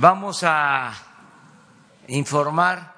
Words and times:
vamos 0.00 0.44
a 0.44 0.94
informar 2.08 2.94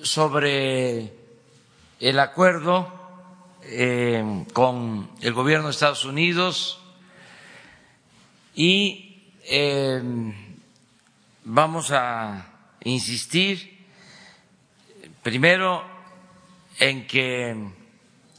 sobre 0.00 1.12
el 2.00 2.18
acuerdo 2.18 2.90
eh, 3.62 4.46
con 4.54 5.10
el 5.20 5.34
gobierno 5.34 5.66
de 5.66 5.72
Estados 5.72 6.06
Unidos 6.06 6.80
y 8.54 9.34
eh, 9.42 10.02
vamos 11.44 11.90
a 11.90 12.46
insistir 12.84 13.86
primero 15.22 15.84
en 16.78 17.06
que 17.06 17.54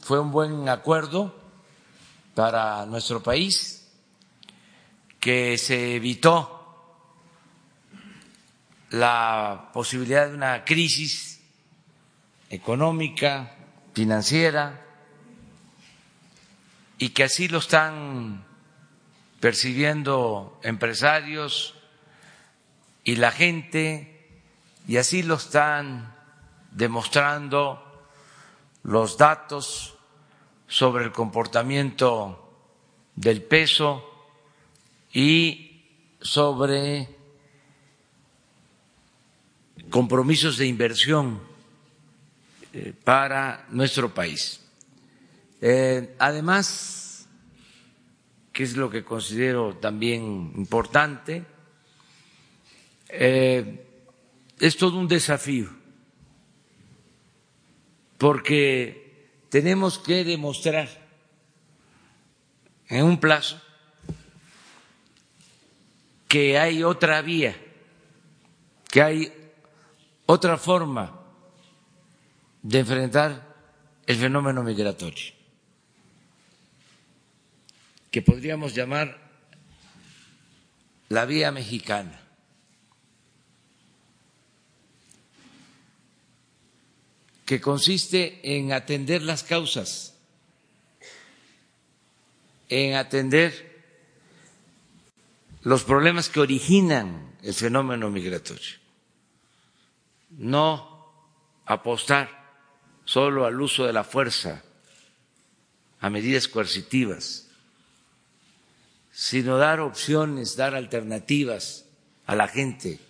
fue 0.02 0.18
un 0.18 0.32
buen 0.32 0.68
acuerdo 0.68 1.36
para 2.34 2.84
nuestro 2.86 3.22
país, 3.22 3.88
que 5.20 5.56
se 5.56 5.94
evitó 5.94 6.57
la 8.90 9.70
posibilidad 9.72 10.28
de 10.28 10.34
una 10.34 10.64
crisis 10.64 11.40
económica, 12.50 13.54
financiera, 13.94 14.84
y 16.98 17.10
que 17.10 17.24
así 17.24 17.48
lo 17.48 17.58
están 17.58 18.44
percibiendo 19.40 20.58
empresarios 20.62 21.74
y 23.04 23.16
la 23.16 23.30
gente, 23.30 24.40
y 24.86 24.96
así 24.96 25.22
lo 25.22 25.36
están 25.36 26.14
demostrando 26.72 27.84
los 28.82 29.16
datos 29.16 29.94
sobre 30.66 31.04
el 31.04 31.12
comportamiento 31.12 32.50
del 33.16 33.42
peso 33.42 34.04
y 35.12 35.84
sobre 36.20 37.17
compromisos 39.90 40.58
de 40.58 40.66
inversión 40.66 41.40
eh, 42.72 42.92
para 43.04 43.66
nuestro 43.70 44.12
país. 44.12 44.60
Eh, 45.60 46.14
además, 46.18 47.26
que 48.52 48.62
es 48.62 48.76
lo 48.76 48.90
que 48.90 49.04
considero 49.04 49.76
también 49.76 50.52
importante, 50.56 51.44
eh, 53.08 53.86
es 54.60 54.76
todo 54.76 54.98
un 54.98 55.08
desafío, 55.08 55.70
porque 58.18 59.30
tenemos 59.48 59.98
que 59.98 60.24
demostrar 60.24 60.88
en 62.88 63.04
un 63.04 63.18
plazo 63.18 63.60
que 66.26 66.58
hay 66.58 66.82
otra 66.82 67.22
vía, 67.22 67.56
que 68.90 69.02
hay 69.02 69.32
otra 70.30 70.58
forma 70.58 71.18
de 72.62 72.80
enfrentar 72.80 73.56
el 74.04 74.16
fenómeno 74.18 74.62
migratorio, 74.62 75.32
que 78.10 78.20
podríamos 78.20 78.74
llamar 78.74 79.18
la 81.08 81.24
vía 81.24 81.50
mexicana. 81.50 82.24
que 87.46 87.62
consiste 87.62 88.40
en 88.42 88.74
atender 88.74 89.22
las 89.22 89.42
causas, 89.42 90.14
en 92.68 92.94
atender 92.94 93.82
los 95.62 95.82
problemas 95.84 96.28
que 96.28 96.40
originan 96.40 97.34
el 97.42 97.54
fenómeno 97.54 98.10
migratorio 98.10 98.77
no 100.38 101.12
apostar 101.66 102.30
solo 103.04 103.44
al 103.44 103.60
uso 103.60 103.84
de 103.84 103.92
la 103.92 104.04
fuerza, 104.04 104.62
a 106.00 106.08
medidas 106.08 106.48
coercitivas, 106.48 107.48
sino 109.12 109.58
dar 109.58 109.80
opciones, 109.80 110.56
dar 110.56 110.74
alternativas 110.74 111.84
a 112.26 112.36
la 112.36 112.46
gente 112.46 113.00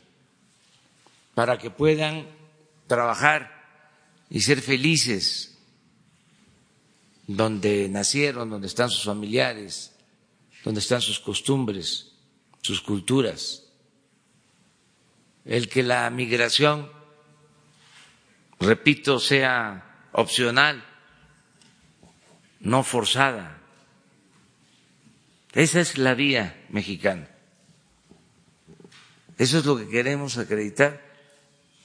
para 1.35 1.59
que 1.59 1.71
puedan 1.71 2.27
trabajar 2.87 3.53
y 4.31 4.41
ser 4.41 4.63
felices 4.63 5.59
donde 7.27 7.89
nacieron, 7.91 8.49
donde 8.49 8.67
están 8.67 8.89
sus 8.89 9.05
familiares, 9.05 9.93
donde 10.65 10.81
están 10.81 11.03
sus 11.03 11.21
costumbres, 11.21 12.13
sus 12.63 12.81
culturas. 12.81 13.65
El 15.45 15.69
que 15.69 15.83
la 15.83 16.09
migración 16.09 16.98
repito, 18.61 19.21
sea 19.21 20.09
opcional, 20.13 20.85
no 22.61 22.83
forzada. 22.83 23.59
Esa 25.53 25.81
es 25.81 25.99
la 25.99 26.15
vía 26.15 26.67
mexicana. 26.71 27.29
Eso 29.39 29.59
es 29.59 29.65
lo 29.65 29.77
que 29.77 29.89
queremos 29.89 30.37
acreditar 30.37 31.01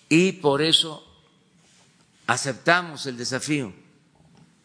y 0.10 0.34
por 0.34 0.62
eso 0.62 1.04
aceptamos 2.28 3.06
el 3.06 3.18
desafío 3.18 3.74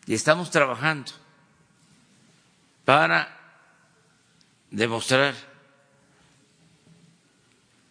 y 0.07 0.15
estamos 0.15 0.51
trabajando 0.51 1.13
para 2.85 3.39
demostrar 4.71 5.35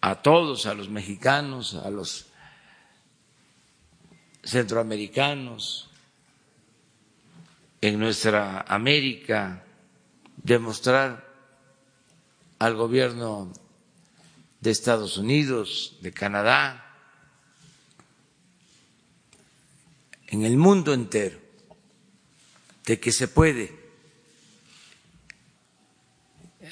a 0.02 0.16
todos, 0.22 0.66
a 0.66 0.74
los 0.74 0.90
mexicanos, 0.90 1.76
a 1.76 1.90
los 1.90 2.27
centroamericanos, 4.48 5.90
en 7.82 8.00
nuestra 8.00 8.62
América, 8.62 9.64
demostrar 10.42 11.28
al 12.58 12.76
gobierno 12.76 13.52
de 14.62 14.72
Estados 14.72 15.18
Unidos, 15.18 15.98
de 16.02 16.12
Canadá, 16.12 16.96
en 20.28 20.44
el 20.44 20.58
mundo 20.58 20.94
entero, 20.94 21.38
de 22.86 23.00
que 23.00 23.12
se 23.12 23.28
puede 23.28 23.76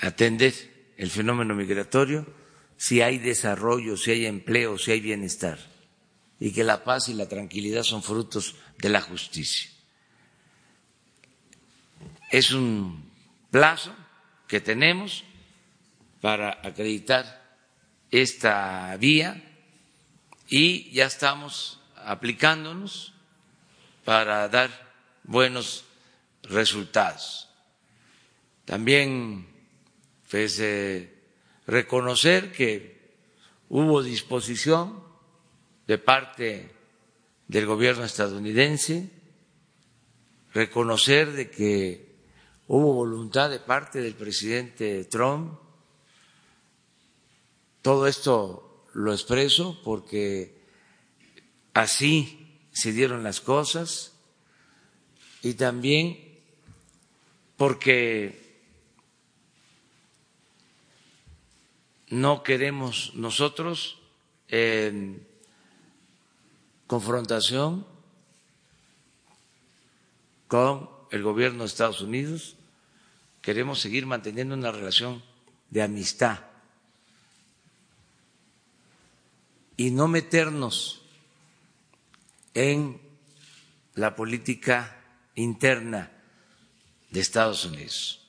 atender 0.01 0.53
el 0.97 1.09
fenómeno 1.09 1.55
migratorio 1.55 2.25
si 2.77 3.01
hay 3.01 3.17
desarrollo, 3.17 3.95
si 3.97 4.11
hay 4.11 4.25
empleo, 4.25 4.77
si 4.77 4.91
hay 4.91 5.01
bienestar 5.01 5.74
y 6.39 6.51
que 6.51 6.63
la 6.63 6.83
paz 6.83 7.09
y 7.09 7.13
la 7.13 7.27
tranquilidad 7.27 7.83
son 7.83 8.03
frutos 8.03 8.55
de 8.77 8.89
la 8.89 9.01
justicia. 9.01 9.69
Es 12.31 12.51
un 12.51 13.09
plazo 13.51 13.95
que 14.47 14.59
tenemos 14.59 15.23
para 16.21 16.59
acreditar 16.63 17.57
esta 18.11 18.95
vía 18.97 19.41
y 20.47 20.91
ya 20.91 21.05
estamos 21.05 21.79
aplicándonos 21.95 23.13
para 24.03 24.47
dar 24.49 24.69
buenos 25.23 25.85
resultados. 26.43 27.49
También 28.65 29.47
pues, 30.29 30.59
eh, 30.59 31.13
reconocer 31.67 32.51
que 32.51 33.15
hubo 33.69 34.03
disposición 34.03 35.04
de 35.87 35.97
parte 35.97 36.71
del 37.47 37.65
gobierno 37.65 38.03
estadounidense, 38.03 39.09
reconocer 40.53 41.33
de 41.33 41.49
que 41.51 42.15
hubo 42.67 42.93
voluntad 42.93 43.49
de 43.49 43.59
parte 43.59 44.01
del 44.01 44.15
presidente 44.15 45.05
Trump. 45.05 45.59
Todo 47.81 48.07
esto 48.07 48.85
lo 48.93 49.13
expreso 49.13 49.79
porque 49.83 50.55
así 51.73 52.59
se 52.71 52.91
dieron 52.91 53.23
las 53.23 53.41
cosas 53.41 54.13
y 55.43 55.53
también 55.53 56.39
porque 57.57 58.43
no 62.09 62.43
queremos 62.43 63.13
nosotros 63.15 63.99
eh, 64.47 65.19
confrontación 66.87 67.85
con 70.47 70.89
el 71.11 71.23
gobierno 71.23 71.59
de 71.59 71.67
Estados 71.67 72.01
Unidos, 72.01 72.55
queremos 73.41 73.79
seguir 73.79 74.05
manteniendo 74.05 74.55
una 74.55 74.71
relación 74.71 75.23
de 75.69 75.81
amistad 75.81 76.39
y 79.77 79.91
no 79.91 80.07
meternos 80.07 81.01
en 82.53 82.99
la 83.95 84.15
política 84.15 85.01
interna 85.35 86.11
de 87.11 87.19
Estados 87.19 87.65
Unidos. 87.65 88.21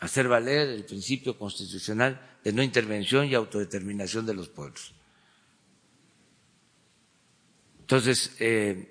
hacer 0.00 0.28
valer 0.28 0.68
el 0.68 0.84
principio 0.84 1.36
constitucional 1.36 2.38
de 2.44 2.52
no 2.52 2.62
intervención 2.62 3.26
y 3.26 3.34
autodeterminación 3.34 4.24
de 4.26 4.34
los 4.34 4.48
pueblos. 4.48 4.94
Entonces, 7.88 8.36
eh, 8.38 8.86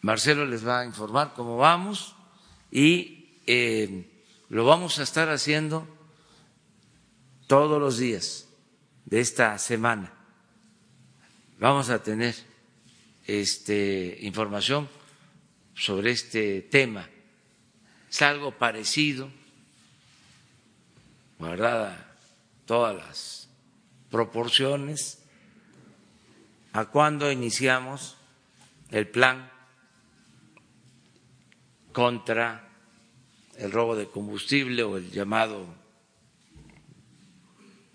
Marcelo 0.00 0.46
les 0.46 0.66
va 0.66 0.80
a 0.80 0.86
informar 0.86 1.34
cómo 1.34 1.58
vamos 1.58 2.16
y 2.70 3.42
eh, 3.46 4.24
lo 4.48 4.64
vamos 4.64 4.98
a 4.98 5.02
estar 5.02 5.28
haciendo 5.28 5.86
todos 7.46 7.78
los 7.78 7.98
días 7.98 8.48
de 9.04 9.20
esta 9.20 9.58
semana. 9.58 10.14
Vamos 11.58 11.90
a 11.90 12.02
tener 12.02 12.34
este, 13.26 14.16
información 14.22 14.88
sobre 15.74 16.12
este 16.12 16.62
tema. 16.62 17.06
Es 18.10 18.22
algo 18.22 18.52
parecido, 18.52 19.30
guardada 21.38 22.16
todas 22.64 22.96
las 22.96 23.48
proporciones, 24.10 25.19
a 26.72 26.86
cuando 26.86 27.30
iniciamos 27.30 28.16
el 28.90 29.08
plan 29.08 29.50
contra 31.92 32.68
el 33.56 33.72
robo 33.72 33.96
de 33.96 34.08
combustible 34.08 34.82
o 34.82 34.96
el 34.96 35.10
llamado 35.10 35.66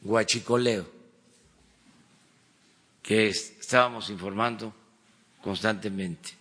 guachicoleo, 0.02 0.88
que 3.02 3.28
estábamos 3.28 4.10
informando 4.10 4.74
constantemente. 5.42 6.32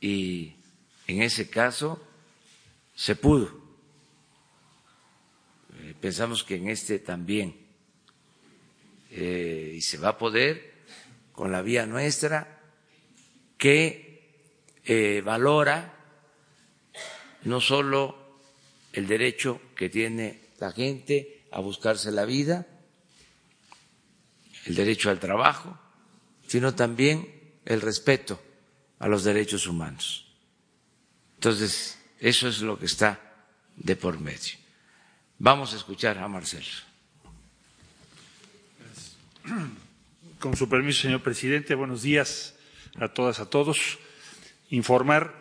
Y 0.00 0.54
en 1.06 1.22
ese 1.22 1.50
caso 1.50 2.02
se 2.94 3.16
pudo. 3.16 3.50
Eh, 5.80 5.94
pensamos 6.00 6.44
que 6.44 6.56
en 6.56 6.68
este 6.68 6.98
también. 6.98 7.54
Eh, 9.10 9.74
y 9.76 9.80
se 9.80 9.98
va 9.98 10.10
a 10.10 10.18
poder 10.18 10.77
con 11.38 11.52
la 11.52 11.62
vía 11.62 11.86
nuestra 11.86 12.58
que 13.56 14.42
eh, 14.84 15.22
valora 15.24 15.94
no 17.44 17.60
solo 17.60 18.40
el 18.92 19.06
derecho 19.06 19.60
que 19.76 19.88
tiene 19.88 20.48
la 20.58 20.72
gente 20.72 21.46
a 21.52 21.60
buscarse 21.60 22.10
la 22.10 22.24
vida, 22.24 22.66
el 24.64 24.74
derecho 24.74 25.10
al 25.10 25.20
trabajo, 25.20 25.78
sino 26.48 26.74
también 26.74 27.54
el 27.64 27.82
respeto 27.82 28.42
a 28.98 29.06
los 29.06 29.22
derechos 29.22 29.68
humanos. 29.68 30.26
Entonces, 31.36 32.00
eso 32.18 32.48
es 32.48 32.62
lo 32.62 32.76
que 32.80 32.86
está 32.86 33.46
de 33.76 33.94
por 33.94 34.18
medio. 34.18 34.58
Vamos 35.38 35.72
a 35.72 35.76
escuchar 35.76 36.18
a 36.18 36.26
Marcelo. 36.26 36.66
Con 40.38 40.54
su 40.54 40.68
permiso, 40.68 41.02
señor 41.02 41.20
presidente, 41.20 41.74
buenos 41.74 42.02
días 42.02 42.54
a 43.00 43.08
todas, 43.08 43.40
a 43.40 43.50
todos. 43.50 43.98
Informar 44.70 45.34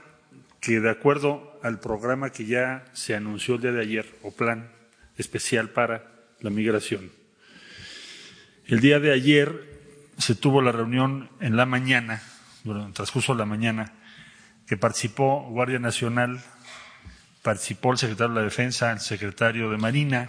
que 0.59 0.79
de 0.79 0.89
acuerdo 0.89 1.59
al 1.61 1.79
programa 1.79 2.31
que 2.31 2.47
ya 2.47 2.83
se 2.93 3.13
anunció 3.13 3.55
el 3.55 3.61
día 3.61 3.71
de 3.73 3.81
ayer, 3.81 4.15
o 4.23 4.31
plan 4.31 4.71
especial 5.15 5.69
para 5.69 6.11
la 6.39 6.49
migración, 6.49 7.11
el 8.65 8.79
día 8.79 8.99
de 8.99 9.13
ayer 9.13 9.69
se 10.17 10.33
tuvo 10.33 10.63
la 10.63 10.71
reunión 10.71 11.29
en 11.41 11.57
la 11.57 11.67
mañana, 11.67 12.23
durante 12.63 12.87
el 12.87 12.93
transcurso 12.95 13.33
de 13.33 13.39
la 13.39 13.45
mañana, 13.45 13.93
que 14.65 14.77
participó 14.77 15.43
Guardia 15.51 15.77
Nacional, 15.77 16.43
participó 17.43 17.91
el 17.91 17.99
secretario 17.99 18.33
de 18.33 18.39
la 18.39 18.45
Defensa, 18.45 18.91
el 18.91 18.99
secretario 18.99 19.69
de 19.69 19.77
Marina, 19.77 20.27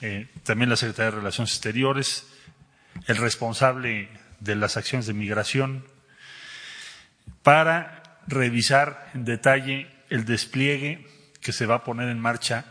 eh, 0.00 0.26
también 0.42 0.68
la 0.68 0.74
secretaria 0.74 1.12
de 1.12 1.18
Relaciones 1.18 1.52
Exteriores, 1.52 2.26
el 3.06 3.16
responsable 3.16 4.08
de 4.40 4.56
las 4.56 4.76
acciones 4.76 5.06
de 5.06 5.14
migración, 5.14 5.84
para 7.42 8.20
revisar 8.26 9.10
en 9.14 9.24
detalle 9.24 9.90
el 10.08 10.24
despliegue 10.24 11.06
que 11.40 11.52
se 11.52 11.66
va 11.66 11.76
a 11.76 11.84
poner 11.84 12.08
en 12.08 12.20
marcha 12.20 12.66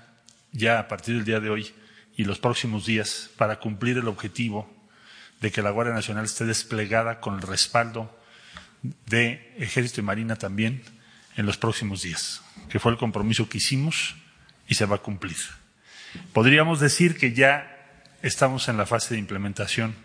ya 0.52 0.80
a 0.80 0.88
partir 0.88 1.16
del 1.16 1.26
día 1.26 1.40
de 1.40 1.50
hoy 1.50 1.74
y 2.16 2.24
los 2.26 2.40
próximos 2.40 2.86
días 2.86 3.30
para 3.38 3.60
cumplir 3.60 3.98
el 3.98 4.08
objetivo 4.08 4.70
de 5.42 5.52
que 5.52 5.62
la 5.62 5.72
Guardia 5.72 5.94
Nacional 5.94 6.26
esté 6.26 6.46
desplegada 6.46 7.20
con 7.20 7.36
el 7.36 7.42
respaldo 7.42 8.16
de 9.06 9.54
Ejército 9.58 10.02
y 10.02 10.04
Marina 10.04 10.36
también 10.36 10.84
en 11.36 11.46
los 11.46 11.58
próximos 11.58 12.02
días, 12.02 12.42
que 12.70 12.80
fue 12.80 12.92
el 12.92 12.98
compromiso 12.98 13.48
que 13.48 13.60
hicimos 13.60 14.16
y 14.68 14.76
se 14.76 14.86
va 14.86 14.98
a 14.98 15.02
cumplir. 15.02 15.38
Podríamos 16.34 16.80
decir 16.80 17.18
que 17.18 17.34
ya 17.34 18.06
estamos 18.22 18.68
en 18.68 18.78
la 18.78 18.86
fase 18.86 19.14
de 19.14 19.20
implementación 19.20 19.96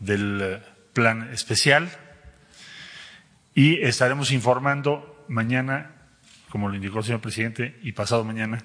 del 0.00 0.40
eh, 0.42 0.62
plan 0.92 1.30
especial 1.32 1.90
y 3.54 3.82
estaremos 3.82 4.32
informando 4.32 5.24
mañana, 5.28 5.90
como 6.50 6.68
lo 6.68 6.74
indicó 6.74 6.98
el 6.98 7.04
señor 7.04 7.20
presidente, 7.20 7.78
y 7.82 7.92
pasado 7.92 8.22
mañana, 8.22 8.62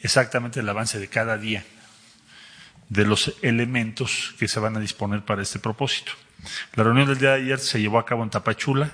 exactamente 0.00 0.60
el 0.60 0.68
avance 0.68 0.98
de 1.00 1.08
cada 1.08 1.36
día 1.36 1.64
de 2.88 3.04
los 3.04 3.34
elementos 3.42 4.34
que 4.38 4.48
se 4.48 4.60
van 4.60 4.76
a 4.76 4.80
disponer 4.80 5.24
para 5.24 5.42
este 5.42 5.58
propósito. 5.58 6.12
La 6.74 6.84
reunión 6.84 7.08
del 7.08 7.18
día 7.18 7.30
de 7.30 7.42
ayer 7.42 7.58
se 7.58 7.80
llevó 7.80 7.98
a 7.98 8.06
cabo 8.06 8.22
en 8.22 8.30
Tapachula, 8.30 8.92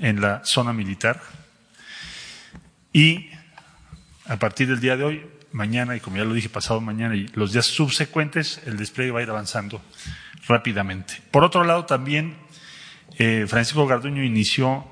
en 0.00 0.20
la 0.20 0.44
zona 0.44 0.72
militar, 0.72 1.22
y 2.92 3.30
a 4.26 4.38
partir 4.38 4.68
del 4.68 4.80
día 4.80 4.96
de 4.96 5.04
hoy, 5.04 5.26
mañana, 5.52 5.96
y 5.96 6.00
como 6.00 6.16
ya 6.16 6.24
lo 6.24 6.34
dije, 6.34 6.48
pasado 6.48 6.80
mañana 6.80 7.14
y 7.14 7.28
los 7.28 7.52
días 7.52 7.66
subsecuentes, 7.66 8.60
el 8.66 8.76
despliegue 8.76 9.12
va 9.12 9.20
a 9.20 9.22
ir 9.22 9.30
avanzando 9.30 9.80
rápidamente. 10.46 11.20
Por 11.30 11.44
otro 11.44 11.64
lado, 11.64 11.86
también 11.86 12.36
eh, 13.18 13.46
Francisco 13.48 13.86
Garduño 13.86 14.22
inició 14.22 14.86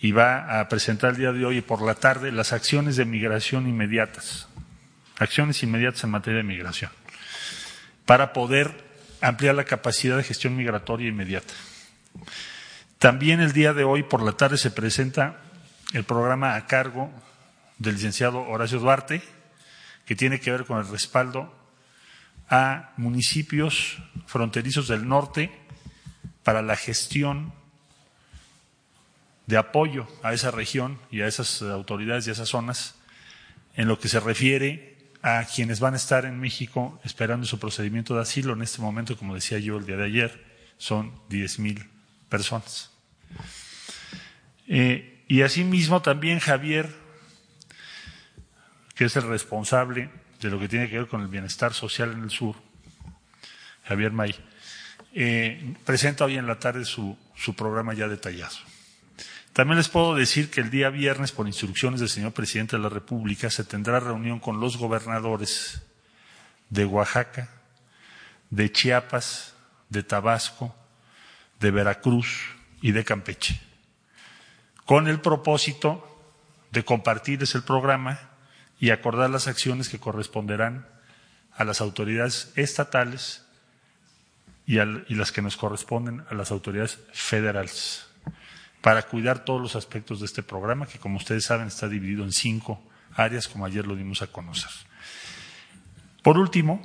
y 0.00 0.12
va 0.12 0.60
a 0.60 0.68
presentar 0.68 1.10
el 1.10 1.16
día 1.16 1.32
de 1.32 1.44
hoy 1.44 1.60
por 1.60 1.82
la 1.82 1.94
tarde 1.94 2.32
las 2.32 2.52
acciones 2.52 2.96
de 2.96 3.04
migración 3.04 3.68
inmediatas, 3.68 4.48
acciones 5.18 5.62
inmediatas 5.62 6.04
en 6.04 6.10
materia 6.10 6.38
de 6.38 6.44
migración 6.44 6.90
para 8.06 8.32
poder 8.32 8.72
ampliar 9.20 9.54
la 9.54 9.64
capacidad 9.64 10.16
de 10.16 10.24
gestión 10.24 10.56
migratoria 10.56 11.08
inmediata. 11.08 11.52
También 12.98 13.40
el 13.40 13.52
día 13.52 13.72
de 13.72 13.84
hoy 13.84 14.02
por 14.02 14.22
la 14.22 14.32
tarde 14.32 14.58
se 14.58 14.70
presenta 14.70 15.36
el 15.92 16.04
programa 16.04 16.54
a 16.54 16.66
cargo 16.66 17.10
del 17.78 17.94
licenciado 17.94 18.40
Horacio 18.42 18.78
Duarte, 18.78 19.22
que 20.06 20.16
tiene 20.16 20.40
que 20.40 20.50
ver 20.50 20.64
con 20.64 20.78
el 20.78 20.88
respaldo 20.88 21.54
a 22.50 22.92
municipios 22.96 23.98
fronterizos 24.26 24.88
del 24.88 25.08
norte 25.08 25.50
para 26.42 26.62
la 26.62 26.76
gestión 26.76 27.52
de 29.46 29.56
apoyo 29.56 30.06
a 30.22 30.32
esa 30.32 30.50
región 30.50 30.98
y 31.10 31.20
a 31.20 31.28
esas 31.28 31.62
autoridades 31.62 32.26
y 32.26 32.30
a 32.30 32.32
esas 32.32 32.48
zonas 32.48 32.96
en 33.76 33.88
lo 33.88 33.98
que 33.98 34.08
se 34.08 34.20
refiere 34.20 34.98
a 35.22 35.44
quienes 35.44 35.80
van 35.80 35.94
a 35.94 35.96
estar 35.96 36.24
en 36.24 36.40
México 36.40 37.00
esperando 37.04 37.46
su 37.46 37.58
procedimiento 37.58 38.14
de 38.14 38.22
asilo. 38.22 38.52
En 38.54 38.62
este 38.62 38.82
momento, 38.82 39.16
como 39.16 39.34
decía 39.34 39.58
yo 39.58 39.76
el 39.78 39.86
día 39.86 39.96
de 39.96 40.06
ayer, 40.06 40.44
son 40.76 41.12
10.000 41.28 41.86
personas. 42.28 42.90
Eh, 44.66 45.24
y 45.28 45.42
asimismo 45.42 46.02
también 46.02 46.40
Javier, 46.40 46.90
que 48.94 49.04
es 49.04 49.16
el 49.16 49.28
responsable 49.28 50.10
de 50.40 50.50
lo 50.50 50.58
que 50.58 50.68
tiene 50.68 50.88
que 50.88 50.98
ver 50.98 51.08
con 51.08 51.20
el 51.20 51.28
bienestar 51.28 51.74
social 51.74 52.12
en 52.12 52.22
el 52.22 52.30
sur, 52.30 52.56
Javier 53.84 54.12
May, 54.12 54.34
eh, 55.12 55.74
presenta 55.84 56.24
hoy 56.24 56.36
en 56.36 56.46
la 56.46 56.58
tarde 56.58 56.84
su, 56.84 57.16
su 57.34 57.54
programa 57.54 57.94
ya 57.94 58.08
detallado. 58.08 58.56
También 59.52 59.78
les 59.78 59.88
puedo 59.88 60.14
decir 60.14 60.50
que 60.50 60.60
el 60.60 60.70
día 60.70 60.90
viernes, 60.90 61.32
por 61.32 61.46
instrucciones 61.46 62.00
del 62.00 62.08
señor 62.08 62.32
presidente 62.32 62.76
de 62.76 62.82
la 62.82 62.88
República, 62.88 63.50
se 63.50 63.64
tendrá 63.64 63.98
reunión 64.00 64.38
con 64.38 64.60
los 64.60 64.76
gobernadores 64.76 65.82
de 66.70 66.84
Oaxaca, 66.84 67.50
de 68.48 68.70
Chiapas, 68.70 69.54
de 69.88 70.04
Tabasco, 70.04 70.74
de 71.58 71.70
Veracruz 71.72 72.54
y 72.80 72.92
de 72.92 73.04
Campeche, 73.04 73.60
con 74.86 75.08
el 75.08 75.20
propósito 75.20 76.06
de 76.70 76.84
compartirles 76.84 77.54
el 77.56 77.64
programa 77.64 78.29
y 78.80 78.90
acordar 78.90 79.28
las 79.28 79.46
acciones 79.46 79.90
que 79.90 80.00
corresponderán 80.00 80.86
a 81.54 81.64
las 81.64 81.82
autoridades 81.82 82.50
estatales 82.56 83.44
y, 84.66 84.76
las 84.76 85.32
que 85.32 85.42
nos 85.42 85.56
corresponden 85.56 86.24
a 86.30 86.34
las 86.34 86.50
autoridades 86.50 86.98
federales 87.12 88.06
para 88.80 89.02
cuidar 89.02 89.44
todos 89.44 89.60
los 89.60 89.76
aspectos 89.76 90.20
de 90.20 90.26
este 90.26 90.42
programa, 90.42 90.86
que 90.86 90.98
como 90.98 91.18
ustedes 91.18 91.44
saben 91.44 91.66
está 91.66 91.88
dividido 91.88 92.24
en 92.24 92.32
cinco 92.32 92.80
áreas, 93.14 93.48
como 93.48 93.66
ayer 93.66 93.86
lo 93.86 93.94
dimos 93.94 94.22
a 94.22 94.28
conocer. 94.28 94.70
Por 96.22 96.38
último, 96.38 96.80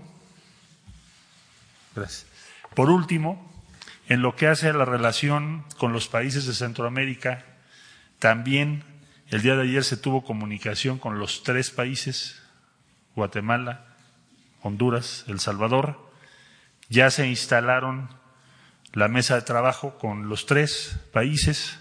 gracias. 1.95 2.25
Por 2.73 2.89
último, 2.89 3.53
en 4.09 4.21
lo 4.21 4.35
que 4.35 4.47
hace 4.47 4.67
a 4.67 4.73
la 4.73 4.83
relación 4.83 5.63
con 5.77 5.93
los 5.93 6.09
países 6.09 6.45
de 6.45 6.53
Centroamérica, 6.53 7.45
también 8.19 8.83
el 9.29 9.41
día 9.41 9.55
de 9.55 9.63
ayer 9.63 9.83
se 9.83 9.97
tuvo 9.97 10.23
comunicación 10.23 10.99
con 10.99 11.19
los 11.19 11.43
tres 11.43 11.71
países, 11.71 12.41
Guatemala, 13.15 13.85
Honduras, 14.61 15.25
El 15.27 15.39
Salvador. 15.39 16.11
Ya 16.89 17.09
se 17.09 17.27
instalaron 17.27 18.09
la 18.93 19.07
mesa 19.07 19.35
de 19.35 19.41
trabajo 19.41 19.97
con 19.97 20.29
los 20.29 20.45
tres 20.45 20.99
países 21.11 21.79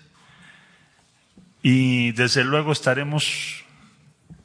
y 1.63 2.13
desde 2.13 2.45
luego 2.45 2.73
estaremos 2.73 3.65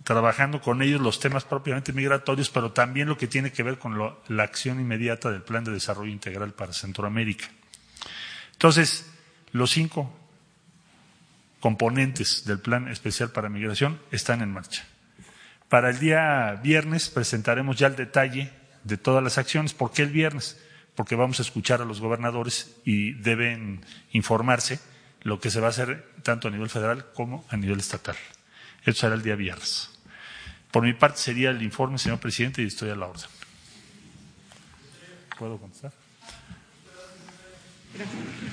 trabajando 0.03 0.59
con 0.61 0.81
ellos 0.81 0.99
los 0.99 1.19
temas 1.19 1.45
propiamente 1.45 1.93
migratorios, 1.93 2.49
pero 2.49 2.71
también 2.71 3.07
lo 3.07 3.17
que 3.17 3.27
tiene 3.27 3.51
que 3.51 3.63
ver 3.63 3.77
con 3.77 3.97
la 4.27 4.43
acción 4.43 4.79
inmediata 4.79 5.31
del 5.31 5.43
Plan 5.43 5.63
de 5.63 5.71
Desarrollo 5.71 6.11
Integral 6.11 6.53
para 6.53 6.73
Centroamérica. 6.73 7.47
Entonces, 8.53 9.09
los 9.51 9.71
cinco 9.71 10.18
componentes 11.59 12.45
del 12.45 12.59
Plan 12.59 12.87
Especial 12.87 13.31
para 13.31 13.49
Migración 13.49 13.99
están 14.11 14.41
en 14.41 14.51
marcha. 14.51 14.85
Para 15.67 15.89
el 15.89 15.99
día 15.99 16.59
viernes 16.63 17.09
presentaremos 17.09 17.77
ya 17.77 17.87
el 17.87 17.95
detalle 17.95 18.51
de 18.83 18.97
todas 18.97 19.23
las 19.23 19.37
acciones. 19.37 19.73
¿Por 19.73 19.91
qué 19.91 20.03
el 20.03 20.09
viernes? 20.09 20.59
Porque 20.95 21.15
vamos 21.15 21.39
a 21.39 21.43
escuchar 21.43 21.81
a 21.81 21.85
los 21.85 22.01
gobernadores 22.01 22.75
y 22.85 23.13
deben 23.13 23.85
informarse 24.11 24.79
lo 25.21 25.39
que 25.39 25.51
se 25.51 25.59
va 25.59 25.67
a 25.67 25.69
hacer 25.69 26.11
tanto 26.23 26.47
a 26.47 26.51
nivel 26.51 26.69
federal 26.69 27.05
como 27.13 27.45
a 27.49 27.57
nivel 27.57 27.79
estatal. 27.79 28.15
Eso 28.83 29.01
será 29.01 29.15
el 29.15 29.21
día 29.21 29.35
viernes. 29.35 29.89
Por 30.71 30.83
mi 30.83 30.93
parte 30.93 31.17
sería 31.17 31.49
el 31.49 31.61
informe, 31.61 31.97
señor 31.97 32.19
presidente, 32.19 32.61
y 32.61 32.67
estoy 32.67 32.89
a 32.89 32.95
la 32.95 33.07
orden. 33.07 33.29
¿Puedo 35.37 35.57
contestar? 35.57 35.91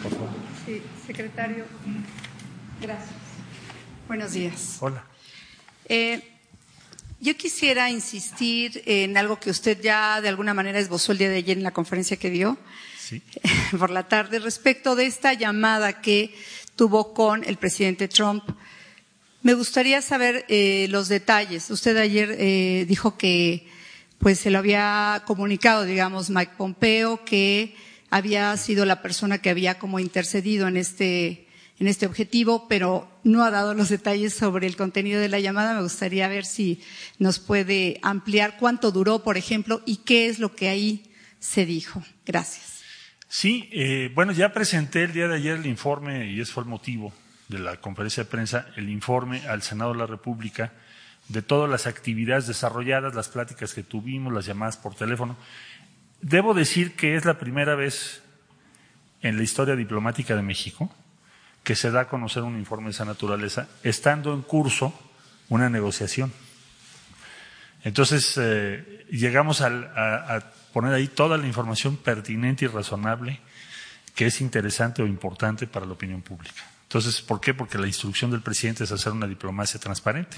Por 0.02 0.12
favor. 0.12 0.28
Sí, 0.64 0.82
secretario. 1.06 1.64
Gracias. 2.80 3.08
Buenos 4.06 4.32
días. 4.32 4.76
Hola. 4.80 5.04
Eh, 5.88 6.22
yo 7.20 7.36
quisiera 7.36 7.90
insistir 7.90 8.82
en 8.84 9.16
algo 9.16 9.40
que 9.40 9.50
usted 9.50 9.80
ya 9.80 10.20
de 10.20 10.28
alguna 10.28 10.52
manera 10.52 10.78
esbozó 10.78 11.12
el 11.12 11.18
día 11.18 11.30
de 11.30 11.36
ayer 11.36 11.56
en 11.56 11.64
la 11.64 11.72
conferencia 11.72 12.18
que 12.18 12.30
dio 12.30 12.58
sí. 12.98 13.22
por 13.78 13.90
la 13.90 14.08
tarde 14.08 14.38
respecto 14.38 14.94
de 14.94 15.06
esta 15.06 15.32
llamada 15.32 16.02
que 16.02 16.34
tuvo 16.76 17.14
con 17.14 17.44
el 17.44 17.56
presidente 17.56 18.08
Trump. 18.08 18.44
Me 19.42 19.54
gustaría 19.54 20.02
saber 20.02 20.44
eh, 20.48 20.86
los 20.90 21.08
detalles. 21.08 21.70
Usted 21.70 21.96
ayer 21.96 22.36
eh, 22.38 22.84
dijo 22.86 23.16
que 23.16 23.66
pues 24.18 24.38
se 24.40 24.50
lo 24.50 24.58
había 24.58 25.22
comunicado, 25.26 25.84
digamos, 25.84 26.30
Mike 26.30 26.52
Pompeo, 26.56 27.24
que 27.24 27.74
había 28.10 28.56
sido 28.56 28.84
la 28.84 29.02
persona 29.02 29.38
que 29.38 29.50
había 29.50 29.78
como 29.78 29.98
intercedido 29.98 30.68
en 30.68 30.76
este, 30.76 31.45
en 31.78 31.88
este 31.88 32.06
objetivo, 32.06 32.68
pero 32.68 33.08
no 33.22 33.44
ha 33.44 33.50
dado 33.50 33.74
los 33.74 33.88
detalles 33.88 34.34
sobre 34.34 34.66
el 34.66 34.76
contenido 34.76 35.20
de 35.20 35.28
la 35.28 35.40
llamada. 35.40 35.74
Me 35.74 35.82
gustaría 35.82 36.28
ver 36.28 36.44
si 36.44 36.82
nos 37.18 37.38
puede 37.38 37.98
ampliar 38.02 38.56
cuánto 38.58 38.92
duró, 38.92 39.22
por 39.22 39.36
ejemplo, 39.36 39.82
y 39.84 39.98
qué 39.98 40.28
es 40.28 40.38
lo 40.38 40.54
que 40.54 40.68
ahí 40.68 41.12
se 41.38 41.66
dijo. 41.66 42.02
Gracias. 42.24 42.82
Sí, 43.28 43.68
eh, 43.72 44.10
bueno, 44.14 44.32
ya 44.32 44.52
presenté 44.52 45.04
el 45.04 45.12
día 45.12 45.28
de 45.28 45.36
ayer 45.36 45.56
el 45.56 45.66
informe 45.66 46.30
y 46.30 46.40
ese 46.40 46.52
fue 46.52 46.62
el 46.62 46.68
motivo 46.68 47.12
de 47.48 47.58
la 47.58 47.80
conferencia 47.80 48.24
de 48.24 48.30
prensa, 48.30 48.66
el 48.76 48.88
informe 48.88 49.46
al 49.46 49.62
Senado 49.62 49.92
de 49.92 49.98
la 49.98 50.06
República 50.06 50.72
de 51.28 51.42
todas 51.42 51.68
las 51.68 51.86
actividades 51.86 52.46
desarrolladas, 52.46 53.14
las 53.14 53.28
pláticas 53.28 53.74
que 53.74 53.82
tuvimos, 53.82 54.32
las 54.32 54.46
llamadas 54.46 54.76
por 54.76 54.94
teléfono. 54.94 55.36
Debo 56.22 56.54
decir 56.54 56.94
que 56.94 57.16
es 57.16 57.24
la 57.24 57.38
primera 57.38 57.74
vez 57.74 58.22
en 59.22 59.36
la 59.36 59.42
historia 59.42 59.76
diplomática 59.76 60.36
de 60.36 60.42
México 60.42 60.90
que 61.66 61.74
se 61.74 61.90
da 61.90 62.02
a 62.02 62.08
conocer 62.08 62.44
un 62.44 62.56
informe 62.56 62.84
de 62.84 62.90
esa 62.92 63.04
naturaleza, 63.04 63.66
estando 63.82 64.32
en 64.32 64.42
curso 64.42 64.94
una 65.48 65.68
negociación. 65.68 66.32
Entonces, 67.82 68.38
eh, 68.40 69.04
llegamos 69.10 69.62
a, 69.62 70.52
poner 70.72 70.94
ahí 70.94 71.08
toda 71.08 71.36
la 71.36 71.44
información 71.44 71.96
pertinente 71.96 72.66
y 72.66 72.68
razonable 72.68 73.40
que 74.14 74.26
es 74.26 74.40
interesante 74.40 75.02
o 75.02 75.08
importante 75.08 75.66
para 75.66 75.86
la 75.86 75.94
opinión 75.94 76.22
pública. 76.22 76.62
Entonces, 76.84 77.20
¿por 77.20 77.40
qué? 77.40 77.52
Porque 77.52 77.78
la 77.78 77.88
instrucción 77.88 78.30
del 78.30 78.42
presidente 78.42 78.84
es 78.84 78.92
hacer 78.92 79.10
una 79.10 79.26
diplomacia 79.26 79.80
transparente. 79.80 80.36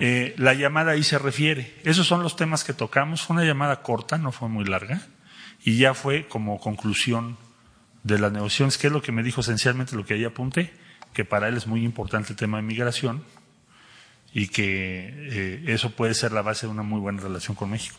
Eh, 0.00 0.34
la 0.36 0.52
llamada 0.52 0.92
ahí 0.92 1.02
se 1.02 1.18
refiere. 1.18 1.80
Esos 1.82 2.06
son 2.06 2.22
los 2.22 2.36
temas 2.36 2.62
que 2.62 2.74
tocamos. 2.74 3.22
Fue 3.22 3.36
una 3.36 3.46
llamada 3.46 3.80
corta, 3.80 4.18
no 4.18 4.32
fue 4.32 4.50
muy 4.50 4.66
larga, 4.66 5.00
y 5.62 5.78
ya 5.78 5.94
fue 5.94 6.28
como 6.28 6.60
conclusión 6.60 7.38
de 8.04 8.18
las 8.18 8.30
negociaciones, 8.30 8.78
que 8.78 8.86
es 8.86 8.92
lo 8.92 9.02
que 9.02 9.12
me 9.12 9.22
dijo 9.22 9.40
esencialmente 9.40 9.96
lo 9.96 10.04
que 10.04 10.14
ahí 10.14 10.24
apunté, 10.24 10.72
que 11.12 11.24
para 11.24 11.48
él 11.48 11.56
es 11.56 11.66
muy 11.66 11.84
importante 11.84 12.32
el 12.32 12.36
tema 12.36 12.58
de 12.58 12.62
migración 12.62 13.24
y 14.32 14.48
que 14.48 15.08
eh, 15.08 15.64
eso 15.68 15.90
puede 15.90 16.14
ser 16.14 16.32
la 16.32 16.42
base 16.42 16.66
de 16.66 16.72
una 16.72 16.82
muy 16.82 17.00
buena 17.00 17.20
relación 17.22 17.56
con 17.56 17.70
México. 17.70 17.96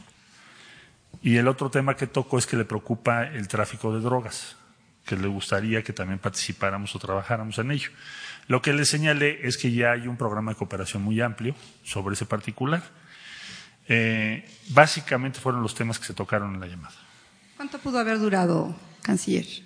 Y 1.23 1.37
el 1.37 1.47
otro 1.47 1.71
tema 1.71 1.95
que 1.95 2.07
tocó 2.07 2.37
es 2.37 2.45
que 2.45 2.55
le 2.55 2.65
preocupa 2.65 3.23
el 3.23 3.47
tráfico 3.47 3.93
de 3.95 4.01
drogas, 4.01 4.57
que 5.05 5.15
le 5.15 5.27
gustaría 5.27 5.81
que 5.81 5.93
también 5.93 6.19
participáramos 6.19 6.93
o 6.95 6.99
trabajáramos 6.99 7.57
en 7.57 7.71
ello. 7.71 7.89
Lo 8.47 8.61
que 8.61 8.73
le 8.73 8.85
señalé 8.85 9.39
es 9.47 9.57
que 9.57 9.71
ya 9.71 9.93
hay 9.93 10.07
un 10.07 10.17
programa 10.17 10.51
de 10.51 10.57
cooperación 10.57 11.01
muy 11.01 11.19
amplio 11.19 11.55
sobre 11.83 12.13
ese 12.13 12.25
particular. 12.25 12.83
Eh, 13.87 14.47
básicamente 14.69 15.39
fueron 15.39 15.63
los 15.63 15.73
temas 15.73 15.97
que 15.97 16.05
se 16.05 16.13
tocaron 16.13 16.53
en 16.53 16.59
la 16.59 16.67
llamada. 16.67 16.95
¿Cuánto 17.55 17.79
pudo 17.79 17.97
haber 17.97 18.19
durado, 18.19 18.75
canciller? 19.01 19.64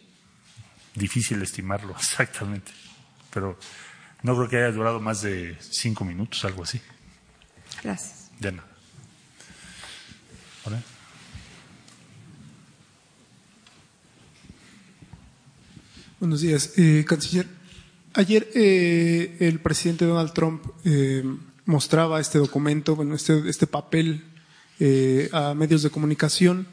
Difícil 0.96 1.42
estimarlo 1.42 1.96
exactamente, 2.00 2.72
pero 3.32 3.58
no 4.24 4.36
creo 4.36 4.50
que 4.50 4.58
haya 4.58 4.72
durado 4.72 5.00
más 5.00 5.22
de 5.22 5.58
cinco 5.60 6.04
minutos, 6.06 6.44
algo 6.46 6.64
así. 6.64 6.82
Gracias. 7.84 8.32
Ya 8.40 8.52
no. 8.52 8.64
¿Hola? 10.66 10.82
Buenos 16.20 16.42
días, 16.42 16.74
eh, 16.78 17.06
canciller. 17.08 17.48
Ayer 18.14 18.50
eh, 18.56 19.38
el 19.40 19.60
presidente 19.60 20.04
Donald 20.04 20.34
Trump 20.34 20.66
eh, 20.84 21.24
mostraba 21.66 22.20
este 22.20 22.40
documento, 22.40 22.96
bueno, 22.96 23.16
este, 23.16 23.48
este 23.48 23.68
papel 23.68 24.26
eh, 24.80 25.30
a 25.32 25.54
medios 25.54 25.84
de 25.84 25.92
comunicación. 25.92 26.68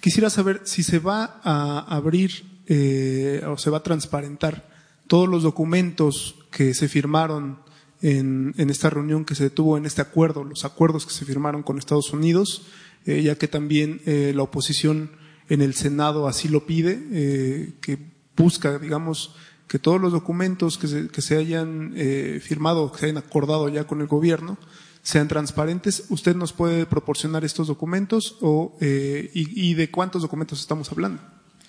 Quisiera 0.00 0.30
saber 0.30 0.62
si 0.64 0.82
se 0.82 0.98
va 0.98 1.40
a 1.44 1.80
abrir 1.88 2.44
eh, 2.68 3.42
o 3.46 3.58
se 3.58 3.70
va 3.70 3.78
a 3.78 3.82
transparentar 3.82 4.68
todos 5.06 5.28
los 5.28 5.42
documentos 5.42 6.36
que 6.50 6.74
se 6.74 6.88
firmaron 6.88 7.58
en, 8.02 8.54
en, 8.58 8.70
esta 8.70 8.90
reunión 8.90 9.24
que 9.24 9.34
se 9.34 9.50
tuvo 9.50 9.76
en 9.76 9.86
este 9.86 10.02
acuerdo, 10.02 10.44
los 10.44 10.64
acuerdos 10.64 11.06
que 11.06 11.12
se 11.12 11.24
firmaron 11.24 11.62
con 11.62 11.78
Estados 11.78 12.12
Unidos, 12.12 12.66
eh, 13.06 13.22
ya 13.22 13.36
que 13.36 13.48
también 13.48 14.00
eh, 14.06 14.32
la 14.36 14.42
oposición 14.42 15.10
en 15.48 15.62
el 15.62 15.74
Senado 15.74 16.28
así 16.28 16.48
lo 16.48 16.66
pide, 16.66 17.02
eh, 17.10 17.72
que 17.80 17.98
busca, 18.36 18.78
digamos, 18.78 19.34
que 19.66 19.78
todos 19.78 20.00
los 20.00 20.12
documentos 20.12 20.78
que 20.78 20.88
se, 20.88 21.08
que 21.08 21.22
se 21.22 21.36
hayan 21.36 21.92
eh, 21.96 22.40
firmado, 22.42 22.90
que 22.92 22.98
se 22.98 23.06
hayan 23.06 23.18
acordado 23.18 23.68
ya 23.68 23.86
con 23.86 24.00
el 24.00 24.06
gobierno, 24.06 24.58
sean 25.02 25.28
transparentes. 25.28 26.04
¿Usted 26.08 26.36
nos 26.36 26.52
puede 26.52 26.86
proporcionar 26.86 27.44
estos 27.44 27.68
documentos 27.68 28.36
o, 28.40 28.76
eh, 28.80 29.30
y, 29.34 29.70
y, 29.70 29.74
de 29.74 29.90
cuántos 29.90 30.22
documentos 30.22 30.60
estamos 30.60 30.90
hablando? 30.90 31.22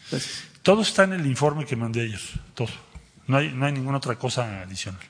Gracias. 0.10 0.49
Todo 0.63 0.82
está 0.82 1.04
en 1.04 1.13
el 1.13 1.25
informe 1.25 1.66
que 1.66 1.75
mandé 1.75 2.01
ayer, 2.01 2.22
todo. 2.54 2.70
No 3.28 3.38
hay, 3.38 3.51
no 3.54 3.66
hay 3.66 3.74
ninguna 3.74 3.98
otra 3.98 4.18
cosa 4.18 4.62
adicional. 4.62 5.01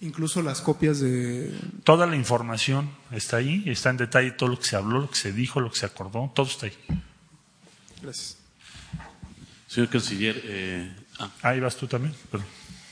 Incluso 0.00 0.42
las 0.42 0.60
copias 0.60 1.00
de... 1.00 1.52
Toda 1.84 2.06
la 2.06 2.16
información 2.16 2.90
está 3.10 3.38
ahí, 3.38 3.64
está 3.66 3.90
en 3.90 3.96
detalle 3.96 4.30
todo 4.32 4.50
lo 4.50 4.58
que 4.58 4.66
se 4.66 4.76
habló, 4.76 5.00
lo 5.00 5.10
que 5.10 5.16
se 5.16 5.32
dijo, 5.32 5.60
lo 5.60 5.70
que 5.70 5.78
se 5.78 5.86
acordó, 5.86 6.30
todo 6.34 6.46
está 6.46 6.66
ahí. 6.66 6.76
Gracias. 8.02 8.36
Señor 9.66 9.88
Canciller, 9.88 10.40
eh, 10.44 10.92
Ah. 11.18 11.30
Ahí 11.42 11.60
vas 11.60 11.76
tú 11.76 11.86
también. 11.86 12.14
Perdón. 12.30 12.46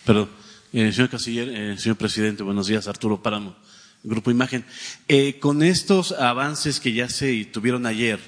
Perdón. 0.04 0.28
Eh, 0.72 0.92
señor 0.92 1.08
Canciller, 1.08 1.48
eh, 1.48 1.78
señor 1.78 1.96
presidente, 1.96 2.42
buenos 2.42 2.66
días. 2.66 2.88
Arturo 2.88 3.22
Páramo, 3.22 3.56
Grupo 4.02 4.30
Imagen. 4.30 4.64
Eh, 5.06 5.38
con 5.38 5.62
estos 5.62 6.12
avances 6.12 6.80
que 6.80 6.92
ya 6.92 7.08
se 7.08 7.44
tuvieron 7.46 7.86
ayer 7.86 8.18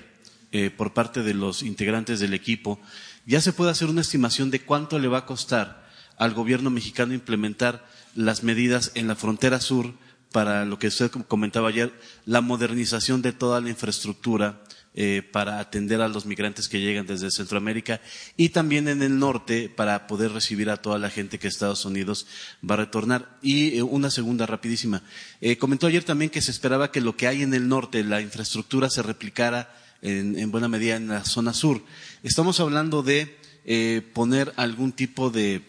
eh, 0.53 0.71
por 0.71 0.95
parte 0.95 1.23
de 1.23 1.35
los 1.35 1.63
integrantes 1.63 2.21
del 2.21 2.33
equipo, 2.33 2.81
¿ya 3.29 3.41
se 3.41 3.53
puede 3.53 3.71
hacer 3.71 3.89
una 3.89 4.01
estimación 4.01 4.51
de 4.51 4.63
cuánto 4.63 4.99
le 4.99 5.07
va 5.07 5.19
a 5.19 5.27
costar 5.27 5.87
al 6.17 6.35
gobierno 6.35 6.71
mexicano 6.71 7.15
implementar 7.15 7.87
las 8.17 8.43
medidas 8.43 8.91
en 8.95 9.07
la 9.07 9.15
frontera 9.15 9.61
sur 9.61 9.93
para 10.33 10.65
lo 10.65 10.79
que 10.79 10.89
usted 10.89 11.11
comentaba 11.11 11.69
ayer, 11.69 11.93
la 12.27 12.41
modernización 12.41 13.23
de 13.23 13.33
toda 13.33 13.61
la 13.61 13.69
infraestructura 13.69 14.63
eh, 14.95 15.23
para 15.23 15.61
atender 15.61 16.01
a 16.01 16.09
los 16.09 16.27
migrantes 16.27 16.69
que 16.69 16.81
llegan 16.81 17.07
desde 17.07 17.31
Centroamérica 17.31 18.01
y 18.37 18.49
también 18.49 18.89
en 18.89 19.03
el 19.03 19.19
norte 19.19 19.69
para 19.69 20.07
poder 20.07 20.33
recibir 20.33 20.71
a 20.71 20.79
toda 20.79 20.99
la 20.99 21.09
gente 21.09 21.39
que 21.39 21.47
Estados 21.47 21.85
Unidos 21.85 22.27
va 22.69 22.75
a 22.75 22.79
retornar. 22.79 23.39
Y 23.41 23.79
eh, 23.79 23.83
una 23.83 24.11
segunda 24.11 24.45
rapidísima. 24.47 25.03
Eh, 25.41 25.57
comentó 25.57 25.87
ayer 25.87 26.03
también 26.03 26.31
que 26.31 26.43
se 26.43 26.51
esperaba 26.51 26.91
que 26.91 27.01
lo 27.01 27.17
que 27.17 27.29
hay 27.29 27.43
en 27.43 27.55
el 27.55 27.69
norte, 27.69 28.03
la 28.03 28.21
infraestructura, 28.21 28.91
se 28.91 29.03
replicara 29.03 29.73
en, 30.03 30.37
en 30.39 30.51
buena 30.51 30.69
medida 30.69 30.97
en 30.97 31.09
la 31.09 31.25
zona 31.25 31.53
sur. 31.53 31.83
Estamos 32.23 32.61
hablando 32.61 33.03
de 33.03 33.37
eh, 33.65 34.03
poner 34.13 34.53
algún 34.57 34.93
tipo 34.93 35.31
de 35.31 35.63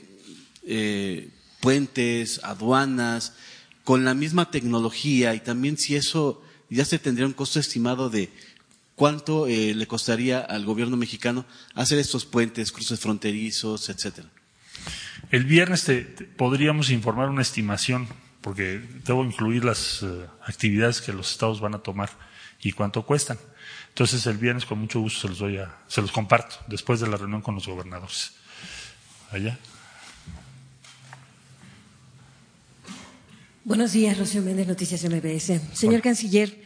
puentes, 1.60 2.41
aduanas, 2.44 3.34
con 3.84 4.06
la 4.06 4.13
misma 4.13 4.51
tecnología 4.51 5.34
y 5.34 5.39
también 5.39 5.77
si 5.77 5.96
eso 5.96 6.44
ya 6.70 6.86
se 6.86 7.00
tendría 7.00 7.25
un 7.25 7.34
costo 7.34 7.60
estimado 7.60 8.10
de 8.10 8.29
cuánto 8.94 9.48
eh, 9.48 9.74
le 9.74 9.88
costaría 9.88 10.39
al 10.41 10.65
gobierno 10.65 10.98
mexicano 10.98 11.46
hacer 11.74 11.98
estos 12.00 12.25
puentes, 12.25 12.72
cruces 12.72 13.00
fronterizos, 13.00 13.89
etcétera. 13.89 14.29
El 15.32 15.46
viernes 15.46 15.86
te, 15.86 16.01
podríamos 16.01 16.89
informar 16.89 17.29
una 17.29 17.41
estimación, 17.41 18.08
porque 18.41 18.82
debo 19.06 19.24
incluir 19.24 19.63
las 19.63 20.03
eh, 20.03 20.25
actividades 20.46 21.01
que 21.01 21.13
los 21.13 21.32
estados 21.32 21.62
van 21.62 21.75
a 21.75 21.79
tomar 21.79 22.10
y 22.62 22.74
cuánto 22.74 23.03
cuestan. 23.06 23.38
Entonces 24.00 24.25
el 24.27 24.38
viernes 24.38 24.65
con 24.65 24.79
mucho 24.79 25.01
gusto 25.01 25.20
se 25.20 25.27
los 25.27 25.39
doy 25.39 25.58
a, 25.58 25.75
se 25.89 26.01
los 26.01 26.10
comparto 26.13 26.56
después 26.68 27.01
de 27.01 27.08
la 27.10 27.18
reunión 27.18 27.41
con 27.41 27.56
los 27.56 27.68
gobernadores. 27.68 28.32
Allá. 29.29 29.60
Buenos 33.65 33.91
días, 33.91 34.18
Rocío 34.18 34.41
Méndez, 34.41 34.68
Noticias 34.68 35.03
MBS. 35.03 35.60
Señor 35.74 36.01
Canciller, 36.01 36.63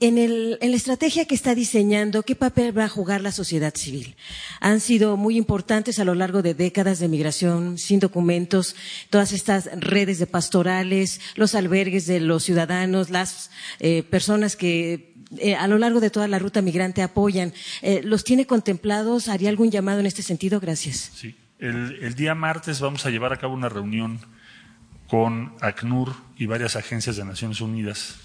en, 0.00 0.18
el, 0.18 0.58
en, 0.60 0.72
la 0.72 0.76
estrategia 0.76 1.26
que 1.26 1.36
está 1.36 1.54
diseñando, 1.54 2.24
¿qué 2.24 2.34
papel 2.34 2.76
va 2.76 2.86
a 2.86 2.88
jugar 2.88 3.20
la 3.20 3.30
sociedad 3.30 3.72
civil? 3.76 4.16
Han 4.58 4.80
sido 4.80 5.16
muy 5.16 5.36
importantes 5.36 6.00
a 6.00 6.04
lo 6.04 6.16
largo 6.16 6.42
de 6.42 6.54
décadas 6.54 6.98
de 6.98 7.06
migración 7.06 7.78
sin 7.78 8.00
documentos, 8.00 8.74
todas 9.08 9.30
estas 9.30 9.70
redes 9.78 10.18
de 10.18 10.26
pastorales, 10.26 11.20
los 11.36 11.54
albergues 11.54 12.06
de 12.06 12.18
los 12.18 12.42
ciudadanos, 12.42 13.10
las 13.10 13.52
eh, 13.78 14.02
personas 14.02 14.56
que 14.56 15.11
eh, 15.38 15.54
a 15.54 15.66
lo 15.66 15.78
largo 15.78 16.00
de 16.00 16.10
toda 16.10 16.28
la 16.28 16.38
ruta 16.38 16.62
migrante 16.62 17.02
apoyan. 17.02 17.52
Eh, 17.80 18.02
¿Los 18.04 18.24
tiene 18.24 18.46
contemplados? 18.46 19.28
¿Haría 19.28 19.48
algún 19.48 19.70
llamado 19.70 20.00
en 20.00 20.06
este 20.06 20.22
sentido? 20.22 20.60
Gracias. 20.60 21.12
Sí. 21.14 21.34
El, 21.58 22.14
día 22.16 22.34
martes 22.34 22.80
vamos 22.80 23.06
a 23.06 23.10
llevar 23.10 23.32
a 23.32 23.36
cabo 23.36 23.54
una 23.54 23.68
reunión 23.68 24.18
con 25.06 25.54
ACNUR 25.60 26.12
y 26.36 26.46
varias 26.46 26.74
agencias 26.74 27.16
de 27.16 27.24
Naciones 27.24 27.60
Unidas 27.60 28.16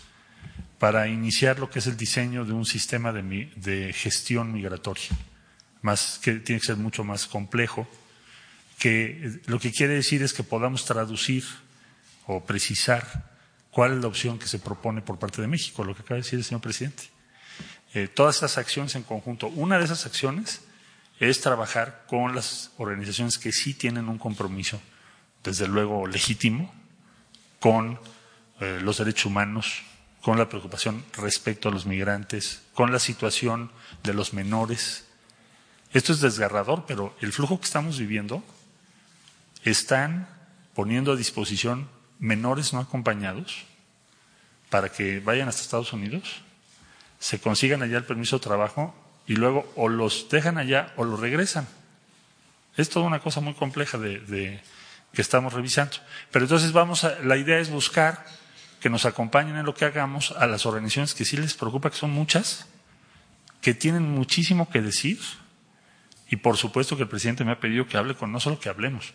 para 0.79 1.07
iniciar 1.07 1.59
lo 1.59 1.69
que 1.69 1.77
es 1.79 1.85
el 1.85 1.97
diseño 1.97 2.45
de 2.45 2.53
un 2.53 2.65
sistema 2.65 3.11
de, 3.11 3.51
de, 3.55 3.93
gestión 3.93 4.53
migratoria, 4.53 5.09
más 5.83 6.19
que 6.23 6.33
tiene 6.33 6.59
que 6.59 6.65
ser 6.65 6.77
mucho 6.77 7.03
más 7.03 7.27
complejo, 7.27 7.87
que 8.79 9.39
lo 9.45 9.59
que 9.59 9.71
quiere 9.71 9.93
decir 9.93 10.23
es 10.23 10.33
que 10.33 10.43
podamos 10.43 10.85
traducir 10.85 11.43
o 12.25 12.43
precisar 12.43 13.36
cuál 13.71 13.93
es 13.93 14.01
la 14.01 14.07
opción 14.07 14.39
que 14.39 14.47
se 14.47 14.59
propone 14.59 15.01
por 15.01 15.19
parte 15.19 15.41
de 15.41 15.47
México, 15.47 15.83
lo 15.83 15.95
que 15.95 16.01
acaba 16.01 16.15
de 16.15 16.23
decir 16.23 16.39
el 16.39 16.45
señor 16.45 16.61
presidente. 16.61 17.03
Eh, 17.93 18.07
todas 18.07 18.35
estas 18.35 18.57
acciones 18.57 18.95
en 18.95 19.03
conjunto, 19.03 19.47
una 19.47 19.77
de 19.77 19.85
esas 19.85 20.05
acciones 20.05 20.61
es 21.19 21.41
trabajar 21.41 22.05
con 22.07 22.35
las 22.35 22.71
organizaciones 22.77 23.37
que 23.37 23.51
sí 23.51 23.73
tienen 23.73 24.09
un 24.09 24.17
compromiso, 24.17 24.79
desde 25.43 25.67
luego 25.67 26.05
legítimo, 26.05 26.73
con 27.59 27.99
eh, 28.59 28.79
los 28.81 28.97
derechos 28.97 29.25
humanos, 29.25 29.83
con 30.21 30.37
la 30.37 30.49
preocupación 30.49 31.05
respecto 31.13 31.69
a 31.69 31.71
los 31.71 31.85
migrantes, 31.85 32.61
con 32.73 32.91
la 32.91 32.99
situación 32.99 33.71
de 34.03 34.13
los 34.13 34.33
menores. 34.33 35.05
Esto 35.93 36.13
es 36.13 36.21
desgarrador, 36.21 36.85
pero 36.85 37.15
el 37.21 37.31
flujo 37.31 37.59
que 37.59 37.65
estamos 37.65 37.97
viviendo 37.97 38.43
están 39.63 40.27
poniendo 40.75 41.13
a 41.13 41.15
disposición 41.15 41.87
menores 42.19 42.73
no 42.73 42.79
acompañados 42.79 43.65
para 44.69 44.89
que 44.89 45.19
vayan 45.19 45.47
hasta 45.47 45.61
Estados 45.61 45.93
Unidos, 45.93 46.41
se 47.19 47.39
consigan 47.39 47.81
allá 47.81 47.97
el 47.97 48.05
permiso 48.05 48.37
de 48.37 48.43
trabajo 48.43 48.95
y 49.25 49.35
luego 49.35 49.71
o 49.75 49.89
los 49.89 50.29
dejan 50.29 50.57
allá 50.57 50.93
o 50.95 51.03
los 51.03 51.19
regresan. 51.19 51.67
Es 52.75 52.89
toda 52.89 53.07
una 53.07 53.19
cosa 53.19 53.41
muy 53.41 53.53
compleja 53.53 53.97
de, 53.97 54.61
que 55.13 55.21
estamos 55.21 55.53
revisando. 55.53 55.97
Pero 56.31 56.45
entonces 56.45 56.71
vamos 56.71 57.03
a, 57.03 57.19
la 57.21 57.37
idea 57.37 57.59
es 57.59 57.69
buscar 57.69 58.25
que 58.79 58.89
nos 58.89 59.05
acompañen 59.05 59.57
en 59.57 59.65
lo 59.65 59.73
que 59.73 59.85
hagamos 59.85 60.31
a 60.31 60.45
las 60.45 60.65
organizaciones 60.65 61.13
que 61.15 61.25
sí 61.25 61.37
les 61.37 61.55
preocupa, 61.55 61.89
que 61.89 61.97
son 61.97 62.11
muchas, 62.11 62.67
que 63.61 63.73
tienen 63.73 64.03
muchísimo 64.03 64.69
que 64.69 64.81
decir, 64.81 65.19
y 66.29 66.35
por 66.35 66.57
supuesto 66.57 66.95
que 66.95 67.03
el 67.03 67.09
presidente 67.09 67.43
me 67.43 67.51
ha 67.51 67.59
pedido 67.59 67.87
que 67.87 67.97
hable 67.97 68.13
con, 68.15 68.31
no 68.31 68.39
solo 68.39 68.59
que 68.59 68.69
hablemos, 68.69 69.13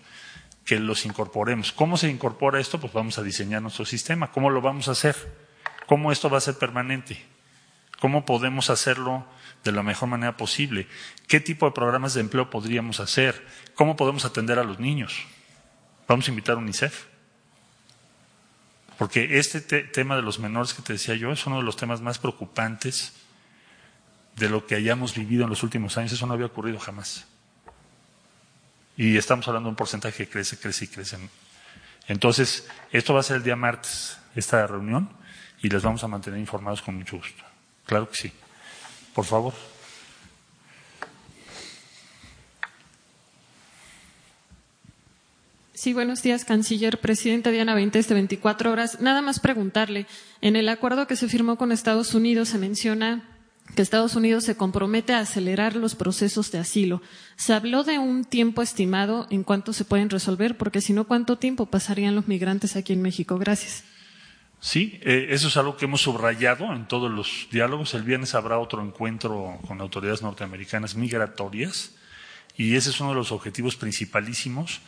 que 0.64 0.79
los 0.79 1.05
incorporemos. 1.07 1.72
¿Cómo 1.72 1.96
se 1.96 2.09
incorpora 2.09 2.61
esto? 2.61 2.81
Pues 2.81 2.92
vamos 2.92 3.18
a 3.18 3.22
diseñar 3.22 3.62
nuestro 3.62 3.85
sistema. 3.85 4.31
¿Cómo 4.31 4.51
lo 4.51 4.61
vamos 4.61 4.88
a 4.88 4.92
hacer? 4.92 5.16
¿Cómo 5.87 6.12
esto 6.12 6.31
va 6.31 6.38
a 6.38 6.42
ser 6.42 6.57
permanente? 6.59 7.25
¿Cómo 8.01 8.25
podemos 8.25 8.70
hacerlo 8.70 9.27
de 9.64 9.72
la 9.72 9.83
mejor 9.83 10.09
manera 10.09 10.37
posible? 10.37 10.88
¿Qué 11.29 11.40
tipo 11.40 11.66
de 11.66 11.72
programas 11.72 12.14
de 12.14 12.20
empleo 12.20 12.51
podríamos 12.51 13.01
hacer? 13.01 13.46
¿Cómo 13.75 13.96
podemos 13.96 14.25
atender 14.25 14.59
a 14.59 14.64
los 14.64 14.79
niños? 14.79 15.25
Vamos 16.09 16.27
a 16.27 16.31
invitar 16.31 16.57
a 16.57 16.59
UNICEF. 16.59 17.07
Porque 18.98 19.38
este 19.38 19.61
te 19.61 19.83
tema 19.83 20.16
de 20.16 20.22
los 20.22 20.38
menores 20.38 20.75
que 20.75 20.83
te 20.83 20.92
decía 20.92 21.14
yo 21.14 21.33
es 21.33 21.46
uno 21.46 21.57
de 21.57 21.62
los 21.62 21.77
temas 21.77 22.01
más 22.01 22.18
preocupantes 22.18 23.14
de 24.37 24.48
lo 24.48 24.66
que 24.66 24.75
hayamos 24.75 25.14
vivido 25.14 25.44
en 25.44 25.51
los 25.51 25.62
últimos 25.62 25.96
años. 25.98 26.12
Eso 26.12 26.27
no 26.27 26.35
había 26.35 26.46
ocurrido 26.46 26.79
jamás. 26.79 27.27
Y 28.97 29.17
estamos 29.17 29.47
hablando 29.49 29.69
de 29.69 29.71
un 29.71 29.77
porcentaje 29.77 30.25
que 30.25 30.31
crece, 30.31 30.59
crece 30.59 30.85
y 30.85 30.89
crece. 30.89 31.19
Entonces, 32.09 32.69
esto 32.91 33.15
va 33.15 33.21
a 33.21 33.23
ser 33.23 33.39
el 33.39 33.43
día 33.43 33.57
martes, 33.57 34.19
esta 34.35 34.67
reunión, 34.67 35.11
y 35.63 35.69
les 35.69 35.83
vamos 35.83 36.03
a 36.05 36.09
mantener 36.09 36.41
informados 36.41 36.83
con 36.83 36.97
mucho 36.97 37.17
gusto. 37.17 37.43
Claro 37.87 38.09
que 38.11 38.17
sí. 38.17 38.33
Por 39.15 39.25
favor. 39.25 39.55
Sí, 45.83 45.95
buenos 45.95 46.23
días, 46.23 46.45
canciller. 46.45 47.01
Presidenta 47.01 47.51
Diana 47.51 47.75
20, 47.75 47.99
este 47.99 48.15
24 48.15 48.71
horas. 48.71 49.01
Nada 49.01 49.21
más 49.21 49.41
preguntarle, 49.41 50.07
en 50.41 50.55
el 50.55 50.69
acuerdo 50.69 51.09
que 51.09 51.17
se 51.17 51.29
firmó 51.29 51.57
con 51.57 51.73
Estados 51.73 52.15
Unidos 52.15 52.51
se 52.51 52.59
menciona 52.59 53.32
que 53.75 53.83
Estados 53.83 54.17
Unidos 54.17 54.45
se 54.45 54.57
compromete 54.57 55.15
a 55.15 55.21
acelerar 55.21 55.77
los 55.77 55.95
procesos 55.95 56.53
de 56.53 56.59
asilo. 56.59 57.01
¿Se 57.37 57.55
habló 57.55 57.85
de 57.85 57.99
un 57.99 58.25
tiempo 58.25 58.63
estimado 58.63 59.27
en 59.31 59.45
cuánto 59.45 59.73
se 59.73 59.85
pueden 59.85 60.11
resolver? 60.11 60.57
Porque 60.57 60.81
si 60.81 60.93
no, 60.93 61.05
¿cuánto 61.05 61.39
tiempo 61.39 61.67
pasarían 61.67 62.15
los 62.15 62.29
migrantes 62.29 62.77
aquí 62.77 62.93
en 62.93 63.03
México? 63.03 63.39
Gracias. 63.39 63.85
Sí, 64.61 65.01
eh, 65.03 65.29
eso 65.31 65.49
es 65.49 65.57
algo 65.57 65.77
que 65.77 65.87
hemos 65.87 66.03
subrayado 66.03 66.73
en 66.73 66.87
todos 66.87 67.11
los 67.11 67.49
diálogos. 67.51 67.95
El 67.95 68.03
viernes 68.03 68.35
habrá 68.35 68.59
otro 68.59 68.81
encuentro 68.81 69.59
con 69.67 69.81
autoridades 69.81 70.23
norteamericanas 70.23 70.95
migratorias 70.95 71.93
y 72.57 72.77
ese 72.77 72.91
es 72.91 73.01
uno 73.01 73.11
de 73.11 73.17
los 73.17 73.33
objetivos 73.33 73.75
principalísimos 73.75 74.81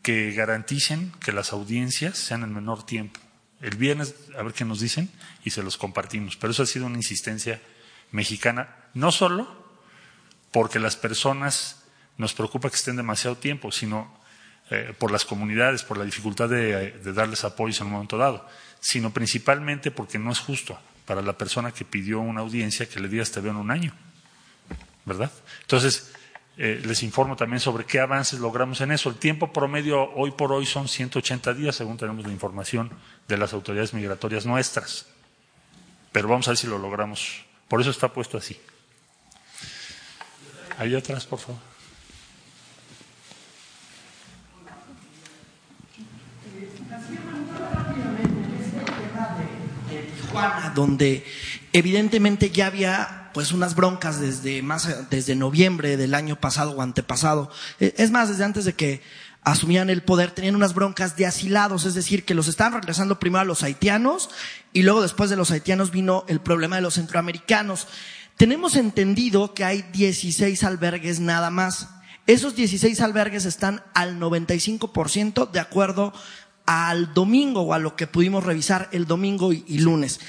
que 0.00 0.32
garanticen 0.32 1.12
que 1.20 1.32
las 1.32 1.52
audiencias 1.52 2.16
sean 2.16 2.42
en 2.42 2.54
menor 2.54 2.86
tiempo. 2.86 3.20
El 3.60 3.76
viernes, 3.76 4.14
a 4.38 4.42
ver 4.42 4.54
qué 4.54 4.64
nos 4.64 4.80
dicen 4.80 5.10
y 5.44 5.50
se 5.50 5.62
los 5.62 5.76
compartimos. 5.76 6.36
Pero 6.36 6.52
eso 6.52 6.62
ha 6.62 6.66
sido 6.66 6.86
una 6.86 6.96
insistencia 6.96 7.60
mexicana, 8.10 8.76
no 8.94 9.12
solo 9.12 9.46
porque 10.50 10.78
las 10.78 10.96
personas 10.96 11.84
nos 12.16 12.34
preocupa 12.34 12.68
que 12.68 12.76
estén 12.76 12.96
demasiado 12.96 13.36
tiempo, 13.36 13.70
sino 13.70 14.12
eh, 14.70 14.92
por 14.98 15.10
las 15.10 15.24
comunidades, 15.24 15.82
por 15.82 15.96
la 15.96 16.04
dificultad 16.04 16.48
de, 16.48 16.92
darles 17.14 17.44
apoyos 17.44 17.80
en 17.80 17.86
un 17.86 17.94
momento 17.94 18.18
dado, 18.18 18.46
sino 18.80 19.12
principalmente 19.12 19.90
porque 19.90 20.18
no 20.18 20.30
es 20.30 20.40
justo 20.40 20.78
para 21.06 21.22
la 21.22 21.38
persona 21.38 21.72
que 21.72 21.84
pidió 21.84 22.20
una 22.20 22.42
audiencia 22.42 22.86
que 22.88 23.00
le 23.00 23.08
diga 23.08 23.24
te 23.24 23.40
veo 23.40 23.52
en 23.52 23.56
un 23.56 23.70
año. 23.70 23.94
¿Verdad? 25.06 25.32
Entonces, 25.62 26.12
eh, 26.58 26.82
les 26.84 27.02
informo 27.02 27.34
también 27.34 27.60
sobre 27.60 27.86
qué 27.86 27.98
avances 27.98 28.40
logramos 28.40 28.82
en 28.82 28.92
eso. 28.92 29.08
El 29.08 29.16
tiempo 29.16 29.52
promedio 29.54 30.10
hoy 30.12 30.32
por 30.32 30.52
hoy 30.52 30.66
son 30.66 30.86
180 30.86 31.54
días, 31.54 31.76
según 31.76 31.96
tenemos 31.96 32.26
la 32.26 32.32
información 32.32 32.90
de 33.26 33.38
las 33.38 33.54
autoridades 33.54 33.94
migratorias 33.94 34.44
nuestras. 34.44 35.06
Pero 36.12 36.28
vamos 36.28 36.46
a 36.48 36.50
ver 36.50 36.58
si 36.58 36.66
lo 36.66 36.78
logramos. 36.78 37.47
Por 37.68 37.80
eso 37.80 37.90
está 37.90 38.08
puesto 38.08 38.38
así. 38.38 38.58
Ahí 40.78 40.94
atrás, 40.94 41.26
por 41.26 41.38
favor. 41.38 41.60
Tijuana, 50.16 50.72
donde 50.74 51.24
evidentemente 51.72 52.50
ya 52.50 52.66
había 52.66 53.30
pues 53.34 53.52
unas 53.52 53.74
broncas 53.74 54.20
desde 54.20 54.62
más 54.62 55.10
desde 55.10 55.34
noviembre 55.34 55.96
del 55.96 56.14
año 56.14 56.40
pasado 56.40 56.72
o 56.72 56.82
antepasado. 56.82 57.50
E, 57.80 57.94
es 57.98 58.10
más, 58.10 58.28
desde 58.28 58.44
antes 58.44 58.64
de 58.64 58.74
que 58.74 59.02
asumían 59.50 59.90
el 59.90 60.02
poder, 60.02 60.30
tenían 60.30 60.56
unas 60.56 60.74
broncas 60.74 61.16
de 61.16 61.26
asilados, 61.26 61.84
es 61.84 61.94
decir, 61.94 62.24
que 62.24 62.34
los 62.34 62.48
estaban 62.48 62.74
regresando 62.74 63.18
primero 63.18 63.40
a 63.40 63.44
los 63.44 63.62
haitianos 63.62 64.30
y 64.72 64.82
luego 64.82 65.02
después 65.02 65.30
de 65.30 65.36
los 65.36 65.50
haitianos 65.50 65.90
vino 65.90 66.24
el 66.28 66.40
problema 66.40 66.76
de 66.76 66.82
los 66.82 66.94
centroamericanos. 66.94 67.86
Tenemos 68.36 68.76
entendido 68.76 69.54
que 69.54 69.64
hay 69.64 69.82
16 69.92 70.62
albergues 70.64 71.20
nada 71.20 71.50
más. 71.50 71.88
Esos 72.26 72.54
16 72.54 73.00
albergues 73.00 73.46
están 73.46 73.82
al 73.94 74.20
95% 74.20 75.50
de 75.50 75.60
acuerdo 75.60 76.12
al 76.66 77.14
domingo 77.14 77.62
o 77.62 77.72
a 77.72 77.78
lo 77.78 77.96
que 77.96 78.06
pudimos 78.06 78.44
revisar 78.44 78.90
el 78.92 79.06
domingo 79.06 79.52
y, 79.52 79.78
lunes. 79.78 80.20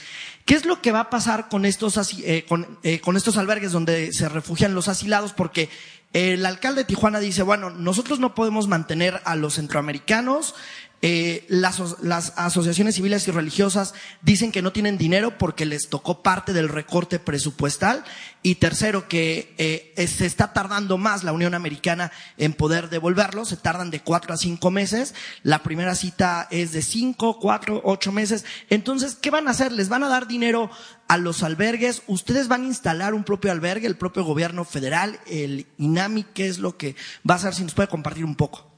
¿Qué 0.46 0.56
es 0.56 0.66
lo 0.66 0.82
que 0.82 0.94
va 0.94 1.02
a 1.02 1.10
pasar 1.10 1.50
con 1.50 1.66
estos, 1.66 2.00
eh, 2.24 2.46
con, 2.48 2.80
eh, 2.84 3.02
con 3.02 3.18
estos 3.18 3.38
albergues 3.38 3.74
donde 3.74 4.14
se 4.14 4.30
refugian 4.30 4.74
los 4.74 4.88
asilados? 4.88 5.34
Porque 5.34 5.70
el 6.14 6.46
alcalde 6.46 6.82
de 6.82 6.86
Tijuana 6.86 7.20
dice, 7.20 7.44
bueno, 7.44 7.70
nosotros 7.70 8.20
no 8.20 8.34
podemos 8.34 8.68
mantener 8.68 9.22
a 9.26 9.36
los 9.36 9.56
centroamericanos 9.56 10.56
Eh, 11.02 11.46
las, 11.48 12.02
las, 12.02 12.34
asociaciones 12.36 12.96
civiles 12.96 13.26
y 13.28 13.32
religiosas 13.32 13.94
dicen 14.22 14.52
que 14.52 14.62
no 14.62 14.74
tienen 14.74 14.98
dinero 14.98 15.38
porque 15.38 15.66
les 15.66 15.88
tocó 15.88 16.22
parte 16.22 16.52
del 16.52 16.68
recorte 16.68 17.20
presupuestal. 17.20 18.04
Y 18.42 18.56
tercero, 18.56 19.08
que 19.08 19.54
eh, 19.58 20.08
se 20.08 20.26
está 20.26 20.54
tardando 20.54 20.98
más 20.98 21.24
la 21.24 21.34
Unión 21.34 21.54
Americana 21.54 22.12
en 22.38 22.54
poder 22.54 22.90
devolverlo. 22.90 23.46
Se 23.46 23.58
tardan 23.58 23.92
de 23.92 24.02
cuatro 24.02 24.34
a 24.34 24.38
cinco 24.38 24.72
meses. 24.72 25.14
La 25.44 25.64
primera 25.64 25.96
cita 25.96 26.48
es 26.52 26.72
de 26.72 26.82
cinco, 26.82 27.40
cuatro, 27.40 27.82
ocho 27.84 28.12
meses. 28.12 28.46
Entonces, 28.70 29.16
¿qué 29.16 29.30
van 29.30 29.48
a 29.48 29.52
hacer? 29.52 29.72
¿Les 29.72 29.90
van 29.90 30.04
a 30.04 30.10
dar 30.10 30.28
dinero 30.28 30.70
a 31.08 31.18
los 31.18 31.44
albergues? 31.44 32.02
¿Ustedes 32.08 32.48
van 32.48 32.64
a 32.64 32.68
instalar 32.68 33.14
un 33.14 33.24
propio 33.24 33.52
albergue, 33.52 33.88
el 33.88 33.98
propio 33.98 34.24
gobierno 34.24 34.66
federal, 34.66 35.20
el 35.28 35.68
INAMI? 35.78 36.26
¿Qué 36.34 36.48
es 36.48 36.60
lo 36.60 36.78
que 36.78 36.96
va 37.30 37.36
a 37.36 37.38
hacer? 37.38 37.54
Si 37.56 37.64
nos 37.64 37.74
puede 37.74 37.90
compartir 37.90 38.26
un 38.26 38.36
poco. 38.36 38.69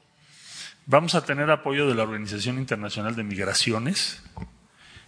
Vamos 0.88 1.14
a 1.14 1.24
tener 1.24 1.50
apoyo 1.52 1.88
de 1.88 1.94
la 1.94 2.04
Organización 2.04 2.58
Internacional 2.58 3.16
de 3.16 3.24
Migraciones 3.24 4.24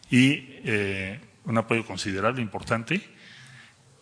y 0.09 0.59
eh, 0.65 1.19
un 1.45 1.57
apoyo 1.57 1.83
considerable, 1.83 2.41
importante. 2.41 3.01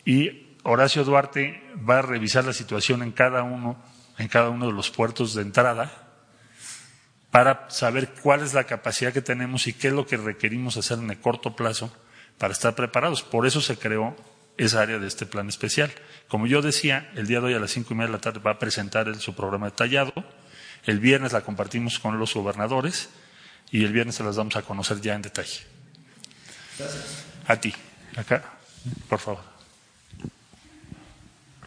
Y 0.03 0.57
Horacio 0.63 1.05
Duarte 1.05 1.63
va 1.89 1.99
a 1.99 2.01
revisar 2.01 2.43
la 2.43 2.51
situación 2.51 3.01
en 3.03 3.13
cada 3.13 3.43
uno, 3.43 3.81
en 4.17 4.27
cada 4.27 4.49
uno 4.49 4.67
de 4.67 4.73
los 4.73 4.91
puertos 4.91 5.33
de 5.33 5.43
entrada 5.43 6.09
para 7.31 7.69
saber 7.69 8.09
cuál 8.21 8.41
es 8.41 8.53
la 8.53 8.65
capacidad 8.65 9.13
que 9.13 9.21
tenemos 9.21 9.65
y 9.67 9.73
qué 9.73 9.87
es 9.87 9.93
lo 9.93 10.05
que 10.05 10.17
requerimos 10.17 10.75
hacer 10.75 10.99
en 10.99 11.09
el 11.09 11.19
corto 11.19 11.55
plazo 11.55 11.95
para 12.37 12.51
estar 12.51 12.75
preparados. 12.75 13.23
Por 13.23 13.47
eso 13.47 13.61
se 13.61 13.77
creó 13.77 14.17
esa 14.57 14.81
área 14.81 14.99
de 14.99 15.07
este 15.07 15.25
plan 15.25 15.47
especial. 15.47 15.93
Como 16.27 16.47
yo 16.47 16.61
decía, 16.61 17.09
el 17.15 17.27
día 17.27 17.39
de 17.39 17.47
hoy 17.47 17.53
a 17.53 17.59
las 17.59 17.71
cinco 17.71 17.93
y 17.93 17.95
media 17.95 18.07
de 18.07 18.17
la 18.17 18.21
tarde 18.21 18.41
va 18.45 18.51
a 18.51 18.59
presentar 18.59 19.15
su 19.15 19.33
programa 19.33 19.67
detallado 19.67 20.11
el 20.85 20.99
viernes 20.99 21.33
la 21.33 21.41
compartimos 21.41 21.99
con 21.99 22.19
los 22.19 22.33
gobernadores 22.33 23.09
y 23.71 23.83
el 23.83 23.93
viernes 23.93 24.15
se 24.15 24.23
las 24.23 24.35
vamos 24.35 24.55
a 24.55 24.61
conocer 24.61 25.01
ya 25.01 25.15
en 25.15 25.21
detalle. 25.21 25.61
Gracias. 26.77 27.25
A 27.47 27.55
ti, 27.55 27.73
acá, 28.15 28.43
por 29.07 29.19
favor. 29.19 29.51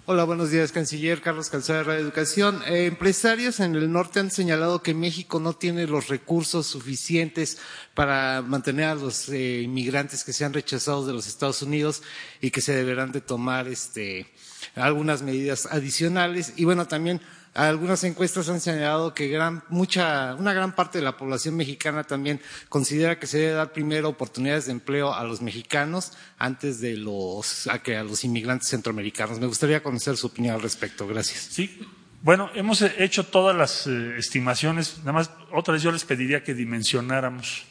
Hola, 0.07 0.25
buenos 0.25 0.51
días, 0.51 0.71
canciller 0.71 1.23
Carlos 1.23 1.49
Calzada 1.49 1.83
de 1.83 1.99
Educación. 1.99 2.61
Eh, 2.67 2.85
empresarios 2.85 3.59
en 3.61 3.75
el 3.75 3.91
norte 3.91 4.21
han 4.21 4.31
señalado 4.31 4.83
que 4.83 4.93
México 4.93 5.41
no 5.41 5.55
tiene 5.55 5.87
los 5.87 6.09
recursos 6.09 6.67
suficientes 6.67 7.57
para 7.95 8.43
mantener 8.43 8.85
a 8.85 8.95
los 8.97 9.31
eh, 9.31 9.63
inmigrantes 9.63 10.23
que 10.23 10.35
sean 10.35 10.53
rechazados 10.53 11.07
de 11.07 11.15
los 11.15 11.27
Estados 11.27 11.63
Unidos 11.63 12.03
y 12.43 12.51
que 12.51 12.61
se 12.61 12.75
deberán 12.75 13.13
de 13.13 13.23
tomar 13.23 13.67
este, 13.67 14.31
algunas 14.75 15.23
medidas 15.23 15.65
adicionales. 15.71 16.53
Y 16.57 16.67
bueno, 16.67 16.87
también 16.87 17.23
algunas 17.55 18.03
encuestas 18.03 18.49
han 18.49 18.61
señalado 18.61 19.15
que 19.15 19.29
gran, 19.29 19.63
mucha, 19.69 20.35
una 20.35 20.53
gran 20.53 20.75
parte 20.75 20.99
de 20.99 21.05
la 21.05 21.17
población 21.17 21.57
mexicana 21.57 22.03
también 22.03 22.41
considera 22.69 23.19
que 23.19 23.29
se 23.29 23.39
debe 23.39 23.53
dar 23.53 23.73
primero 23.73 24.09
oportunidades 24.09 24.67
de 24.67 24.73
empleo 24.73 25.15
a 25.15 25.23
los 25.23 25.41
mexicanos 25.41 26.13
antes 26.37 26.81
de 26.81 26.97
los, 26.97 27.69
a 27.69 27.81
que 27.81 27.97
a 27.97 28.03
los 28.03 28.25
inmigrantes 28.25 28.69
centroamericanos. 28.69 29.39
Me 29.39 29.47
gustaría 29.47 29.83
conocer 29.83 30.17
su 30.17 30.27
opinión 30.27 30.57
al 30.57 30.63
respecto. 30.63 31.07
Gracias. 31.07 31.49
Sí. 31.51 31.81
Bueno, 32.23 32.51
hemos 32.55 32.83
hecho 32.83 33.25
todas 33.25 33.57
las 33.57 33.87
eh, 33.87 34.17
estimaciones. 34.19 34.99
Nada 34.99 35.13
más, 35.13 35.31
otra 35.53 35.75
vez 35.75 35.83
yo 35.83 35.93
les 35.93 36.05
pediría 36.05 36.43
que 36.43 36.55
dimensionáramos 36.55 37.67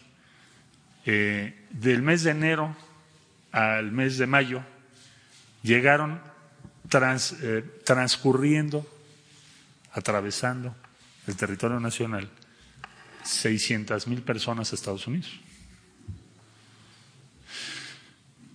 eh, 1.06 1.65
del 1.72 2.02
mes 2.02 2.24
de 2.24 2.32
enero 2.32 2.76
al 3.52 3.91
mes 3.91 4.17
de 4.17 4.28
mayo, 4.28 4.63
llegaron 5.62 6.22
trans, 6.89 7.36
eh, 7.41 7.63
transcurriendo 7.84 8.88
atravesando 9.93 10.75
el 11.27 11.36
territorio 11.36 11.79
nacional 11.79 12.29
600 13.23 14.08
mil 14.08 14.21
personas 14.21 14.71
a 14.71 14.75
Estados 14.75 15.08
Unidos. 15.08 15.39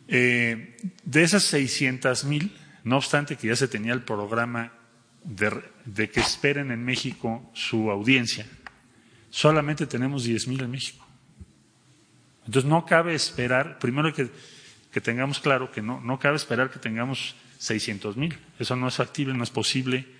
Eh, 0.09 0.77
de 1.05 1.23
esas 1.23 1.45
600 1.45 2.25
mil, 2.25 2.57
no 2.85 2.97
obstante 2.97 3.37
que 3.37 3.49
ya 3.49 3.57
se 3.57 3.69
tenía 3.69 3.93
el 3.93 4.03
programa 4.03 4.73
de, 5.25 5.63
de, 5.85 6.11
que 6.11 6.21
esperen 6.21 6.71
en 6.71 6.85
México 6.85 7.51
su 7.55 7.91
audiencia, 7.91 8.47
solamente 9.31 9.87
tenemos 9.87 10.25
10 10.25 10.49
mil 10.49 10.63
en 10.63 10.71
México. 10.71 11.07
Entonces 12.47 12.69
no 12.69 12.87
cabe 12.87 13.15
esperar, 13.15 13.79
primero 13.79 14.13
que, 14.15 14.31
que 14.91 15.01
tengamos 15.03 15.41
claro 15.41 15.71
que 15.71 15.83
no, 15.83 16.01
no 16.01 16.19
cabe 16.19 16.37
esperar 16.37 16.71
que 16.71 16.79
tengamos 16.79 17.35
600 17.59 18.17
mil. 18.17 18.39
Eso 18.59 18.75
no 18.77 18.89
es 18.89 18.97
factible, 18.97 19.35
no 19.35 19.45
es 19.45 19.51
posible 19.51 20.18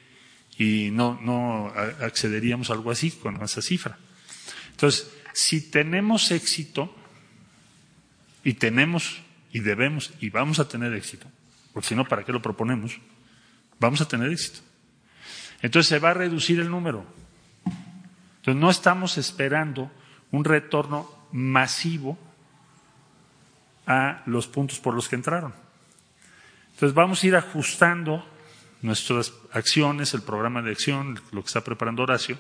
y 0.59 0.91
no, 0.91 1.19
no 1.23 1.73
accederíamos 2.01 2.69
a 2.69 2.75
algo 2.75 2.91
así 2.91 3.13
con 3.13 3.41
esa 3.43 3.63
cifra. 3.63 3.97
Entonces, 4.73 5.11
si 5.33 5.71
tenemos 5.71 6.31
éxito, 6.31 6.93
y 8.45 8.55
tenemos, 8.55 9.21
y 9.53 9.61
debemos, 9.61 10.13
y 10.21 10.31
vamos 10.31 10.59
a 10.59 10.69
tener 10.69 10.95
éxito, 10.95 11.27
porque 11.73 11.89
si 11.89 11.95
no, 11.95 12.07
¿para 12.07 12.25
qué 12.25 12.33
lo 12.33 12.43
proponemos? 12.43 12.99
Vamos 13.79 14.01
a 14.01 14.09
tener 14.09 14.31
éxito. 14.33 14.61
Entonces 15.61 15.89
se 15.89 15.99
va 15.99 16.11
a 16.11 16.15
reducir 16.15 16.59
el 16.61 16.71
número. 16.71 17.05
Entonces 18.39 18.61
no 18.61 18.71
estamos 18.71 19.19
esperando 19.19 19.91
un 20.31 20.45
retorno 20.45 21.11
masivo 21.33 22.19
a 23.87 24.23
los 24.27 24.47
puntos 24.47 24.79
por 24.79 24.95
los 24.95 25.09
que 25.09 25.17
entraron. 25.17 25.53
Entonces 26.73 26.95
vamos 26.95 27.23
a 27.23 27.27
ir 27.27 27.37
ajustando 27.37 28.27
nuestras 28.83 29.33
acciones, 29.53 30.15
el 30.15 30.23
programa 30.23 30.63
de 30.63 30.73
acción, 30.73 31.21
lo 31.33 31.43
que 31.43 31.49
está 31.49 31.63
preparando 31.63 32.03
Horacio, 32.03 32.39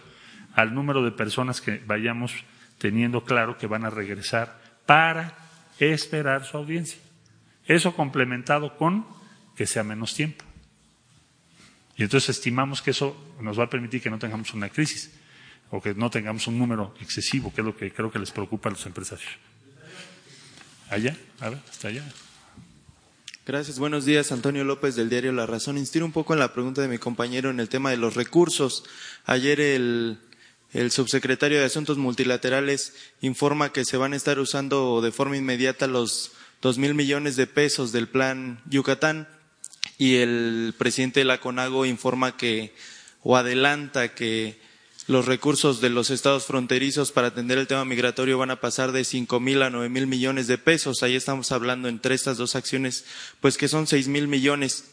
al 0.54 0.74
número 0.74 1.04
de 1.04 1.10
personas 1.10 1.60
que 1.60 1.82
vayamos 1.86 2.32
teniendo 2.78 3.24
claro 3.24 3.58
que 3.58 3.66
van 3.66 3.84
a 3.84 3.90
regresar 3.90 4.60
para 4.86 5.36
esperar 5.78 6.44
su 6.44 6.56
audiencia. 6.56 6.98
Eso 7.66 7.94
complementado 7.94 8.76
con 8.76 9.06
que 9.56 9.66
sea 9.66 9.82
menos 9.82 10.14
tiempo. 10.14 10.44
Y 11.96 12.04
entonces 12.04 12.30
estimamos 12.30 12.80
que 12.80 12.92
eso 12.92 13.34
nos 13.40 13.58
va 13.58 13.64
a 13.64 13.70
permitir 13.70 14.00
que 14.00 14.10
no 14.10 14.18
tengamos 14.18 14.54
una 14.54 14.68
crisis 14.68 15.10
o 15.70 15.82
que 15.82 15.94
no 15.94 16.08
tengamos 16.10 16.46
un 16.46 16.58
número 16.58 16.94
excesivo, 17.00 17.52
que 17.52 17.60
es 17.60 17.66
lo 17.66 17.76
que 17.76 17.92
creo 17.92 18.10
que 18.10 18.18
les 18.18 18.30
preocupa 18.30 18.68
a 18.68 18.72
los 18.72 18.86
empresarios. 18.86 19.28
Allá, 20.88 21.16
a 21.40 21.50
ver, 21.50 21.58
hasta 21.68 21.88
allá. 21.88 22.04
Gracias. 23.48 23.78
Buenos 23.78 24.04
días, 24.04 24.30
Antonio 24.30 24.62
López 24.62 24.94
del 24.94 25.08
diario 25.08 25.32
La 25.32 25.46
Razón. 25.46 25.78
Instiro 25.78 26.04
un 26.04 26.12
poco 26.12 26.34
en 26.34 26.38
la 26.38 26.52
pregunta 26.52 26.82
de 26.82 26.88
mi 26.88 26.98
compañero 26.98 27.48
en 27.48 27.60
el 27.60 27.70
tema 27.70 27.88
de 27.90 27.96
los 27.96 28.14
recursos. 28.14 28.84
Ayer 29.24 29.58
el, 29.58 30.18
el 30.74 30.90
subsecretario 30.90 31.58
de 31.58 31.64
Asuntos 31.64 31.96
Multilaterales 31.96 32.92
informa 33.22 33.72
que 33.72 33.86
se 33.86 33.96
van 33.96 34.12
a 34.12 34.16
estar 34.16 34.38
usando 34.38 35.00
de 35.00 35.12
forma 35.12 35.38
inmediata 35.38 35.86
los 35.86 36.32
dos 36.60 36.76
mil 36.76 36.92
millones 36.92 37.36
de 37.36 37.46
pesos 37.46 37.90
del 37.90 38.06
plan 38.06 38.60
Yucatán 38.68 39.26
y 39.96 40.16
el 40.16 40.74
presidente 40.76 41.20
de 41.20 41.24
la 41.24 41.40
CONAGO 41.40 41.86
informa 41.86 42.36
que 42.36 42.74
o 43.22 43.34
adelanta 43.34 44.14
que 44.14 44.60
los 45.08 45.26
recursos 45.26 45.80
de 45.80 45.88
los 45.88 46.10
estados 46.10 46.44
fronterizos 46.46 47.12
para 47.12 47.28
atender 47.28 47.58
el 47.58 47.66
tema 47.66 47.84
migratorio 47.84 48.38
van 48.38 48.50
a 48.50 48.60
pasar 48.60 48.92
de 48.92 49.04
cinco 49.04 49.40
mil 49.40 49.62
a 49.62 49.70
nueve 49.70 49.88
mil 49.88 50.06
millones 50.06 50.46
de 50.46 50.58
pesos. 50.58 51.02
Ahí 51.02 51.16
estamos 51.16 51.50
hablando 51.50 51.88
entre 51.88 52.14
estas 52.14 52.36
dos 52.36 52.54
acciones, 52.54 53.06
pues 53.40 53.56
que 53.56 53.68
son 53.68 53.86
seis 53.86 54.06
mil 54.06 54.28
millones. 54.28 54.92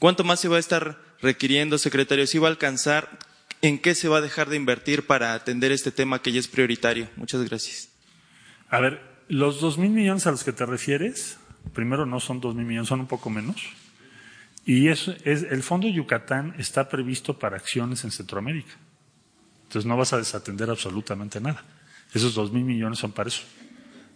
¿Cuánto 0.00 0.24
más 0.24 0.40
se 0.40 0.48
va 0.48 0.56
a 0.56 0.60
estar 0.60 1.00
requiriendo, 1.22 1.78
secretario? 1.78 2.26
¿Si 2.26 2.38
va 2.38 2.48
a 2.48 2.50
alcanzar? 2.50 3.18
¿En 3.62 3.78
qué 3.78 3.94
se 3.94 4.08
va 4.08 4.18
a 4.18 4.20
dejar 4.20 4.48
de 4.48 4.56
invertir 4.56 5.06
para 5.06 5.34
atender 5.34 5.72
este 5.72 5.90
tema 5.90 6.20
que 6.20 6.32
ya 6.32 6.40
es 6.40 6.48
prioritario? 6.48 7.08
Muchas 7.16 7.42
gracias. 7.48 7.88
A 8.68 8.80
ver, 8.80 9.00
los 9.28 9.60
dos 9.60 9.78
mil 9.78 9.90
millones 9.90 10.26
a 10.26 10.32
los 10.32 10.42
que 10.42 10.52
te 10.52 10.66
refieres, 10.66 11.38
primero 11.74 12.06
no 12.06 12.18
son 12.18 12.40
dos 12.40 12.54
mil 12.56 12.66
millones, 12.66 12.88
son 12.88 13.00
un 13.00 13.08
poco 13.08 13.30
menos. 13.30 13.56
Y 14.64 14.88
es, 14.88 15.08
es, 15.24 15.44
el 15.44 15.62
Fondo 15.62 15.88
Yucatán 15.88 16.54
está 16.58 16.88
previsto 16.88 17.38
para 17.38 17.56
acciones 17.56 18.04
en 18.04 18.10
Centroamérica. 18.10 18.76
Entonces 19.68 19.86
no 19.86 19.98
vas 19.98 20.14
a 20.14 20.16
desatender 20.16 20.70
absolutamente 20.70 21.42
nada. 21.42 21.62
Esos 22.14 22.34
dos 22.34 22.50
mil 22.50 22.64
millones 22.64 22.98
son 22.98 23.12
para 23.12 23.28
eso. 23.28 23.42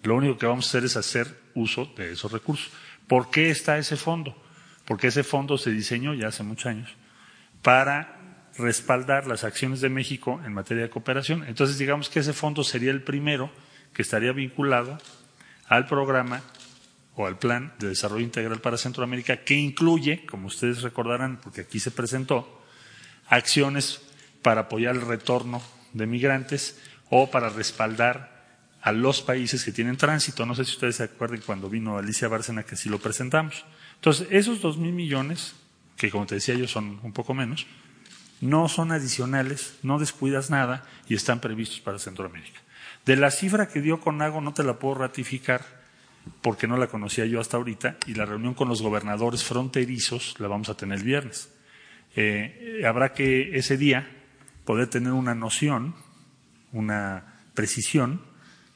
Lo 0.02 0.16
único 0.16 0.38
que 0.38 0.46
vamos 0.46 0.64
a 0.64 0.68
hacer 0.70 0.84
es 0.84 0.96
hacer 0.96 1.38
uso 1.54 1.92
de 1.94 2.12
esos 2.12 2.32
recursos. 2.32 2.70
¿Por 3.06 3.28
qué 3.28 3.50
está 3.50 3.76
ese 3.76 3.96
fondo? 3.98 4.34
Porque 4.86 5.08
ese 5.08 5.22
fondo 5.22 5.58
se 5.58 5.70
diseñó 5.70 6.14
ya 6.14 6.28
hace 6.28 6.42
muchos 6.42 6.66
años 6.66 6.90
para 7.60 8.46
respaldar 8.56 9.26
las 9.26 9.44
acciones 9.44 9.82
de 9.82 9.90
México 9.90 10.40
en 10.42 10.54
materia 10.54 10.84
de 10.84 10.90
cooperación. 10.90 11.44
Entonces 11.46 11.76
digamos 11.76 12.08
que 12.08 12.20
ese 12.20 12.32
fondo 12.32 12.64
sería 12.64 12.90
el 12.90 13.02
primero 13.02 13.50
que 13.92 14.00
estaría 14.00 14.32
vinculado 14.32 14.96
al 15.68 15.86
programa 15.86 16.40
o 17.14 17.26
al 17.26 17.38
plan 17.38 17.74
de 17.78 17.88
desarrollo 17.88 18.24
integral 18.24 18.62
para 18.62 18.78
Centroamérica 18.78 19.44
que 19.44 19.52
incluye, 19.54 20.24
como 20.24 20.46
ustedes 20.46 20.80
recordarán, 20.80 21.38
porque 21.42 21.60
aquí 21.60 21.78
se 21.78 21.90
presentó, 21.90 22.62
acciones 23.28 24.00
para 24.42 24.62
apoyar 24.62 24.94
el 24.94 25.02
retorno 25.02 25.62
de 25.92 26.06
migrantes 26.06 26.78
o 27.10 27.30
para 27.30 27.48
respaldar 27.48 28.32
a 28.82 28.92
los 28.92 29.22
países 29.22 29.64
que 29.64 29.72
tienen 29.72 29.96
tránsito. 29.96 30.44
No 30.44 30.54
sé 30.54 30.64
si 30.64 30.72
ustedes 30.72 30.96
se 30.96 31.04
acuerdan 31.04 31.40
cuando 31.46 31.70
vino 31.70 31.96
Alicia 31.96 32.28
Bárcena 32.28 32.64
que 32.64 32.76
sí 32.76 32.88
lo 32.88 32.98
presentamos. 32.98 33.64
Entonces, 33.94 34.26
esos 34.30 34.60
dos 34.60 34.76
mil 34.76 34.92
millones, 34.92 35.54
que 35.96 36.10
como 36.10 36.26
te 36.26 36.34
decía 36.34 36.54
yo 36.54 36.66
son 36.66 36.98
un 37.02 37.12
poco 37.12 37.32
menos, 37.34 37.66
no 38.40 38.68
son 38.68 38.90
adicionales, 38.90 39.78
no 39.84 40.00
descuidas 40.00 40.50
nada 40.50 40.84
y 41.08 41.14
están 41.14 41.40
previstos 41.40 41.80
para 41.80 42.00
Centroamérica. 42.00 42.60
De 43.06 43.16
la 43.16 43.30
cifra 43.30 43.68
que 43.68 43.80
dio 43.80 44.00
Conago 44.00 44.40
no 44.40 44.52
te 44.52 44.64
la 44.64 44.78
puedo 44.78 44.96
ratificar 44.96 45.64
porque 46.40 46.66
no 46.66 46.76
la 46.76 46.88
conocía 46.88 47.24
yo 47.26 47.40
hasta 47.40 47.56
ahorita 47.56 47.96
y 48.06 48.14
la 48.14 48.26
reunión 48.26 48.54
con 48.54 48.68
los 48.68 48.82
gobernadores 48.82 49.44
fronterizos 49.44 50.34
la 50.38 50.48
vamos 50.48 50.68
a 50.68 50.76
tener 50.76 50.98
el 50.98 51.04
viernes. 51.04 51.50
Eh, 52.16 52.82
habrá 52.86 53.12
que 53.12 53.56
ese 53.56 53.76
día 53.76 54.21
poder 54.64 54.88
tener 54.88 55.12
una 55.12 55.34
noción, 55.34 55.94
una 56.72 57.44
precisión 57.54 58.22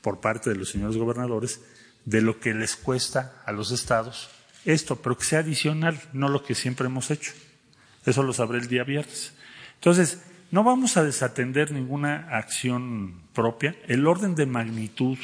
por 0.03 0.21
parte 0.21 0.51
de 0.51 0.57
los 0.57 0.71
señores 0.71 0.97
gobernadores 0.97 1.61
de 2.05 2.21
lo 2.21 2.39
que 2.39 2.55
les 2.55 2.77
cuesta 2.77 3.43
a 3.45 3.53
los 3.53 3.73
estados 3.73 4.31
esto, 4.67 4.97
pero 4.97 5.17
que 5.17 5.25
sea 5.25 5.39
adicional, 5.39 5.99
no 6.13 6.29
lo 6.29 6.43
que 6.43 6.55
siempre 6.55 6.87
hemos 6.87 7.11
hecho. 7.11 7.33
Eso 8.05 8.23
lo 8.23 8.33
sabré 8.33 8.59
el 8.59 8.69
día 8.69 8.83
viernes. 8.83 9.33
Entonces, 9.75 10.23
no 10.51 10.65
vamos 10.65 10.97
a 10.97 11.05
desatender 11.05 11.71
ninguna 11.71 12.29
acción 12.37 13.23
propia. 13.33 13.77
El 13.87 14.07
orden 14.07 14.35
de 14.35 14.47
magnitud 14.47 15.19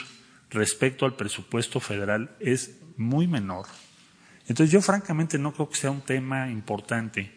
respecto 0.50 1.04
al 1.04 1.16
presupuesto 1.16 1.80
federal 1.80 2.36
es 2.38 2.78
muy 2.96 3.26
menor. 3.26 3.66
Entonces, 4.46 4.70
yo 4.70 4.80
francamente 4.80 5.38
no 5.38 5.52
creo 5.52 5.68
que 5.68 5.76
sea 5.76 5.90
un 5.90 6.02
tema 6.02 6.48
importante 6.48 7.32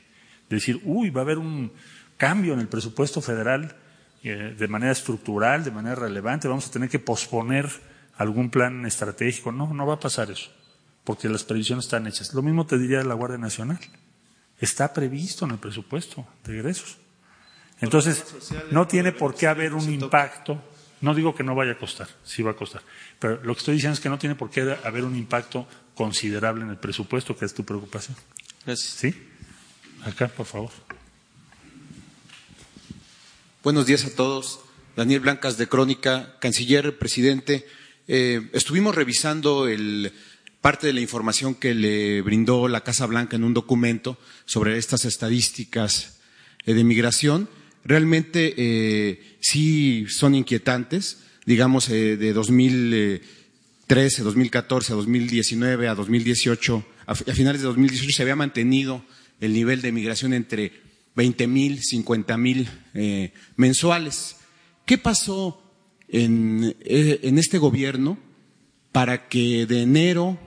decir, 0.47 0.79
uy, 0.83 1.09
va 1.09 1.21
a 1.21 1.23
haber 1.23 1.39
un 1.39 1.71
cambio 2.17 2.53
en 2.53 2.59
el 2.59 2.67
presupuesto 2.67 3.21
federal 3.21 3.75
eh, 4.23 4.55
de 4.57 4.67
manera 4.67 4.91
estructural, 4.91 5.63
de 5.63 5.71
manera 5.71 5.95
relevante, 5.95 6.47
vamos 6.47 6.67
a 6.67 6.71
tener 6.71 6.89
que 6.89 6.99
posponer 6.99 7.69
algún 8.17 8.49
plan 8.49 8.85
estratégico. 8.85 9.51
No, 9.51 9.71
no 9.73 9.85
va 9.85 9.95
a 9.95 9.99
pasar 9.99 10.31
eso, 10.31 10.49
porque 11.03 11.29
las 11.29 11.43
previsiones 11.43 11.85
están 11.85 12.07
hechas. 12.07 12.33
Lo 12.33 12.41
mismo 12.41 12.65
te 12.65 12.77
diría 12.77 12.97
de 12.99 13.05
la 13.05 13.13
Guardia 13.13 13.37
Nacional. 13.37 13.79
Está 14.59 14.93
previsto 14.93 15.45
en 15.45 15.51
el 15.51 15.57
presupuesto 15.57 16.25
de 16.43 16.57
egresos. 16.57 16.97
Entonces, 17.81 18.23
no 18.71 18.87
tiene 18.87 19.11
por 19.11 19.35
qué 19.35 19.47
haber 19.47 19.73
un 19.73 19.87
impacto. 19.93 20.59
No 21.01 21.13
digo 21.13 21.35
que 21.35 21.43
no 21.43 21.53
vaya 21.53 21.73
a 21.73 21.77
costar, 21.77 22.07
sí 22.23 22.41
va 22.41 22.51
a 22.51 22.55
costar. 22.55 22.81
Pero 23.19 23.43
lo 23.43 23.53
que 23.53 23.59
estoy 23.59 23.75
diciendo 23.75 23.93
es 23.93 23.99
que 23.99 24.09
no 24.09 24.17
tiene 24.17 24.35
por 24.35 24.49
qué 24.49 24.77
haber 24.83 25.03
un 25.03 25.15
impacto 25.15 25.67
considerable 25.93 26.63
en 26.63 26.69
el 26.69 26.77
presupuesto, 26.77 27.37
que 27.37 27.45
es 27.45 27.53
tu 27.53 27.63
preocupación. 27.63 28.17
Gracias. 28.65 28.89
¿Sí? 28.89 29.29
Acá, 30.03 30.29
por 30.29 30.45
favor. 30.45 30.71
Buenos 33.65 33.87
días 33.87 34.05
a 34.05 34.11
todos. 34.11 34.59
Daniel 34.95 35.21
Blancas 35.21 35.57
de 35.57 35.65
Crónica, 35.65 36.37
canciller, 36.39 36.99
presidente. 36.99 37.65
Eh, 38.07 38.47
estuvimos 38.53 38.93
revisando 38.93 39.67
el, 39.67 40.13
parte 40.61 40.85
de 40.85 40.93
la 40.93 41.01
información 41.01 41.55
que 41.55 41.73
le 41.73 42.21
brindó 42.21 42.67
la 42.67 42.83
Casa 42.83 43.07
Blanca 43.07 43.37
en 43.37 43.43
un 43.43 43.55
documento 43.55 44.19
sobre 44.45 44.77
estas 44.77 45.05
estadísticas 45.05 46.19
eh, 46.67 46.75
de 46.75 46.83
migración. 46.83 47.49
Realmente 47.83 48.53
eh, 48.55 49.37
sí 49.41 50.05
son 50.09 50.35
inquietantes. 50.35 51.23
Digamos, 51.47 51.87
de 51.87 52.33
2013, 52.33 54.21
2014, 54.21 54.93
a 54.93 54.95
2019, 54.95 55.87
a 55.87 55.95
2018, 55.95 56.85
a 57.07 57.15
finales 57.15 57.61
de 57.61 57.67
2018 57.67 58.15
se 58.15 58.21
había 58.21 58.35
mantenido 58.35 59.03
el 59.41 59.53
nivel 59.53 59.81
de 59.81 59.91
migración 59.91 60.33
entre 60.35 60.84
20 61.15 61.47
mil, 61.47 61.81
50 61.81 62.37
mil 62.37 62.69
eh, 62.93 63.33
mensuales. 63.55 64.37
¿Qué 64.85 64.97
pasó 64.97 65.61
en, 66.07 66.75
eh, 66.81 67.19
en 67.23 67.37
este 67.37 67.57
gobierno 67.57 68.17
para 68.91 69.27
que 69.27 69.65
de 69.65 69.81
enero, 69.81 70.37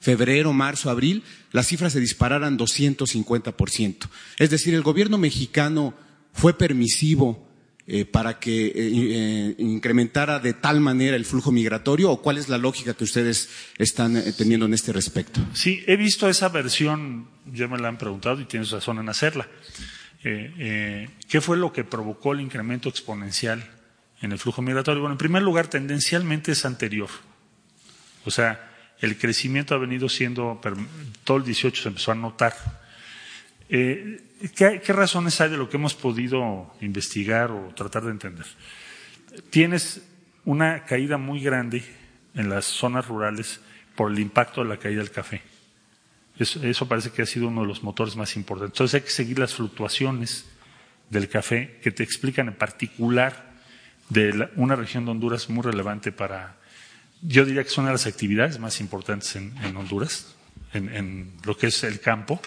febrero, 0.00 0.52
marzo, 0.52 0.90
abril, 0.90 1.22
las 1.50 1.66
cifras 1.66 1.92
se 1.92 2.00
dispararan 2.00 2.58
250%? 2.58 4.08
Es 4.38 4.50
decir, 4.50 4.74
el 4.74 4.82
gobierno 4.82 5.18
mexicano 5.18 5.94
fue 6.32 6.56
permisivo 6.56 7.48
eh, 7.88 8.04
para 8.04 8.38
que 8.38 9.54
incrementara 9.58 10.38
de 10.38 10.54
tal 10.54 10.80
manera 10.80 11.16
el 11.16 11.24
flujo 11.24 11.50
migratorio 11.50 12.12
o 12.12 12.22
cuál 12.22 12.38
es 12.38 12.48
la 12.48 12.56
lógica 12.56 12.94
que 12.94 13.02
ustedes 13.02 13.50
están 13.76 14.22
teniendo 14.38 14.66
en 14.66 14.74
este 14.74 14.92
respecto? 14.92 15.40
Sí, 15.52 15.82
he 15.88 15.96
visto 15.96 16.28
esa 16.28 16.48
versión, 16.48 17.26
ya 17.52 17.66
me 17.66 17.78
la 17.78 17.88
han 17.88 17.98
preguntado 17.98 18.40
y 18.40 18.44
tienes 18.44 18.70
razón 18.70 19.00
en 19.00 19.08
hacerla. 19.08 19.48
¿Qué 20.22 21.40
fue 21.40 21.56
lo 21.56 21.72
que 21.72 21.84
provocó 21.84 22.32
el 22.32 22.40
incremento 22.40 22.88
exponencial 22.88 23.64
en 24.20 24.32
el 24.32 24.38
flujo 24.38 24.62
migratorio? 24.62 25.00
Bueno, 25.00 25.14
en 25.14 25.18
primer 25.18 25.42
lugar, 25.42 25.66
tendencialmente 25.66 26.52
es 26.52 26.64
anterior. 26.64 27.10
O 28.24 28.30
sea, 28.30 28.70
el 29.00 29.18
crecimiento 29.18 29.74
ha 29.74 29.78
venido 29.78 30.08
siendo, 30.08 30.60
todo 31.24 31.36
el 31.38 31.44
18 31.44 31.82
se 31.82 31.88
empezó 31.88 32.12
a 32.12 32.14
notar. 32.14 32.54
¿qué, 33.68 34.80
razones 34.88 35.40
hay 35.40 35.50
de 35.50 35.56
lo 35.56 35.68
que 35.68 35.76
hemos 35.76 35.94
podido 35.94 36.74
investigar 36.80 37.50
o 37.50 37.72
tratar 37.74 38.04
de 38.04 38.10
entender? 38.10 38.46
Tienes 39.50 40.02
una 40.44 40.84
caída 40.84 41.16
muy 41.16 41.40
grande 41.40 41.82
en 42.34 42.48
las 42.48 42.66
zonas 42.66 43.08
rurales 43.08 43.60
por 43.96 44.10
el 44.10 44.18
impacto 44.18 44.62
de 44.62 44.68
la 44.68 44.76
caída 44.76 45.00
del 45.00 45.10
café. 45.10 45.42
Eso, 46.38 46.88
parece 46.88 47.10
que 47.10 47.22
ha 47.22 47.26
sido 47.26 47.48
uno 47.48 47.62
de 47.62 47.68
los 47.68 47.82
motores 47.82 48.16
más 48.16 48.36
importantes. 48.36 48.74
Entonces 48.74 48.94
hay 48.94 49.00
que 49.02 49.10
seguir 49.10 49.38
las 49.38 49.54
fluctuaciones 49.54 50.46
del 51.10 51.28
café 51.28 51.78
que 51.82 51.90
te 51.90 52.02
explican 52.02 52.48
en 52.48 52.54
particular 52.54 53.52
de 54.08 54.48
una 54.56 54.76
región 54.76 55.04
de 55.04 55.10
Honduras 55.10 55.48
muy 55.50 55.62
relevante 55.62 56.10
para, 56.10 56.56
yo 57.20 57.44
diría 57.44 57.62
que 57.62 57.70
son 57.70 57.84
una 57.84 57.90
de 57.90 57.94
las 57.94 58.06
actividades 58.06 58.58
más 58.58 58.80
importantes 58.80 59.36
en, 59.36 59.76
Honduras, 59.76 60.34
en 60.72 61.32
lo 61.44 61.56
que 61.56 61.68
es 61.68 61.84
el 61.84 62.00
campo 62.00 62.40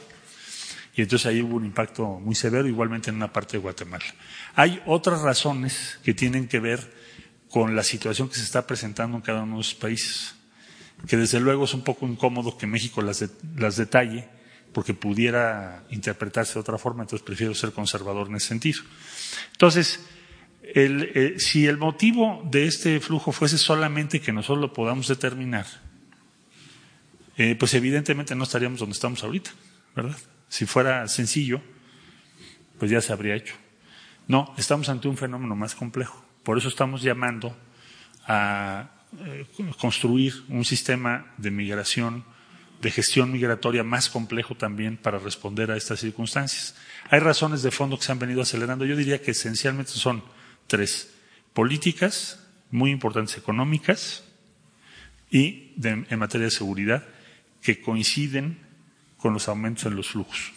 y 0.95 1.01
entonces 1.01 1.25
ahí 1.25 1.41
hubo 1.41 1.57
un 1.57 1.65
impacto 1.65 2.05
muy 2.05 2.35
severo, 2.35 2.67
igualmente 2.67 3.09
en 3.09 3.17
una 3.17 3.31
parte 3.31 3.57
de 3.57 3.61
Guatemala. 3.61 4.05
Hay 4.55 4.81
otras 4.85 5.21
razones 5.21 5.99
que 6.03 6.13
tienen 6.13 6.47
que 6.47 6.59
ver 6.59 6.79
con 7.49 7.75
la 7.75 7.83
situación 7.83 8.29
que 8.29 8.35
se 8.35 8.43
está 8.43 8.65
presentando 8.65 9.17
en 9.17 9.21
cada 9.21 9.43
uno 9.43 9.53
de 9.53 9.57
los 9.57 9.75
países, 9.75 10.35
que 11.07 11.17
desde 11.17 11.39
luego 11.39 11.65
es 11.65 11.73
un 11.73 11.83
poco 11.83 12.07
incómodo 12.07 12.57
que 12.57 12.67
México 12.67 13.01
las, 13.01 13.23
las 13.57 13.77
detalle, 13.77 14.27
porque 14.73 14.93
pudiera 14.93 15.83
interpretarse 15.89 16.55
de 16.55 16.59
otra 16.59 16.77
forma, 16.77 17.03
entonces 17.03 17.25
prefiero 17.25 17.55
ser 17.55 17.71
conservador 17.71 18.27
en 18.27 18.35
ese 18.35 18.47
sentido. 18.47 18.81
Entonces, 19.53 20.01
el, 20.73 21.11
eh, 21.15 21.35
si 21.37 21.67
el 21.67 21.77
motivo 21.77 22.41
de 22.51 22.65
este 22.65 22.99
flujo 22.99 23.31
fuese 23.31 23.57
solamente 23.57 24.19
que 24.19 24.33
nosotros 24.33 24.59
lo 24.59 24.73
podamos 24.73 25.07
determinar, 25.07 25.65
eh, 27.37 27.55
pues 27.55 27.73
evidentemente 27.73 28.35
no 28.35 28.43
estaríamos 28.43 28.79
donde 28.79 28.93
estamos 28.93 29.23
ahorita, 29.23 29.51
¿verdad? 29.95 30.17
Si 30.49 30.65
fuera 30.65 31.07
sencillo, 31.07 31.61
pues 32.79 32.91
ya 32.91 33.01
se 33.01 33.13
habría 33.13 33.35
hecho. 33.35 33.55
No, 34.27 34.53
estamos 34.57 34.89
ante 34.89 35.07
un 35.07 35.17
fenómeno 35.17 35.55
más 35.55 35.75
complejo. 35.75 36.25
Por 36.43 36.57
eso 36.57 36.67
estamos 36.67 37.01
llamando 37.01 37.55
a 38.27 38.89
eh, 39.19 39.45
construir 39.79 40.33
un 40.49 40.65
sistema 40.65 41.33
de 41.37 41.51
migración, 41.51 42.23
de 42.81 42.91
gestión 42.91 43.31
migratoria 43.31 43.83
más 43.83 44.09
complejo 44.09 44.55
también 44.55 44.97
para 44.97 45.19
responder 45.19 45.71
a 45.71 45.77
estas 45.77 45.99
circunstancias. 45.99 46.75
Hay 47.09 47.19
razones 47.19 47.61
de 47.63 47.71
fondo 47.71 47.97
que 47.97 48.03
se 48.03 48.11
han 48.11 48.19
venido 48.19 48.41
acelerando. 48.41 48.85
Yo 48.85 48.95
diría 48.95 49.21
que 49.21 49.31
esencialmente 49.31 49.91
son 49.91 50.23
tres. 50.67 51.13
Políticas 51.53 52.39
muy 52.71 52.91
importantes 52.91 53.37
económicas 53.37 54.23
y 55.31 55.73
en 55.81 56.19
materia 56.19 56.45
de 56.45 56.51
seguridad 56.51 57.05
que 57.61 57.81
coinciden 57.81 58.59
con 59.17 59.33
los 59.33 59.47
aumentos 59.47 59.85
en 59.85 59.95
los 59.95 60.09
flujos. 60.09 60.53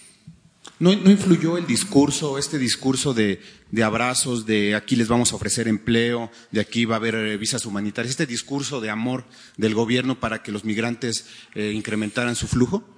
¿No, 0.78 0.92
influyó 0.92 1.58
el 1.58 1.66
discurso, 1.66 2.38
este 2.38 2.58
discurso 2.58 3.12
de, 3.12 3.40
abrazos, 3.82 4.46
de 4.46 4.76
aquí 4.76 4.94
les 4.94 5.08
vamos 5.08 5.32
a 5.32 5.36
ofrecer 5.36 5.66
empleo, 5.66 6.30
de 6.52 6.60
aquí 6.60 6.84
va 6.84 6.96
a 6.96 6.98
haber 6.98 7.16
eh, 7.16 7.36
visas 7.36 7.66
humanitarias, 7.66 8.10
este 8.10 8.26
discurso 8.26 8.80
de 8.80 8.90
amor 8.90 9.24
del 9.56 9.74
gobierno 9.74 10.20
para 10.20 10.42
que 10.42 10.52
los 10.52 10.64
migrantes 10.64 11.26
eh, 11.54 11.72
incrementaran 11.74 12.36
su 12.36 12.46
flujo? 12.46 12.88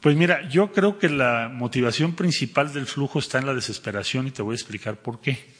Pues 0.00 0.16
mira, 0.16 0.48
yo 0.48 0.72
creo 0.72 0.98
que 0.98 1.08
la 1.08 1.50
motivación 1.52 2.14
principal 2.14 2.72
del 2.72 2.86
flujo 2.86 3.18
está 3.18 3.38
en 3.38 3.46
la 3.46 3.54
desesperación 3.54 4.28
y 4.28 4.30
te 4.30 4.42
voy 4.42 4.52
a 4.52 4.56
explicar 4.56 5.02
por 5.02 5.20
qué. 5.20 5.56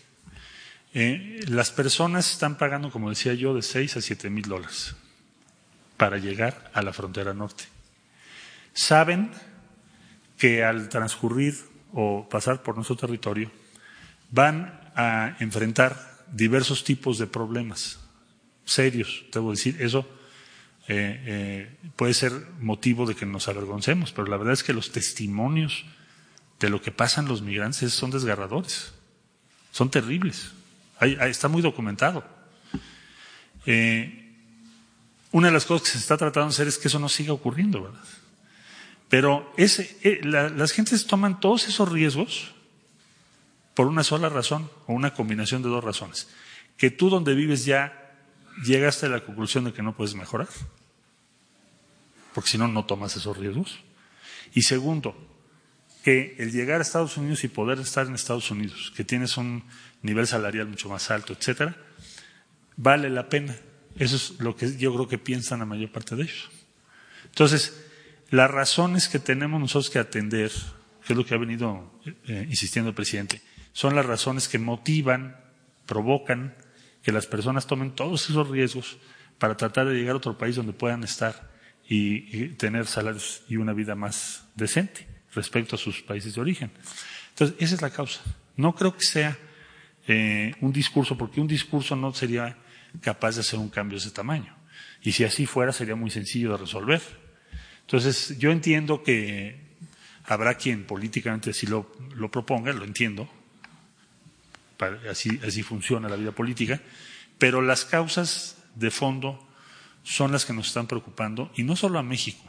Eh, 0.95 1.45
las 1.49 1.73
personas 1.73 2.31
están 2.31 2.59
pagando, 2.59 2.91
como 2.91 3.11
decía 3.11 3.35
yo, 3.35 3.55
de 3.55 3.63
6 3.63 3.97
a 3.97 4.01
7 4.01 4.31
mil 4.31 4.45
dólares 4.45 4.95
para 5.97 6.19
llegar 6.19 6.71
a 6.75 6.83
la 6.83 6.93
frontera 6.93 7.35
norte 7.35 7.65
saben 8.77 9.31
que 10.39 10.65
al 10.65 10.89
transcurrir 10.89 11.57
o 11.93 12.29
pasar 12.29 12.63
por 12.63 12.75
nuestro 12.75 12.97
territorio 12.97 13.51
van 14.31 14.81
a 14.95 15.37
enfrentar 15.41 16.17
diversos 16.33 16.85
tipos 16.85 17.19
de 17.19 17.27
problemas 17.27 18.01
serios, 18.65 19.25
debo 19.33 19.53
decir, 19.53 19.81
eso 19.81 20.07
eh, 20.89 21.23
eh, 21.27 21.91
puede 21.97 22.15
ser 22.15 22.33
motivo 22.61 23.07
de 23.07 23.15
que 23.15 23.27
nos 23.27 23.49
avergoncemos, 23.49 24.13
pero 24.13 24.29
la 24.29 24.37
verdad 24.37 24.53
es 24.53 24.63
que 24.63 24.73
los 24.73 24.93
testimonios 24.93 25.85
de 26.61 26.71
lo 26.71 26.81
que 26.81 26.91
pasan 26.91 27.27
los 27.27 27.43
migrantes 27.43 27.93
son 27.93 28.11
desgarradores, 28.11 28.93
son 29.73 29.91
terribles, 29.91 30.53
está 31.01 31.49
muy 31.49 31.63
documentado. 31.63 32.25
Eh, 33.67 34.33
una 35.33 35.49
de 35.49 35.53
las 35.53 35.67
cosas 35.67 35.87
que 35.87 35.93
se 35.93 35.99
está 35.99 36.17
tratando 36.17 36.49
de 36.49 36.55
hacer 36.55 36.69
es 36.69 36.79
que 36.79 36.89
eso 36.89 36.99
no 36.99 37.09
siga 37.09 37.33
ocurriendo, 37.33 37.83
¿verdad? 37.83 38.05
Pero 39.09 39.53
eh, 39.57 40.21
las 40.25 40.73
gentes 40.73 41.07
toman 41.07 41.41
todos 41.41 41.69
esos 41.69 41.91
riesgos 41.91 42.53
por 43.75 43.87
una 43.87 44.03
sola 44.03 44.29
razón 44.29 44.71
o 44.87 44.95
una 44.95 45.15
combinación 45.15 45.63
de 45.63 45.69
dos 45.69 45.85
razones. 45.85 46.29
Que 46.77 46.91
tú 46.91 47.09
donde 47.09 47.35
vives 47.35 47.65
ya 47.65 48.15
llegaste 48.65 49.07
a 49.07 49.11
la 49.11 49.21
conclusión 49.21 49.65
de 49.65 49.73
que 49.73 49.83
no 49.83 49.95
puedes 49.95 50.15
mejorar, 50.15 50.49
porque 52.35 52.51
si 52.51 52.59
no, 52.59 52.69
no 52.69 52.85
tomas 52.85 53.17
esos 53.17 53.37
riesgos. 53.37 53.79
Y 54.55 54.63
segundo, 54.63 55.17
que 56.03 56.37
el 56.39 56.53
llegar 56.53 56.81
a 56.81 56.83
Estados 56.83 57.17
Unidos 57.17 57.45
y 57.45 57.49
poder 57.49 57.79
estar 57.79 58.07
en 58.07 58.15
Estados 58.15 58.51
Unidos, 58.51 58.93
que 58.97 59.05
tienes 59.05 59.37
un 59.37 59.65
nivel 60.03 60.27
salarial 60.27 60.67
mucho 60.67 60.89
más 60.89 61.11
alto, 61.11 61.33
etcétera, 61.33 61.77
vale 62.77 63.11
la 63.11 63.29
pena. 63.29 63.57
Eso 63.97 64.17
es 64.17 64.41
lo 64.41 64.57
que 64.57 64.77
yo 64.77 64.93
creo 64.95 65.09
que 65.09 65.19
piensan 65.19 65.61
la 65.61 65.65
mayor 65.65 65.91
parte 65.91 66.17
de 66.17 66.25
ellos. 66.25 66.51
Entonces, 67.25 67.86
las 68.31 68.51
razones 68.51 69.09
que 69.09 69.19
tenemos 69.19 69.61
nosotros 69.61 69.91
que 69.91 69.99
atender, 69.99 70.51
que 71.07 71.13
es 71.13 71.17
lo 71.17 71.25
que 71.25 71.35
ha 71.35 71.39
venido 71.39 72.01
eh, 72.27 72.47
insistiendo 72.49 72.89
el 72.91 72.95
presidente, 72.95 73.41
son 73.73 73.95
las 73.95 74.07
razones 74.07 74.49
que 74.49 74.59
motivan, 74.59 75.37
provocan 75.87 76.55
que 77.03 77.13
las 77.13 77.27
personas 77.27 77.67
tomen 77.67 77.93
todos 77.93 78.29
esos 78.29 78.49
riesgos 78.49 78.97
para 79.39 79.57
tratar 79.57 79.87
de 79.87 79.95
llegar 79.95 80.15
a 80.15 80.19
otro 80.19 80.37
país 80.37 80.57
donde 80.57 80.73
puedan 80.73 81.05
estar 81.05 81.51
y, 81.89 82.49
tener 82.55 82.87
salarios 82.87 83.43
y 83.49 83.57
una 83.57 83.73
vida 83.73 83.95
más 83.95 84.45
decente 84.55 85.07
respecto 85.35 85.77
a 85.77 85.79
sus 85.79 86.03
países 86.03 86.35
de 86.35 86.41
origen. 86.41 86.71
Entonces, 87.31 87.57
esa 87.61 87.75
es 87.75 87.83
la 87.83 87.91
causa. 87.91 88.23
No 88.57 88.75
creo 88.75 88.97
que 88.97 89.05
sea 89.05 89.39
eh, 90.09 90.55
un 90.61 90.73
discurso, 90.73 91.17
porque 91.17 91.41
un 91.41 91.47
discurso 91.47 91.95
no 91.95 92.13
sería 92.15 92.57
capaz 93.01 93.35
de 93.35 93.43
hacer 93.43 93.59
un 93.59 93.69
cambio 93.69 93.99
de 93.99 94.05
ese 94.05 94.15
tamaño. 94.15 94.57
Y 95.03 95.13
si 95.13 95.25
así 95.25 95.47
fuera, 95.47 95.73
sería 95.73 95.95
muy 95.95 96.11
sencillo 96.11 96.53
de 96.53 96.59
resolver. 96.59 97.03
Entonces, 97.87 98.37
yo 98.39 98.51
entiendo 98.51 99.03
que 99.05 99.61
habrá 100.25 100.55
quien 100.57 100.85
políticamente 100.85 101.51
así 101.51 101.67
lo, 101.67 101.93
lo 102.17 102.31
proponga, 102.31 102.73
lo 102.73 102.85
entiendo, 102.85 103.29
así, 105.09 105.41
así 105.47 105.63
funciona 105.63 106.09
la 106.09 106.17
vida 106.17 106.33
política, 106.33 106.81
pero 107.39 107.63
las 107.63 107.85
causas 107.85 108.59
de 108.75 108.91
fondo 108.91 109.41
son 110.03 110.33
las 110.33 110.45
que 110.45 110.53
nos 110.53 110.67
están 110.67 110.87
preocupando, 110.87 111.51
y 111.57 111.63
no 111.63 111.77
solo 111.77 111.99
a 111.99 112.03
México. 112.03 112.43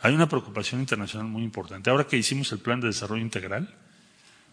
Hay 0.00 0.14
una 0.14 0.28
preocupación 0.28 0.80
internacional 0.80 1.26
muy 1.26 1.42
importante. 1.42 1.88
Ahora 1.88 2.06
que 2.06 2.18
hicimos 2.18 2.52
el 2.52 2.58
plan 2.58 2.80
de 2.80 2.88
desarrollo 2.88 3.22
integral, 3.22 3.74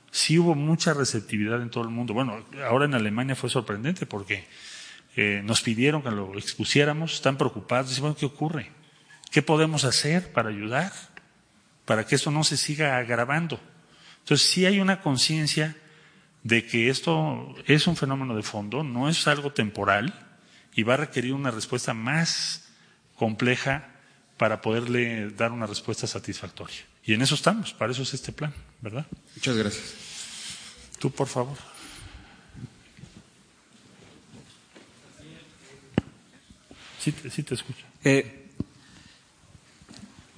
sí 0.10 0.40
hubo 0.40 0.56
mucha 0.56 0.94
receptividad 0.94 1.62
en 1.62 1.70
todo 1.70 1.84
el 1.84 1.90
mundo. 1.90 2.14
Bueno, 2.14 2.46
ahora 2.66 2.86
en 2.86 2.94
Alemania 2.94 3.36
fue 3.36 3.50
sorprendente 3.50 4.06
porque 4.06 4.46
eh, 5.18 5.42
nos 5.44 5.62
pidieron 5.62 6.02
que 6.02 6.12
lo 6.12 6.38
expusiéramos, 6.38 7.16
están 7.16 7.38
preocupados, 7.38 7.90
dicen, 7.90 8.04
bueno, 8.04 8.16
¿qué 8.18 8.26
ocurre? 8.26 8.81
¿Qué 9.32 9.42
podemos 9.42 9.86
hacer 9.86 10.32
para 10.34 10.50
ayudar? 10.50 10.92
Para 11.86 12.06
que 12.06 12.16
esto 12.16 12.30
no 12.32 12.44
se 12.44 12.58
siga 12.58 12.98
agravando. 12.98 13.60
Entonces, 14.20 14.48
sí 14.48 14.66
hay 14.66 14.80
una 14.80 15.02
conciencia 15.02 15.76
de 16.44 16.66
que 16.66 16.90
esto 16.90 17.56
es 17.66 17.88
un 17.88 17.96
fenómeno 17.96 18.36
de 18.36 18.44
fondo, 18.44 18.84
no 18.84 19.10
es 19.10 19.28
algo 19.28 19.54
temporal 19.54 20.14
y 20.76 20.84
va 20.84 20.96
a 20.96 20.98
requerir 20.98 21.34
una 21.34 21.50
respuesta 21.50 21.94
más 21.94 22.70
compleja 23.16 23.90
para 24.38 24.62
poderle 24.62 25.30
dar 25.30 25.52
una 25.52 25.66
respuesta 25.66 26.08
satisfactoria. 26.08 26.82
Y 27.04 27.14
en 27.14 27.22
eso 27.22 27.36
estamos, 27.36 27.74
para 27.74 27.92
eso 27.92 28.04
es 28.04 28.14
este 28.14 28.32
plan, 28.32 28.54
¿verdad? 28.82 29.06
Muchas 29.36 29.56
gracias. 29.56 29.96
Tú, 31.00 31.12
por 31.12 31.28
favor. 31.28 31.58
Sí, 37.00 37.14
sí 37.32 37.44
te 37.44 37.56
escucho. 37.56 37.86
Eh, 38.04 38.41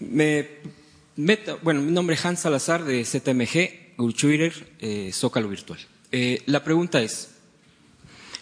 me 0.09 0.63
bueno, 1.61 1.81
mi 1.81 1.91
nombre 1.91 2.15
es 2.15 2.25
Hans 2.25 2.39
Salazar 2.39 2.83
de 2.83 3.05
ZMG, 3.05 3.97
Urchuirer, 3.97 4.53
eh, 4.79 5.11
Zócalo 5.13 5.47
Virtual. 5.47 5.79
Eh, 6.11 6.41
la 6.47 6.63
pregunta 6.63 7.01
es, 7.01 7.35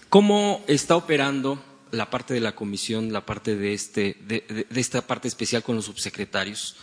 ¿cómo 0.09 0.63
está 0.67 0.95
operando 0.95 1.61
la 1.91 2.09
parte 2.09 2.33
de 2.33 2.39
la 2.39 2.55
comisión, 2.55 3.11
la 3.11 3.25
parte 3.25 3.57
de, 3.57 3.73
este, 3.73 4.15
de, 4.25 4.65
esta 4.73 5.05
parte 5.05 5.27
especial 5.27 5.63
con 5.63 5.75
los 5.75 5.85
subsecretarios? 5.85 6.77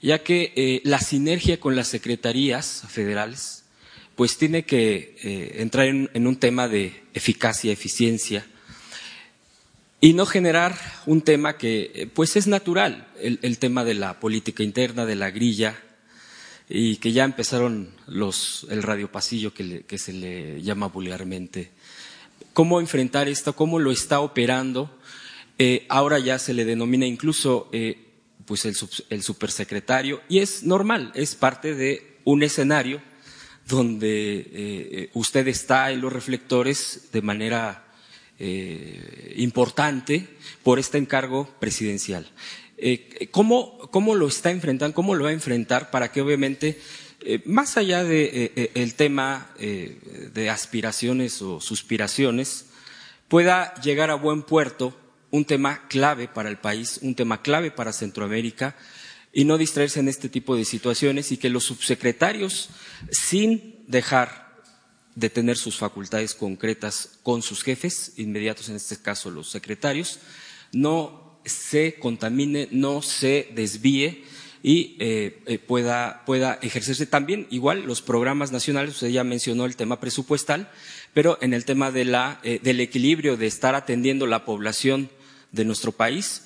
Ya 0.00 0.22
que 0.22 0.52
eh, 0.54 0.80
la 0.84 1.00
sinergia 1.00 1.58
con 1.58 1.74
las 1.74 1.88
secretarías 1.88 2.84
federales, 2.88 3.64
pues 4.14 4.38
tiene 4.38 4.64
que 4.64 5.16
entrar 5.58 5.88
en 5.88 6.26
un 6.26 6.36
tema 6.36 6.68
de 6.68 7.02
eficacia, 7.12 7.70
eficiencia, 7.70 8.46
y 10.00 10.12
no 10.12 10.26
generar 10.26 10.78
un 11.06 11.22
tema 11.22 11.56
que 11.56 11.90
eh, 11.94 12.06
pues 12.06 12.36
es 12.36 12.46
natural, 12.46 13.08
el, 13.20 13.58
tema 13.58 13.84
de 13.84 13.94
la 13.94 14.20
política 14.20 14.62
interna, 14.62 15.06
de 15.06 15.16
la 15.16 15.30
grilla, 15.30 15.78
y 16.68 16.96
que 16.96 17.12
ya 17.12 17.24
empezaron 17.24 17.90
los, 18.06 18.66
el 18.70 18.82
radiopasillo 18.82 19.54
que, 19.54 19.84
que 19.84 19.98
se 19.98 20.12
le 20.12 20.62
llama 20.62 20.88
vulgarmente. 20.88 21.70
¿Cómo 22.52 22.80
enfrentar 22.80 23.28
esto? 23.28 23.54
¿Cómo 23.54 23.78
lo 23.78 23.90
está 23.90 24.20
operando? 24.20 24.98
Eh, 25.58 25.86
ahora 25.88 26.18
ya 26.18 26.38
se 26.38 26.52
le 26.52 26.64
denomina 26.64 27.06
incluso 27.06 27.70
eh, 27.72 27.98
pues 28.44 28.66
el, 28.66 28.76
el 29.08 29.22
supersecretario 29.22 30.20
y 30.28 30.40
es 30.40 30.64
normal, 30.64 31.12
es 31.14 31.34
parte 31.34 31.74
de 31.74 32.18
un 32.24 32.42
escenario 32.42 33.00
donde 33.66 35.10
usted 35.14 35.48
está 35.48 35.90
en 35.90 36.00
los 36.00 36.12
reflectores 36.12 37.08
de 37.12 37.22
manera 37.22 37.85
eh, 38.38 39.34
importante 39.36 40.28
por 40.62 40.78
este 40.78 40.98
encargo 40.98 41.48
presidencial. 41.58 42.30
Eh, 42.76 43.28
¿cómo, 43.30 43.78
¿cómo, 43.90 44.14
lo 44.14 44.28
está 44.28 44.50
enfrentando? 44.50 44.94
¿Cómo 44.94 45.14
lo 45.14 45.24
va 45.24 45.30
a 45.30 45.32
enfrentar 45.32 45.90
para 45.90 46.12
que 46.12 46.20
obviamente, 46.20 46.78
eh, 47.22 47.40
más 47.46 47.76
allá 47.76 48.04
del 48.04 48.52
de, 48.54 48.70
el 48.74 48.94
tema 48.94 49.50
de 49.58 50.50
aspiraciones 50.50 51.40
o 51.40 51.60
suspiraciones, 51.60 52.66
pueda 53.28 53.74
llegar 53.80 54.10
a 54.10 54.16
buen 54.16 54.42
puerto 54.42 54.94
un 55.30 55.44
tema 55.44 55.88
clave 55.88 56.28
para 56.28 56.48
el 56.48 56.58
país, 56.58 56.98
un 57.02 57.14
tema 57.14 57.42
clave 57.42 57.70
para 57.70 57.92
Centroamérica, 57.92 58.76
y 59.32 59.44
no 59.44 59.58
distraerse 59.58 60.00
en 60.00 60.08
este 60.08 60.28
tipo 60.28 60.56
de 60.56 60.64
situaciones 60.64 61.32
y 61.32 61.36
que 61.36 61.50
los 61.50 61.64
subsecretarios, 61.64 62.70
sin 63.10 63.84
dejar 63.86 64.45
de 65.16 65.30
tener 65.30 65.56
sus 65.56 65.76
facultades 65.76 66.34
concretas 66.34 67.18
con 67.24 67.42
sus 67.42 67.64
jefes 67.64 68.12
inmediatos, 68.16 68.68
en 68.68 68.76
este 68.76 68.98
caso 68.98 69.30
los 69.30 69.50
secretarios, 69.50 70.20
no 70.72 71.40
se 71.44 71.94
contamine, 71.94 72.68
no 72.70 73.02
se 73.02 73.48
desvíe 73.54 74.24
y 74.62 74.96
eh, 74.98 75.42
eh, 75.46 75.58
pueda, 75.58 76.24
pueda 76.26 76.58
ejercerse. 76.60 77.06
También 77.06 77.46
igual 77.50 77.84
los 77.86 78.02
programas 78.02 78.52
nacionales, 78.52 78.94
usted 78.94 79.08
ya 79.08 79.24
mencionó 79.24 79.64
el 79.64 79.76
tema 79.76 80.00
presupuestal, 80.00 80.70
pero 81.14 81.38
en 81.40 81.54
el 81.54 81.64
tema 81.64 81.90
de 81.90 82.04
la, 82.04 82.40
eh, 82.42 82.60
del 82.62 82.80
equilibrio 82.80 83.36
de 83.36 83.46
estar 83.46 83.74
atendiendo 83.74 84.26
la 84.26 84.44
población 84.44 85.08
de 85.52 85.64
nuestro 85.64 85.92
país, 85.92 86.42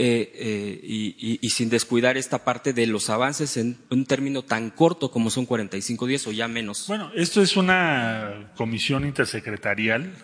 eh, 0.00 0.30
eh, 0.32 0.80
y, 0.80 1.40
y, 1.42 1.50
sin 1.50 1.70
descuidar 1.70 2.16
esta 2.16 2.44
parte 2.44 2.72
de 2.72 2.86
los 2.86 3.10
avances 3.10 3.56
en 3.56 3.78
un 3.90 4.06
término 4.06 4.42
tan 4.42 4.70
corto 4.70 5.10
como 5.10 5.28
son 5.28 5.44
45 5.44 6.06
días 6.06 6.24
o 6.28 6.30
ya 6.30 6.46
menos. 6.46 6.86
Bueno, 6.86 7.10
esto 7.16 7.42
es 7.42 7.56
una 7.56 8.52
comisión 8.54 9.04
intersecretarial. 9.04 10.14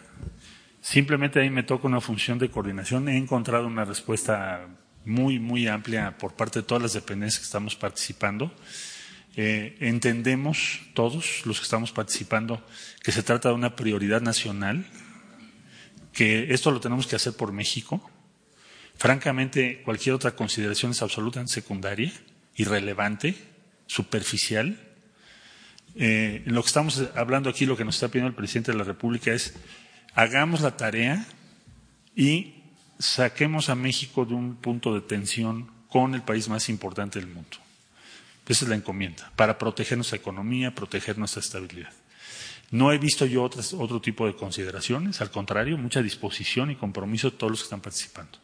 Simplemente 0.80 1.40
ahí 1.40 1.50
me 1.50 1.64
toca 1.64 1.88
una 1.88 2.00
función 2.00 2.38
de 2.38 2.50
coordinación. 2.50 3.08
He 3.08 3.16
encontrado 3.16 3.66
una 3.66 3.84
respuesta 3.84 4.68
muy, 5.04 5.40
muy 5.40 5.66
amplia 5.66 6.16
por 6.18 6.34
parte 6.34 6.60
de 6.60 6.66
todas 6.66 6.80
las 6.80 6.92
dependencias 6.92 7.40
que 7.40 7.46
estamos 7.46 7.74
participando. 7.74 8.54
Eh, 9.34 9.76
entendemos 9.80 10.82
todos 10.94 11.44
los 11.46 11.58
que 11.58 11.64
estamos 11.64 11.90
participando 11.90 12.64
que 13.02 13.10
se 13.10 13.24
trata 13.24 13.48
de 13.48 13.56
una 13.56 13.74
prioridad 13.74 14.20
nacional, 14.20 14.86
que 16.12 16.54
esto 16.54 16.70
lo 16.70 16.78
tenemos 16.78 17.08
que 17.08 17.16
hacer 17.16 17.32
por 17.32 17.50
México 17.50 18.08
Francamente, 18.96 19.82
cualquier 19.84 20.14
otra 20.14 20.34
consideración 20.34 20.92
es 20.92 21.02
absolutamente 21.02 21.52
secundaria, 21.52 22.12
irrelevante, 22.56 23.34
superficial. 23.86 24.78
Eh, 25.96 26.42
en 26.46 26.54
lo 26.54 26.62
que 26.62 26.68
estamos 26.68 27.02
hablando 27.14 27.50
aquí, 27.50 27.66
lo 27.66 27.76
que 27.76 27.84
nos 27.84 27.96
está 27.96 28.08
pidiendo 28.08 28.28
el 28.28 28.34
presidente 28.34 28.72
de 28.72 28.78
la 28.78 28.84
República 28.84 29.32
es 29.32 29.54
hagamos 30.14 30.60
la 30.60 30.76
tarea 30.76 31.26
y 32.16 32.54
saquemos 32.98 33.68
a 33.68 33.74
México 33.74 34.24
de 34.24 34.34
un 34.34 34.56
punto 34.56 34.94
de 34.94 35.00
tensión 35.00 35.70
con 35.88 36.14
el 36.14 36.22
país 36.22 36.48
más 36.48 36.68
importante 36.68 37.18
del 37.18 37.28
mundo. 37.28 37.58
Esa 38.46 38.64
es 38.64 38.68
la 38.68 38.76
encomienda, 38.76 39.32
para 39.36 39.58
proteger 39.58 39.96
nuestra 39.96 40.18
economía, 40.18 40.74
proteger 40.74 41.18
nuestra 41.18 41.40
estabilidad. 41.40 41.92
No 42.70 42.92
he 42.92 42.98
visto 42.98 43.26
yo 43.26 43.44
otro 43.44 44.00
tipo 44.00 44.26
de 44.26 44.34
consideraciones, 44.34 45.20
al 45.20 45.30
contrario, 45.30 45.78
mucha 45.78 46.02
disposición 46.02 46.70
y 46.70 46.76
compromiso 46.76 47.30
de 47.30 47.36
todos 47.36 47.50
los 47.50 47.60
que 47.60 47.64
están 47.64 47.80
participando. 47.80 48.38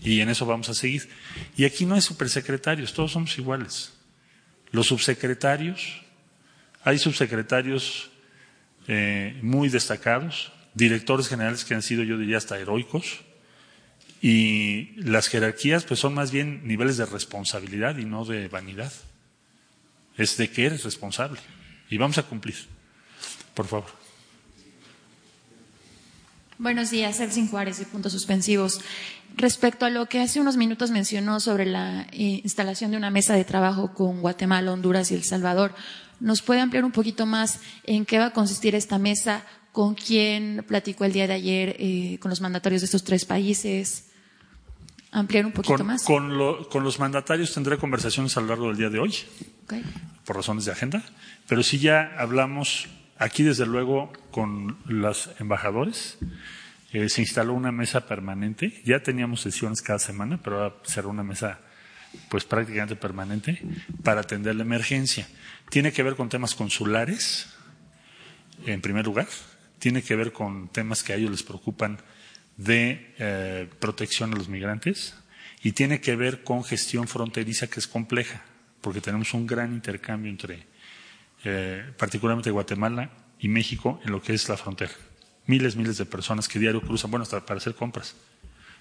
Y 0.00 0.20
en 0.20 0.28
eso 0.28 0.46
vamos 0.46 0.68
a 0.68 0.74
seguir. 0.74 1.08
Y 1.56 1.64
aquí 1.64 1.86
no 1.86 1.94
hay 1.94 2.00
supersecretarios, 2.00 2.92
todos 2.92 3.12
somos 3.12 3.36
iguales. 3.38 3.92
Los 4.70 4.88
subsecretarios, 4.88 6.02
hay 6.82 6.98
subsecretarios 6.98 8.10
eh, 8.88 9.38
muy 9.42 9.68
destacados, 9.68 10.52
directores 10.74 11.28
generales 11.28 11.64
que 11.64 11.74
han 11.74 11.82
sido, 11.82 12.02
yo 12.02 12.18
diría, 12.18 12.38
hasta 12.38 12.58
heroicos, 12.58 13.20
y 14.20 14.92
las 14.96 15.28
jerarquías 15.28 15.84
pues 15.84 16.00
son 16.00 16.14
más 16.14 16.30
bien 16.30 16.66
niveles 16.66 16.96
de 16.96 17.04
responsabilidad 17.04 17.98
y 17.98 18.06
no 18.06 18.24
de 18.24 18.48
vanidad. 18.48 18.92
Es 20.16 20.36
de 20.38 20.48
que 20.50 20.64
eres 20.64 20.82
responsable 20.84 21.40
y 21.90 21.98
vamos 21.98 22.16
a 22.18 22.22
cumplir. 22.22 22.56
por 23.54 23.66
favor. 23.66 24.04
Buenos 26.56 26.90
días, 26.90 27.20
Elsin 27.20 27.48
Juárez 27.48 27.78
de 27.78 27.84
Puntos 27.84 28.12
Suspensivos. 28.12 28.80
Respecto 29.36 29.84
a 29.84 29.90
lo 29.90 30.06
que 30.06 30.20
hace 30.20 30.40
unos 30.40 30.56
minutos 30.56 30.90
mencionó 30.90 31.40
sobre 31.40 31.66
la 31.66 32.02
eh, 32.12 32.40
instalación 32.44 32.92
de 32.92 32.96
una 32.96 33.10
mesa 33.10 33.34
de 33.34 33.44
trabajo 33.44 33.92
con 33.92 34.20
Guatemala, 34.20 34.72
Honduras 34.72 35.10
y 35.10 35.14
El 35.14 35.24
Salvador, 35.24 35.74
¿nos 36.20 36.40
puede 36.40 36.60
ampliar 36.60 36.84
un 36.84 36.92
poquito 36.92 37.26
más 37.26 37.60
en 37.82 38.06
qué 38.06 38.18
va 38.18 38.26
a 38.26 38.32
consistir 38.32 38.76
esta 38.76 38.98
mesa? 38.98 39.44
¿Con 39.72 39.94
quién 39.94 40.64
platicó 40.68 41.04
el 41.04 41.12
día 41.12 41.26
de 41.26 41.34
ayer 41.34 41.76
eh, 41.80 42.18
con 42.20 42.30
los 42.30 42.40
mandatarios 42.40 42.82
de 42.82 42.86
estos 42.86 43.02
tres 43.02 43.24
países? 43.24 44.10
Ampliar 45.10 45.46
un 45.46 45.52
poquito 45.52 45.78
con, 45.78 45.86
más. 45.86 46.04
Con, 46.04 46.84
los 46.84 46.98
mandatarios 47.00 47.52
tendré 47.52 47.76
conversaciones 47.76 48.36
a 48.36 48.40
lo 48.40 48.46
largo 48.48 48.68
del 48.68 48.76
día 48.76 48.90
de 48.90 49.00
hoy, 49.00 49.14
por 50.24 50.36
razones 50.36 50.64
de 50.64 50.72
agenda, 50.72 51.02
pero 51.48 51.62
sí 51.64 51.78
ya 51.78 52.12
hablamos 52.18 52.86
aquí, 53.18 53.42
desde 53.42 53.66
luego, 53.66 54.12
con 54.30 54.78
los 54.86 55.30
embajadores. 55.40 56.18
Eh, 56.94 57.08
se 57.08 57.22
instaló 57.22 57.54
una 57.54 57.72
mesa 57.72 58.06
permanente. 58.06 58.80
Ya 58.84 59.02
teníamos 59.02 59.40
sesiones 59.40 59.82
cada 59.82 59.98
semana, 59.98 60.40
pero 60.40 60.62
ahora 60.62 60.76
será 60.84 61.08
una 61.08 61.24
mesa 61.24 61.58
pues 62.28 62.44
prácticamente 62.44 62.94
permanente 62.94 63.60
para 64.04 64.20
atender 64.20 64.54
la 64.54 64.62
emergencia. 64.62 65.26
Tiene 65.70 65.92
que 65.92 66.04
ver 66.04 66.14
con 66.14 66.28
temas 66.28 66.54
consulares, 66.54 67.48
en 68.64 68.80
primer 68.80 69.06
lugar. 69.06 69.26
Tiene 69.80 70.02
que 70.02 70.14
ver 70.14 70.32
con 70.32 70.68
temas 70.68 71.02
que 71.02 71.12
a 71.12 71.16
ellos 71.16 71.32
les 71.32 71.42
preocupan 71.42 71.98
de 72.56 73.12
eh, 73.18 73.68
protección 73.80 74.32
a 74.32 74.36
los 74.36 74.48
migrantes 74.48 75.16
y 75.64 75.72
tiene 75.72 76.00
que 76.00 76.14
ver 76.14 76.44
con 76.44 76.62
gestión 76.62 77.08
fronteriza 77.08 77.66
que 77.66 77.80
es 77.80 77.88
compleja, 77.88 78.42
porque 78.80 79.00
tenemos 79.00 79.34
un 79.34 79.48
gran 79.48 79.72
intercambio 79.72 80.30
entre, 80.30 80.64
eh, 81.42 81.92
particularmente 81.98 82.52
Guatemala 82.52 83.10
y 83.40 83.48
México, 83.48 84.00
en 84.04 84.12
lo 84.12 84.22
que 84.22 84.34
es 84.34 84.48
la 84.48 84.56
frontera 84.56 84.92
miles, 85.46 85.76
miles 85.76 85.98
de 85.98 86.04
personas 86.04 86.48
que 86.48 86.58
diario 86.58 86.80
cruzan, 86.80 87.10
bueno, 87.10 87.22
hasta 87.22 87.44
para 87.44 87.58
hacer 87.58 87.74
compras. 87.74 88.14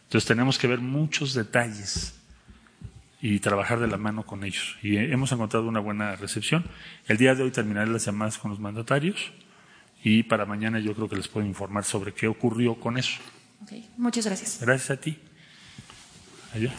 Entonces 0.03 0.27
tenemos 0.27 0.57
que 0.57 0.67
ver 0.67 0.79
muchos 0.79 1.33
detalles 1.33 2.13
y 3.21 3.39
trabajar 3.39 3.79
de 3.79 3.87
la 3.87 3.97
mano 3.97 4.25
con 4.25 4.43
ellos. 4.43 4.75
Y 4.83 4.97
hemos 4.97 5.31
encontrado 5.31 5.67
una 5.67 5.79
buena 5.79 6.15
recepción. 6.15 6.65
El 7.07 7.17
día 7.17 7.35
de 7.35 7.43
hoy 7.43 7.51
terminaré 7.51 7.89
las 7.89 8.05
llamadas 8.05 8.37
con 8.37 8.51
los 8.51 8.59
mandatarios 8.59 9.31
y 10.03 10.23
para 10.23 10.45
mañana 10.45 10.79
yo 10.79 10.93
creo 10.93 11.07
que 11.07 11.15
les 11.15 11.29
puedo 11.29 11.47
informar 11.47 11.85
sobre 11.85 12.13
qué 12.13 12.27
ocurrió 12.27 12.75
con 12.75 12.97
eso. 12.97 13.19
Muchas 13.97 14.25
gracias. 14.25 14.59
Gracias 14.61 14.91
a 14.91 14.99
ti. 14.99 15.17
Allá. 16.53 16.73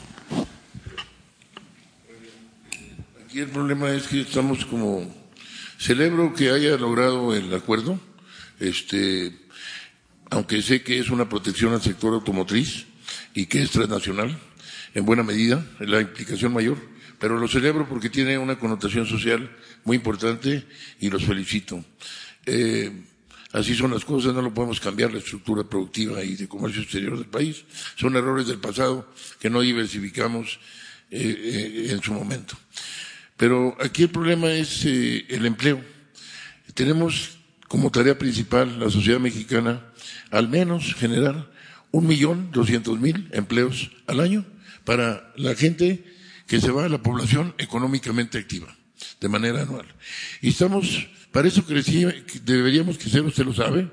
Aquí 3.25 3.41
el 3.41 3.49
problema 3.49 3.91
es 3.91 4.07
que 4.07 4.21
estamos 4.21 4.65
como 4.67 5.13
celebro 5.79 6.35
que 6.35 6.51
haya 6.51 6.77
logrado 6.77 7.35
el 7.35 7.53
acuerdo. 7.55 7.99
Este, 8.61 9.33
aunque 10.35 10.63
sé 10.63 10.83
que 10.83 10.99
es 10.99 11.11
una 11.11 11.29
protección 11.29 11.73
al 11.73 11.81
sector 11.81 12.13
automotriz 12.13 12.87
y 13.35 13.47
que 13.47 13.63
es 13.63 13.71
transnacional, 13.71 14.37
en 14.93 15.07
buena 15.07 15.23
medida, 15.23 15.65
es 15.79 15.89
la 15.89 16.01
implicación 16.01 16.53
mayor, 16.53 16.77
pero 17.21 17.39
lo 17.39 17.47
celebro 17.47 17.89
porque 17.89 18.11
tiene 18.11 18.37
una 18.37 18.59
connotación 18.59 19.07
social 19.07 19.49
muy 19.85 19.97
importante 19.97 20.67
y 20.99 21.09
los 21.09 21.25
felicito. 21.25 21.85
Eh, 22.47 22.91
así 23.53 23.77
son 23.77 23.93
las 23.93 24.05
cosas, 24.05 24.35
no 24.35 24.43
lo 24.43 24.53
podemos 24.53 24.81
cambiar 24.81 25.13
la 25.13 25.21
estructura 25.21 25.63
productiva 25.63 26.25
y 26.25 26.35
de 26.35 26.49
comercio 26.49 26.83
exterior 26.83 27.17
del 27.17 27.27
país. 27.27 27.65
Son 27.95 28.17
errores 28.17 28.49
del 28.49 28.59
pasado 28.59 29.09
que 29.39 29.51
no 29.51 29.61
diversificamos 29.61 30.59
eh, 31.13 31.21
eh, 31.23 31.87
en 31.93 32.03
su 32.03 32.13
momento. 32.13 32.57
Pero 33.37 33.77
aquí 33.81 34.03
el 34.03 34.11
problema 34.11 34.51
es 34.51 34.85
el 34.85 35.47
empleo. 35.47 35.81
Tenemos 36.75 37.39
como 37.69 37.91
tarea 37.91 38.19
principal 38.19 38.81
la 38.81 38.91
sociedad 38.91 39.21
mexicana 39.21 39.94
al 40.35 40.49
menos 40.49 40.95
generar 40.95 41.49
un 41.93 42.09
millón 42.09 42.51
doscientos 42.51 42.99
mil 42.99 43.29
empleos 43.33 43.93
al 44.09 44.19
año 44.19 44.45
para 44.85 45.33
la 45.37 45.55
gente 45.55 46.05
que 46.49 46.61
se 46.61 46.73
va 46.73 46.85
a 46.85 46.89
la 46.89 47.03
población 47.03 47.55
económicamente 47.57 48.37
activa 48.37 48.67
de 49.21 49.29
manera 49.29 49.63
anual. 49.63 49.87
Y 50.43 50.49
estamos, 50.49 51.07
para 51.31 51.47
eso 51.47 51.65
crecí, 51.65 52.05
deberíamos 52.45 52.99
crecer, 52.99 53.23
usted 53.23 53.45
lo 53.45 53.55
sabe, 53.55 53.89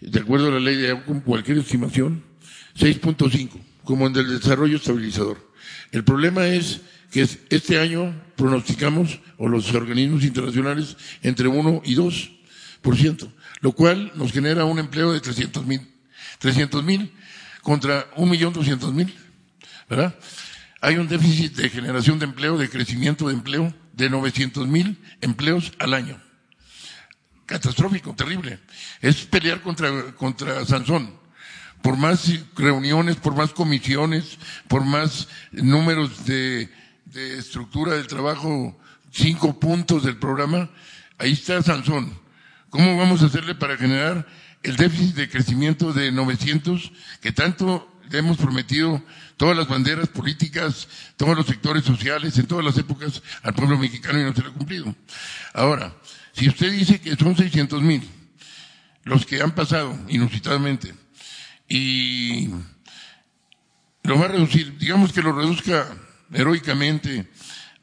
de 0.00 0.20
acuerdo 0.20 0.48
a 0.48 0.50
la 0.50 0.60
ley 0.60 0.76
de 0.76 1.00
cualquier 1.24 1.58
estimación, 1.58 2.24
6.5, 2.76 3.50
como 3.84 4.08
en 4.08 4.16
el 4.16 4.40
desarrollo 4.40 4.76
estabilizador. 4.76 5.52
El 5.92 6.02
problema 6.02 6.48
es 6.48 6.80
que 7.12 7.22
este 7.22 7.78
año 7.78 8.12
pronosticamos, 8.34 9.20
o 9.38 9.48
los 9.48 9.72
organismos 9.72 10.24
internacionales, 10.24 10.96
entre 11.22 11.46
1 11.46 11.82
y 11.84 11.94
2 11.94 12.30
lo 13.64 13.72
cual 13.72 14.12
nos 14.14 14.30
genera 14.30 14.66
un 14.66 14.78
empleo 14.78 15.10
de 15.14 15.22
300 15.22 15.64
mil. 15.64 15.80
300 16.38 16.84
mil 16.84 17.10
contra 17.62 18.10
1.200.000, 18.10 19.10
¿verdad? 19.88 20.14
Hay 20.82 20.98
un 20.98 21.08
déficit 21.08 21.56
de 21.56 21.70
generación 21.70 22.18
de 22.18 22.26
empleo, 22.26 22.58
de 22.58 22.68
crecimiento 22.68 23.26
de 23.26 23.32
empleo, 23.32 23.74
de 23.94 24.10
900 24.10 24.68
mil 24.68 25.02
empleos 25.22 25.72
al 25.78 25.94
año. 25.94 26.22
Catastrófico, 27.46 28.14
terrible. 28.14 28.60
Es 29.00 29.24
pelear 29.24 29.62
contra, 29.62 30.12
contra 30.12 30.66
Sansón. 30.66 31.18
Por 31.80 31.96
más 31.96 32.30
reuniones, 32.56 33.16
por 33.16 33.34
más 33.34 33.54
comisiones, 33.54 34.38
por 34.68 34.84
más 34.84 35.26
números 35.52 36.26
de, 36.26 36.68
de 37.06 37.38
estructura 37.38 37.94
del 37.94 38.08
trabajo, 38.08 38.78
cinco 39.10 39.58
puntos 39.58 40.04
del 40.04 40.18
programa, 40.18 40.68
ahí 41.16 41.32
está 41.32 41.62
Sansón 41.62 42.23
¿Cómo 42.74 42.96
vamos 42.96 43.22
a 43.22 43.26
hacerle 43.26 43.54
para 43.54 43.76
generar 43.76 44.26
el 44.64 44.74
déficit 44.74 45.14
de 45.14 45.28
crecimiento 45.28 45.92
de 45.92 46.10
900 46.10 46.90
que 47.20 47.30
tanto 47.30 47.88
le 48.10 48.18
hemos 48.18 48.36
prometido 48.36 49.00
todas 49.36 49.56
las 49.56 49.68
banderas 49.68 50.08
políticas, 50.08 50.88
todos 51.16 51.36
los 51.36 51.46
sectores 51.46 51.84
sociales, 51.84 52.36
en 52.36 52.48
todas 52.48 52.64
las 52.64 52.76
épocas 52.76 53.22
al 53.44 53.54
pueblo 53.54 53.78
mexicano 53.78 54.18
y 54.18 54.24
no 54.24 54.34
se 54.34 54.42
lo 54.42 54.48
ha 54.48 54.54
cumplido? 54.54 54.92
Ahora, 55.52 55.94
si 56.32 56.48
usted 56.48 56.72
dice 56.72 57.00
que 57.00 57.14
son 57.14 57.36
600 57.36 57.80
mil 57.80 58.10
los 59.04 59.24
que 59.24 59.40
han 59.40 59.52
pasado 59.52 59.96
inusitadamente 60.08 60.96
y 61.68 62.48
lo 64.02 64.18
va 64.18 64.24
a 64.24 64.28
reducir, 64.30 64.76
digamos 64.78 65.12
que 65.12 65.22
lo 65.22 65.30
reduzca 65.30 65.86
heroicamente 66.32 67.30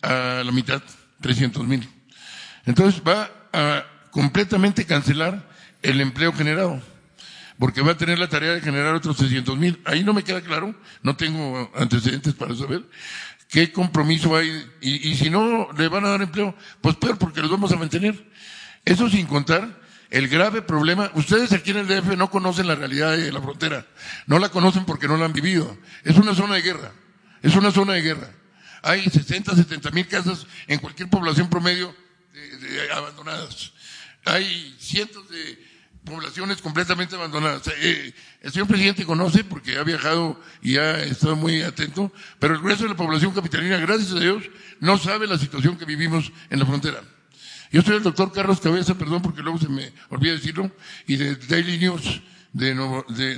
a 0.02 0.44
la 0.44 0.52
mitad, 0.52 0.84
300 1.22 1.66
mil. 1.66 1.90
Entonces 2.66 3.02
va 3.08 3.32
a 3.54 3.86
completamente 4.12 4.86
cancelar 4.86 5.50
el 5.82 6.02
empleo 6.02 6.34
generado, 6.34 6.82
porque 7.58 7.82
va 7.82 7.94
a 7.94 7.98
tener 7.98 8.20
la 8.20 8.30
tarea 8.30 8.54
de 8.54 8.62
generar 8.62 8.94
otros 8.94 9.18
600 9.18 9.58
mil. 9.58 9.82
Ahí 9.86 10.04
no 10.04 10.14
me 10.14 10.24
queda 10.24 10.42
claro, 10.42 10.76
no 11.02 11.16
tengo 11.16 11.72
antecedentes 11.76 12.34
para 12.34 12.56
saber 12.56 12.84
qué 13.50 13.72
compromiso 13.72 14.36
hay, 14.36 14.50
y, 14.82 15.10
y 15.10 15.16
si 15.16 15.30
no 15.30 15.70
le 15.78 15.88
van 15.88 16.06
a 16.06 16.10
dar 16.10 16.22
empleo, 16.22 16.56
pues 16.82 16.96
peor, 16.96 17.18
porque 17.18 17.42
los 17.42 17.52
vamos 17.52 17.72
a 17.72 17.76
mantener. 17.76 18.30
Eso 18.86 19.10
sin 19.10 19.28
contar 19.28 19.80
el 20.10 20.28
grave 20.28 20.62
problema, 20.62 21.12
ustedes 21.16 21.54
aquí 21.54 21.72
en 21.72 21.78
el 21.78 21.88
DF 21.88 22.18
no 22.18 22.30
conocen 22.30 22.68
la 22.68 22.76
realidad 22.76 23.16
de 23.16 23.32
la 23.32 23.42
frontera, 23.42 23.86
no 24.26 24.40
la 24.40 24.50
conocen 24.50 24.86
porque 24.86 25.08
no 25.08 25.18
la 25.18 25.26
han 25.26 25.34
vivido. 25.34 25.78
Es 26.04 26.18
una 26.18 26.36
zona 26.36 26.56
de 26.56 26.62
guerra, 26.62 26.92
es 27.42 27.56
una 27.56 27.72
zona 27.72 27.94
de 27.94 28.02
guerra. 28.02 28.30
Hay 28.84 29.08
60, 29.08 29.56
70 29.56 29.92
mil 29.92 30.08
casas 30.08 30.48
en 30.68 30.80
cualquier 30.80 31.10
población 31.10 31.50
promedio 31.50 31.96
abandonadas 32.94 33.74
hay 34.26 34.76
cientos 34.80 35.28
de 35.30 35.72
poblaciones 36.04 36.62
completamente 36.62 37.16
abandonadas. 37.16 37.64
Eh, 37.78 38.14
el 38.42 38.52
señor 38.52 38.68
presidente 38.68 39.06
conoce 39.06 39.44
porque 39.44 39.78
ha 39.78 39.84
viajado 39.84 40.40
y 40.62 40.78
ha 40.78 41.04
estado 41.04 41.36
muy 41.36 41.62
atento, 41.62 42.12
pero 42.40 42.56
el 42.56 42.64
resto 42.64 42.84
de 42.84 42.90
la 42.90 42.96
población 42.96 43.34
capitalina, 43.34 43.78
gracias 43.78 44.12
a 44.14 44.20
Dios, 44.20 44.44
no 44.80 44.98
sabe 44.98 45.28
la 45.28 45.38
situación 45.38 45.78
que 45.78 45.86
vivimos 45.86 46.32
en 46.50 46.60
la 46.60 46.66
frontera. 46.66 47.02
Yo 47.72 47.82
soy 47.82 47.98
el 47.98 48.04
doctor 48.04 48.32
Carlos 48.34 48.60
Cabeza, 48.60 48.96
perdón 48.96 49.22
porque 49.22 49.42
luego 49.42 49.58
se 49.58 49.70
me 49.70 49.94
olvida 50.10 50.34
decirlo, 50.34 50.72
y 51.08 51.16
de 51.16 51.36
Daily 51.36 51.78
News 51.78 52.22
de, 52.52 52.74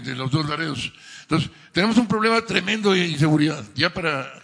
de, 0.02 0.16
los 0.16 0.32
dos 0.32 0.50
laredos. 0.50 0.92
Entonces, 1.22 1.52
tenemos 1.72 1.98
un 1.98 2.08
problema 2.08 2.42
tremendo 2.42 2.94
de 2.94 3.08
inseguridad, 3.08 3.64
ya 3.76 3.94
para 3.94 4.42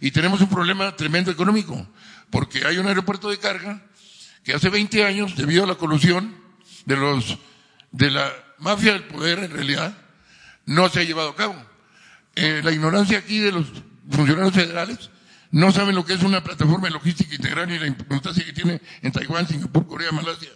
y 0.00 0.10
tenemos 0.10 0.40
un 0.40 0.48
problema 0.48 0.94
tremendo 0.94 1.30
económico, 1.30 1.86
porque 2.30 2.66
hay 2.66 2.78
un 2.78 2.86
aeropuerto 2.86 3.30
de 3.30 3.38
carga 3.38 3.82
que 4.46 4.54
hace 4.54 4.70
20 4.70 5.04
años, 5.04 5.34
debido 5.34 5.64
a 5.64 5.66
la 5.66 5.74
colusión 5.74 6.32
de 6.84 6.96
los, 6.96 7.36
de 7.90 8.12
la 8.12 8.32
mafia 8.58 8.92
del 8.92 9.02
poder 9.02 9.40
en 9.40 9.50
realidad, 9.50 9.98
no 10.66 10.88
se 10.88 11.00
ha 11.00 11.02
llevado 11.02 11.30
a 11.30 11.34
cabo. 11.34 11.56
Eh, 12.36 12.60
la 12.62 12.70
ignorancia 12.70 13.18
aquí 13.18 13.40
de 13.40 13.50
los 13.50 13.66
funcionarios 14.08 14.54
federales 14.54 15.10
no 15.50 15.72
saben 15.72 15.96
lo 15.96 16.04
que 16.04 16.12
es 16.12 16.22
una 16.22 16.44
plataforma 16.44 16.86
de 16.86 16.94
logística 16.94 17.34
integral 17.34 17.72
y 17.72 17.78
la 17.80 17.88
importancia 17.88 18.44
que 18.44 18.52
tiene 18.52 18.80
en 19.02 19.10
Taiwán, 19.10 19.48
Singapur, 19.48 19.84
Corea, 19.88 20.12
Malasia. 20.12 20.50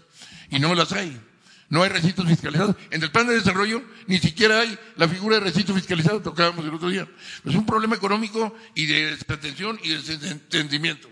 Y 0.51 0.61
no 0.61 0.73
las 0.77 0.93
hay. 0.93 1.21
No 1.69 1.83
hay 1.83 1.89
recintos 1.89 2.29
fiscalizados. 2.29 2.77
En 2.93 3.03
el 3.03 3.11
plan 3.11 3.27
de 3.27 3.35
desarrollo 3.35 3.83
ni 4.07 4.19
siquiera 4.21 4.61
hay 4.61 4.79
la 4.99 5.09
figura 5.09 5.41
de 5.41 5.47
recinto 5.47 5.75
fiscalizado, 5.75 6.21
tocábamos 6.23 6.65
el 6.65 6.75
otro 6.75 6.91
día. 6.91 7.09
Es 7.45 7.57
un 7.57 7.67
problema 7.67 7.97
económico 7.97 8.55
y 8.77 8.87
de 8.87 9.17
desatención 9.17 9.81
y 9.83 9.89
de 9.89 9.97
desentendimiento. 9.97 11.09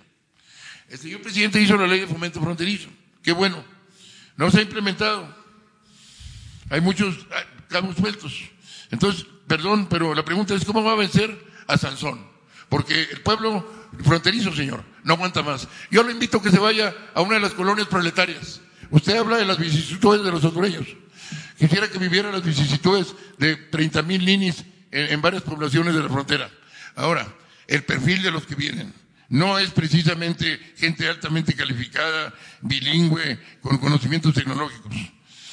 El 0.89 0.99
señor 0.99 1.21
presidente 1.21 1.61
hizo 1.61 1.77
la 1.77 1.87
ley 1.87 2.01
de 2.01 2.07
fomento 2.07 2.41
fronterizo. 2.41 2.89
Qué 3.23 3.33
bueno. 3.33 3.63
No 4.37 4.51
se 4.51 4.61
ha 4.61 4.63
implementado. 4.63 5.35
Hay 6.71 6.81
muchos 6.81 7.27
cabos 7.69 7.97
sueltos. 7.97 8.33
Entonces, 8.91 9.27
perdón, 9.47 9.87
pero 9.91 10.15
la 10.15 10.25
pregunta 10.25 10.55
es 10.55 10.65
cómo 10.65 10.83
va 10.83 10.93
a 10.93 10.97
vencer 10.97 11.37
a 11.67 11.77
Sansón. 11.77 12.27
Porque 12.69 13.03
el 13.03 13.21
pueblo 13.21 13.67
fronterizo, 14.03 14.55
señor, 14.55 14.85
no 15.05 15.15
aguanta 15.15 15.43
más. 15.43 15.69
Yo 15.91 16.03
le 16.03 16.13
invito 16.13 16.39
a 16.39 16.43
que 16.43 16.51
se 16.51 16.59
vaya 16.59 16.95
a 17.15 17.21
una 17.21 17.35
de 17.35 17.41
las 17.41 17.53
colonias 17.53 17.89
proletarias. 17.89 18.61
Usted 18.91 19.17
habla 19.17 19.37
de 19.37 19.45
las 19.45 19.59
vicisitudes 19.59 20.23
de 20.23 20.31
los 20.31 20.45
hondureños. 20.45 20.87
Quisiera 21.59 21.89
que 21.89 21.99
viviera 21.99 22.31
las 22.31 22.45
vicisitudes 22.45 23.15
de 23.37 23.57
30 23.57 24.03
mil 24.03 24.25
ninis 24.25 24.65
en 24.91 25.21
varias 25.21 25.43
poblaciones 25.43 25.95
de 25.95 26.03
la 26.03 26.09
frontera. 26.09 26.51
Ahora, 26.95 27.27
el 27.67 27.85
perfil 27.85 28.23
de 28.23 28.31
los 28.31 28.47
que 28.47 28.55
vienen 28.55 28.95
no 29.29 29.59
es 29.59 29.71
precisamente 29.71 30.59
gente 30.77 31.09
altamente 31.09 31.55
calificada, 31.55 32.33
bilingüe, 32.63 33.39
con 33.61 33.79
conocimientos 33.79 34.35
tecnológicos. 34.35 34.93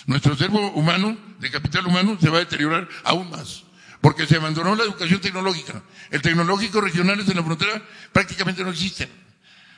Nuestro 0.06 0.34
acervo 0.34 0.72
humano, 0.72 1.18
de 1.40 1.52
capital 1.52 1.86
humano, 1.86 2.18
se 2.22 2.30
va 2.30 2.38
a 2.38 2.40
deteriorar 2.40 2.88
aún 3.04 3.30
más, 3.30 3.64
porque 4.02 4.28
se 4.28 4.38
abandonó 4.38 4.76
la 4.76 4.84
educación 4.84 5.20
tecnológica. 5.20 5.82
El 6.12 6.22
tecnológico 6.22 6.80
regionales 6.80 7.28
en 7.28 7.36
la 7.36 7.44
frontera 7.44 7.82
prácticamente 8.14 8.64
no 8.64 8.70
existen. 8.70 9.10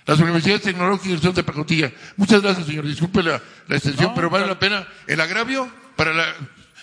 Las 0.06 0.20
universidades 0.20 0.62
tecnológicas 0.62 1.22
son 1.22 1.34
de 1.34 1.44
pacotilla. 1.44 1.92
Muchas 2.16 2.42
gracias, 2.42 2.68
señor. 2.68 2.86
Disculpe 2.86 3.24
la, 3.24 3.42
la 3.68 3.76
extensión, 3.76 4.14
pero 4.16 4.30
vale 4.30 4.46
la 4.46 4.60
pena 4.60 4.88
el 5.08 5.20
agravio 5.20 5.70
para 5.96 6.14
la 6.14 6.26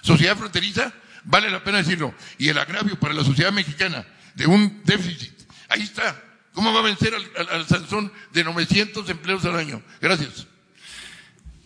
sociedad 0.02 0.36
fronteriza, 0.36 0.92
vale 1.22 1.50
la 1.50 1.62
pena 1.62 1.78
decirlo. 1.78 2.14
Y 2.38 2.48
el 2.48 2.58
agravio 2.58 2.98
para 2.98 3.14
la 3.14 3.24
sociedad 3.24 3.52
mexicana 3.52 4.04
de 4.34 4.46
un 4.46 4.82
déficit. 4.84 5.32
Ahí 5.68 5.82
está. 5.82 6.33
¿Cómo 6.54 6.72
va 6.72 6.80
a 6.80 6.82
vencer 6.82 7.12
al, 7.14 7.24
al, 7.36 7.48
al 7.48 7.66
Sansón 7.66 8.12
de 8.32 8.44
900 8.44 9.10
empleos 9.10 9.44
al 9.44 9.56
año? 9.56 9.82
Gracias. 10.00 10.46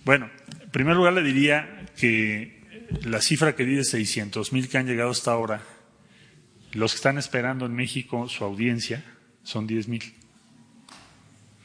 Bueno, 0.05 0.31
en 0.63 0.71
primer 0.71 0.97
lugar 0.97 1.13
le 1.13 1.23
diría 1.23 1.87
que 1.95 2.87
la 3.05 3.21
cifra 3.21 3.55
que 3.55 3.67
di 3.67 3.75
de 3.75 3.85
600 3.85 4.53
mil 4.55 4.69
que 4.69 4.79
han 4.79 4.87
llegado 4.87 5.11
hasta 5.11 5.31
ahora, 5.31 5.63
los 6.73 6.93
que 6.93 6.97
están 6.97 7.19
esperando 7.19 7.67
en 7.67 7.75
México 7.75 8.29
su 8.31 8.45
audiencia 8.45 9.05
son 9.43 9.67
10 9.67 9.89
mil, 9.89 10.15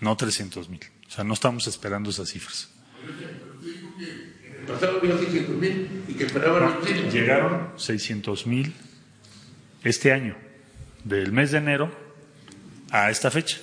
no 0.02 0.18
300 0.18 0.68
mil. 0.68 0.82
O 1.08 1.12
sea, 1.12 1.24
no 1.24 1.34
estamos 1.34 1.68
esperando 1.68 2.10
esas 2.10 2.30
cifras. 2.30 2.70
El 4.60 4.66
pasado 4.66 4.98
había 4.98 5.18
600 5.18 5.56
mil 5.56 6.04
y 6.10 6.14
que 6.14 6.26
esperaban 6.26 6.80
No, 6.82 7.12
llegaron 7.12 7.70
600 7.78 8.48
mil 8.48 8.74
este 9.84 10.12
año, 10.12 10.36
del 11.06 11.32
mes 11.32 11.52
de 11.52 11.60
enero 11.60 12.03
a 12.94 13.10
esta 13.10 13.32
fecha. 13.32 13.58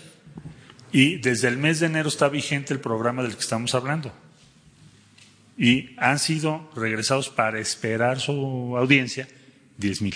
Y 0.92 1.18
desde 1.18 1.46
el 1.46 1.56
mes 1.56 1.78
de 1.78 1.86
enero 1.86 2.08
está 2.08 2.28
vigente 2.28 2.74
el 2.74 2.80
programa 2.80 3.22
del 3.22 3.34
que 3.34 3.40
estamos 3.40 3.74
hablando. 3.76 4.12
Y 5.56 5.94
han 5.98 6.18
sido 6.18 6.68
regresados 6.74 7.30
para 7.30 7.60
esperar 7.60 8.18
su 8.18 8.76
audiencia 8.76 9.28
10 9.78 10.02
mil. 10.02 10.14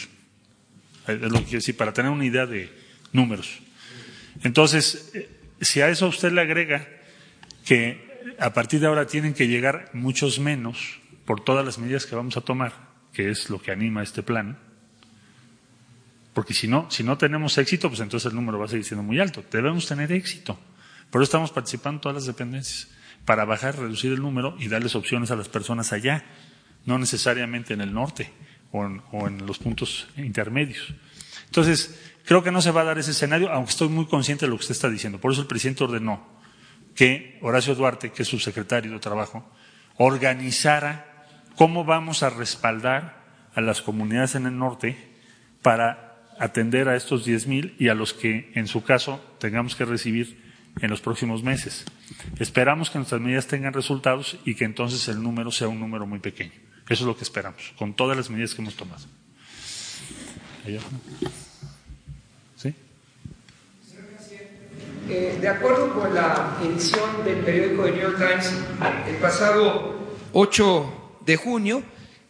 Es 1.06 1.20
lo 1.20 1.38
que 1.38 1.44
quiero 1.44 1.58
decir, 1.58 1.76
para 1.76 1.92
tener 1.92 2.10
una 2.10 2.24
idea 2.24 2.44
de 2.44 2.72
números. 3.12 3.60
Entonces, 4.42 5.12
eh, 5.14 5.28
si 5.60 5.80
a 5.80 5.88
eso 5.88 6.08
usted 6.08 6.32
le 6.32 6.40
agrega 6.40 6.88
que 7.64 8.34
a 8.40 8.52
partir 8.52 8.80
de 8.80 8.88
ahora 8.88 9.06
tienen 9.06 9.32
que 9.32 9.46
llegar 9.46 9.90
muchos 9.92 10.40
menos 10.40 10.98
por 11.24 11.44
todas 11.44 11.64
las 11.64 11.78
medidas 11.78 12.06
que 12.06 12.16
vamos 12.16 12.36
a 12.36 12.40
tomar, 12.40 12.72
que 13.12 13.30
es 13.30 13.48
lo 13.48 13.62
que 13.62 13.70
anima 13.70 14.02
este 14.02 14.24
plan, 14.24 14.58
porque 16.34 16.52
si 16.52 16.66
no, 16.66 16.90
si 16.90 17.04
no 17.04 17.16
tenemos 17.16 17.56
éxito, 17.58 17.88
pues 17.88 18.00
entonces 18.00 18.30
el 18.30 18.36
número 18.36 18.58
va 18.58 18.66
a 18.66 18.68
seguir 18.68 18.84
siendo 18.84 19.04
muy 19.04 19.20
alto. 19.20 19.44
Debemos 19.50 19.86
tener 19.86 20.12
éxito. 20.12 20.58
Por 21.10 21.22
eso 21.22 21.28
estamos 21.28 21.52
participando 21.52 21.98
en 21.98 22.00
todas 22.00 22.16
las 22.16 22.26
dependencias, 22.26 22.88
para 23.24 23.44
bajar, 23.44 23.78
reducir 23.78 24.12
el 24.12 24.20
número 24.20 24.56
y 24.58 24.68
darles 24.68 24.96
opciones 24.96 25.30
a 25.30 25.36
las 25.36 25.48
personas 25.48 25.92
allá, 25.92 26.24
no 26.84 26.98
necesariamente 26.98 27.72
en 27.72 27.80
el 27.80 27.94
norte 27.94 28.32
o 28.72 28.84
en, 28.84 29.00
o 29.12 29.28
en 29.28 29.46
los 29.46 29.58
puntos 29.58 30.08
intermedios. 30.16 30.92
Entonces, 31.46 31.98
creo 32.24 32.42
que 32.42 32.50
no 32.50 32.60
se 32.60 32.72
va 32.72 32.80
a 32.80 32.84
dar 32.84 32.98
ese 32.98 33.12
escenario, 33.12 33.50
aunque 33.50 33.70
estoy 33.70 33.88
muy 33.88 34.06
consciente 34.06 34.44
de 34.44 34.50
lo 34.50 34.56
que 34.56 34.62
usted 34.62 34.74
está 34.74 34.90
diciendo. 34.90 35.20
Por 35.20 35.32
eso 35.32 35.40
el 35.40 35.46
presidente 35.46 35.84
ordenó 35.84 36.26
que 36.94 37.38
Horacio 37.42 37.74
Duarte, 37.76 38.10
que 38.10 38.22
es 38.22 38.28
su 38.28 38.40
secretario 38.40 38.92
de 38.92 38.98
Trabajo, 38.98 39.48
organizara 39.96 41.26
cómo 41.56 41.84
vamos 41.84 42.22
a 42.24 42.30
respaldar 42.30 43.22
a 43.54 43.60
las 43.60 43.82
comunidades 43.82 44.34
en 44.34 44.46
el 44.46 44.58
norte 44.58 45.14
para 45.62 46.03
atender 46.38 46.88
a 46.88 46.96
estos 46.96 47.26
10.000 47.26 47.74
y 47.78 47.88
a 47.88 47.94
los 47.94 48.12
que, 48.14 48.50
en 48.54 48.66
su 48.66 48.82
caso, 48.82 49.20
tengamos 49.38 49.74
que 49.76 49.84
recibir 49.84 50.42
en 50.80 50.90
los 50.90 51.00
próximos 51.00 51.42
meses. 51.42 51.84
Esperamos 52.38 52.90
que 52.90 52.98
nuestras 52.98 53.20
medidas 53.20 53.46
tengan 53.46 53.72
resultados 53.72 54.38
y 54.44 54.54
que 54.54 54.64
entonces 54.64 55.06
el 55.08 55.22
número 55.22 55.50
sea 55.50 55.68
un 55.68 55.80
número 55.80 56.06
muy 56.06 56.18
pequeño. 56.18 56.52
Eso 56.88 57.04
es 57.04 57.06
lo 57.06 57.16
que 57.16 57.22
esperamos, 57.22 57.72
con 57.78 57.94
todas 57.94 58.16
las 58.16 58.28
medidas 58.28 58.54
que 58.54 58.62
hemos 58.62 58.74
tomado. 58.74 59.04
¿Sí? 62.56 62.74
Eh, 65.08 65.38
de 65.40 65.48
acuerdo 65.48 65.94
con 65.94 66.14
la 66.14 66.58
edición 66.62 67.24
del 67.24 67.38
periódico 67.38 67.84
de 67.84 67.92
New 67.92 68.00
York 68.00 68.16
Times, 68.18 68.52
el 69.08 69.16
pasado 69.16 69.94
8 70.32 71.20
de 71.24 71.36
junio, 71.36 71.82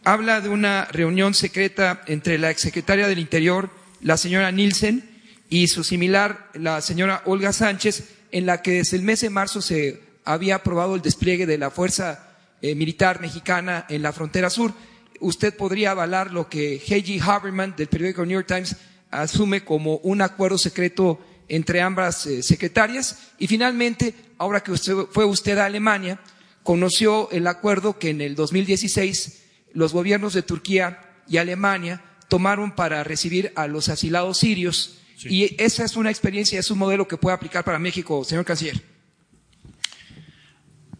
habla 0.03 0.41
de 0.41 0.49
una 0.49 0.85
reunión 0.85 1.33
secreta 1.33 2.03
entre 2.07 2.37
la 2.37 2.49
exsecretaria 2.49 3.07
del 3.07 3.19
Interior, 3.19 3.69
la 4.05 4.17
señora 4.17 4.51
Nielsen, 4.51 5.03
y 5.49 5.67
su 5.67 5.83
similar, 5.83 6.51
la 6.53 6.79
señora 6.81 7.23
Olga 7.25 7.51
Sánchez, 7.51 8.03
en 8.31 8.45
la 8.45 8.61
que 8.61 8.73
desde 8.73 8.97
el 8.97 9.03
mes 9.03 9.21
de 9.21 9.31
marzo 9.31 9.63
se 9.63 9.99
había 10.23 10.57
aprobado 10.57 10.93
el 10.93 11.01
despliegue 11.01 11.47
de 11.47 11.57
la 11.57 11.71
Fuerza 11.71 12.35
eh, 12.61 12.75
Militar 12.75 13.19
Mexicana 13.19 13.87
en 13.89 14.03
la 14.03 14.13
frontera 14.13 14.51
sur. 14.51 14.73
Usted 15.21 15.57
podría 15.57 15.89
avalar 15.89 16.31
lo 16.31 16.47
que 16.47 16.79
Heiji 16.87 17.19
Haberman 17.19 17.73
del 17.75 17.87
periódico 17.87 18.23
New 18.27 18.37
York 18.37 18.47
Times 18.47 18.75
asume 19.09 19.65
como 19.65 19.97
un 19.97 20.21
acuerdo 20.21 20.59
secreto 20.59 21.19
entre 21.47 21.81
ambas 21.81 22.27
eh, 22.27 22.43
secretarias. 22.43 23.31
Y 23.39 23.47
finalmente, 23.47 24.13
ahora 24.37 24.61
que 24.61 24.71
usted, 24.71 24.93
fue 25.09 25.25
usted 25.25 25.57
a 25.57 25.65
Alemania, 25.65 26.19
conoció 26.61 27.31
el 27.31 27.47
acuerdo 27.47 27.97
que 27.97 28.11
en 28.11 28.21
el 28.21 28.35
2016 28.35 29.45
los 29.73 29.93
gobiernos 29.93 30.35
de 30.35 30.43
Turquía 30.43 31.01
y 31.27 31.37
Alemania 31.37 32.03
tomaron 32.27 32.73
para 32.73 33.03
recibir 33.03 33.51
a 33.55 33.67
los 33.67 33.89
asilados 33.89 34.39
sirios. 34.39 34.99
Sí. 35.17 35.29
Y 35.29 35.55
esa 35.63 35.83
es 35.85 35.95
una 35.95 36.09
experiencia, 36.09 36.59
es 36.59 36.71
un 36.71 36.79
modelo 36.79 37.07
que 37.07 37.17
puede 37.17 37.35
aplicar 37.35 37.63
para 37.63 37.79
México, 37.79 38.23
señor 38.23 38.45
canciller. 38.45 38.81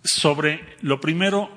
Sobre 0.04 0.78
lo 0.82 1.02
primero, 1.02 1.50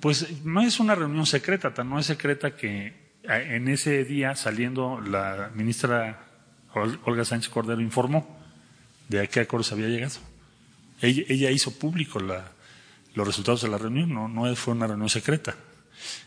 pues 0.00 0.44
no 0.44 0.62
es 0.62 0.80
una 0.80 0.94
reunión 0.94 1.26
secreta, 1.26 1.72
tan 1.72 1.88
no 1.88 1.98
es 1.98 2.06
secreta 2.06 2.56
que 2.56 3.12
en 3.22 3.68
ese 3.68 4.04
día 4.04 4.34
saliendo 4.34 5.00
la 5.00 5.50
ministra 5.54 6.26
Olga 6.74 7.24
Sánchez 7.24 7.50
Cordero 7.50 7.80
informó 7.80 8.40
de 9.08 9.20
a 9.20 9.26
qué 9.26 9.40
acuerdo 9.40 9.64
se 9.64 9.74
había 9.74 9.88
llegado. 9.88 10.16
Ella, 11.00 11.22
ella 11.28 11.50
hizo 11.50 11.78
público 11.78 12.18
la, 12.18 12.50
los 13.14 13.26
resultados 13.26 13.62
de 13.62 13.68
la 13.68 13.78
reunión, 13.78 14.12
no, 14.12 14.28
no 14.28 14.54
fue 14.56 14.74
una 14.74 14.86
reunión 14.86 15.08
secreta 15.08 15.56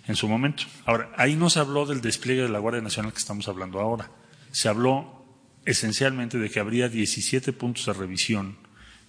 en 0.07 0.15
su 0.15 0.27
momento. 0.27 0.63
Ahora, 0.85 1.11
ahí 1.17 1.35
no 1.35 1.49
se 1.49 1.59
habló 1.59 1.85
del 1.85 2.01
despliegue 2.01 2.43
de 2.43 2.49
la 2.49 2.59
Guardia 2.59 2.81
Nacional 2.81 3.11
que 3.11 3.19
estamos 3.19 3.47
hablando 3.47 3.79
ahora. 3.79 4.09
Se 4.51 4.69
habló 4.69 5.25
esencialmente 5.65 6.37
de 6.37 6.49
que 6.49 6.59
habría 6.59 6.89
17 6.89 7.51
puntos 7.53 7.85
de 7.85 7.93
revisión 7.93 8.57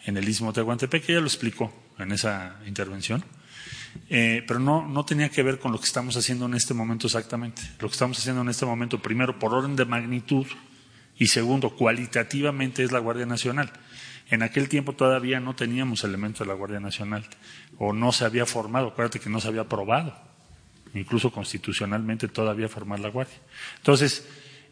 en 0.04 0.16
el 0.16 0.28
Istmo 0.28 0.48
de 0.48 0.54
Tehuantepec, 0.54 1.04
que 1.04 1.12
ella 1.12 1.20
lo 1.20 1.26
explicó 1.26 1.72
en 1.98 2.12
esa 2.12 2.60
intervención, 2.66 3.24
eh, 4.08 4.44
pero 4.46 4.60
no, 4.60 4.86
no 4.86 5.04
tenía 5.04 5.28
que 5.28 5.42
ver 5.42 5.58
con 5.58 5.72
lo 5.72 5.78
que 5.78 5.86
estamos 5.86 6.16
haciendo 6.16 6.46
en 6.46 6.54
este 6.54 6.74
momento 6.74 7.06
exactamente. 7.06 7.62
Lo 7.80 7.88
que 7.88 7.92
estamos 7.92 8.18
haciendo 8.18 8.42
en 8.42 8.48
este 8.48 8.66
momento, 8.66 9.00
primero, 9.00 9.38
por 9.38 9.54
orden 9.54 9.76
de 9.76 9.84
magnitud, 9.84 10.46
y 11.18 11.28
segundo, 11.28 11.70
cualitativamente 11.70 12.82
es 12.84 12.92
la 12.92 12.98
Guardia 12.98 13.26
Nacional. 13.26 13.72
En 14.28 14.42
aquel 14.42 14.68
tiempo 14.68 14.94
todavía 14.94 15.40
no 15.40 15.54
teníamos 15.54 16.04
elementos 16.04 16.40
de 16.40 16.46
la 16.46 16.54
Guardia 16.54 16.80
Nacional, 16.80 17.26
o 17.78 17.92
no 17.92 18.12
se 18.12 18.24
había 18.24 18.44
formado, 18.44 18.88
acuérdate 18.88 19.20
que 19.20 19.30
no 19.30 19.40
se 19.40 19.48
había 19.48 19.62
aprobado 19.62 20.25
incluso 20.94 21.30
constitucionalmente 21.30 22.28
todavía 22.28 22.68
formar 22.68 23.00
la 23.00 23.08
Guardia. 23.08 23.36
Entonces, 23.78 24.26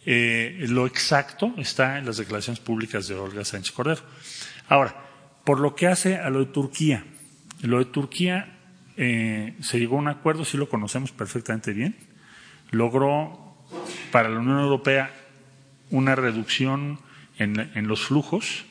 eh, 0.06 0.66
lo 0.68 0.86
exacto 0.86 1.54
está 1.56 1.98
en 1.98 2.06
las 2.06 2.18
declaraciones 2.18 2.60
públicas 2.60 3.08
de 3.08 3.14
Olga 3.14 3.44
Sánchez 3.44 3.72
Cordero. 3.72 4.02
Ahora, 4.68 4.94
por 5.44 5.60
lo 5.60 5.74
que 5.74 5.86
hace 5.86 6.16
a 6.16 6.30
lo 6.30 6.40
de 6.40 6.46
Turquía, 6.46 7.04
lo 7.62 7.78
de 7.78 7.86
Turquía 7.86 8.58
eh, 8.96 9.54
se 9.60 9.78
llegó 9.78 9.96
a 9.96 10.00
un 10.00 10.08
acuerdo, 10.08 10.44
sí 10.44 10.56
lo 10.56 10.68
conocemos 10.68 11.12
perfectamente 11.12 11.72
bien, 11.72 11.96
logró 12.70 13.56
para 14.10 14.28
la 14.28 14.38
Unión 14.38 14.60
Europea 14.60 15.10
una 15.90 16.14
reducción 16.14 16.98
en, 17.38 17.58
en 17.74 17.88
los 17.88 18.06
flujos 18.06 18.64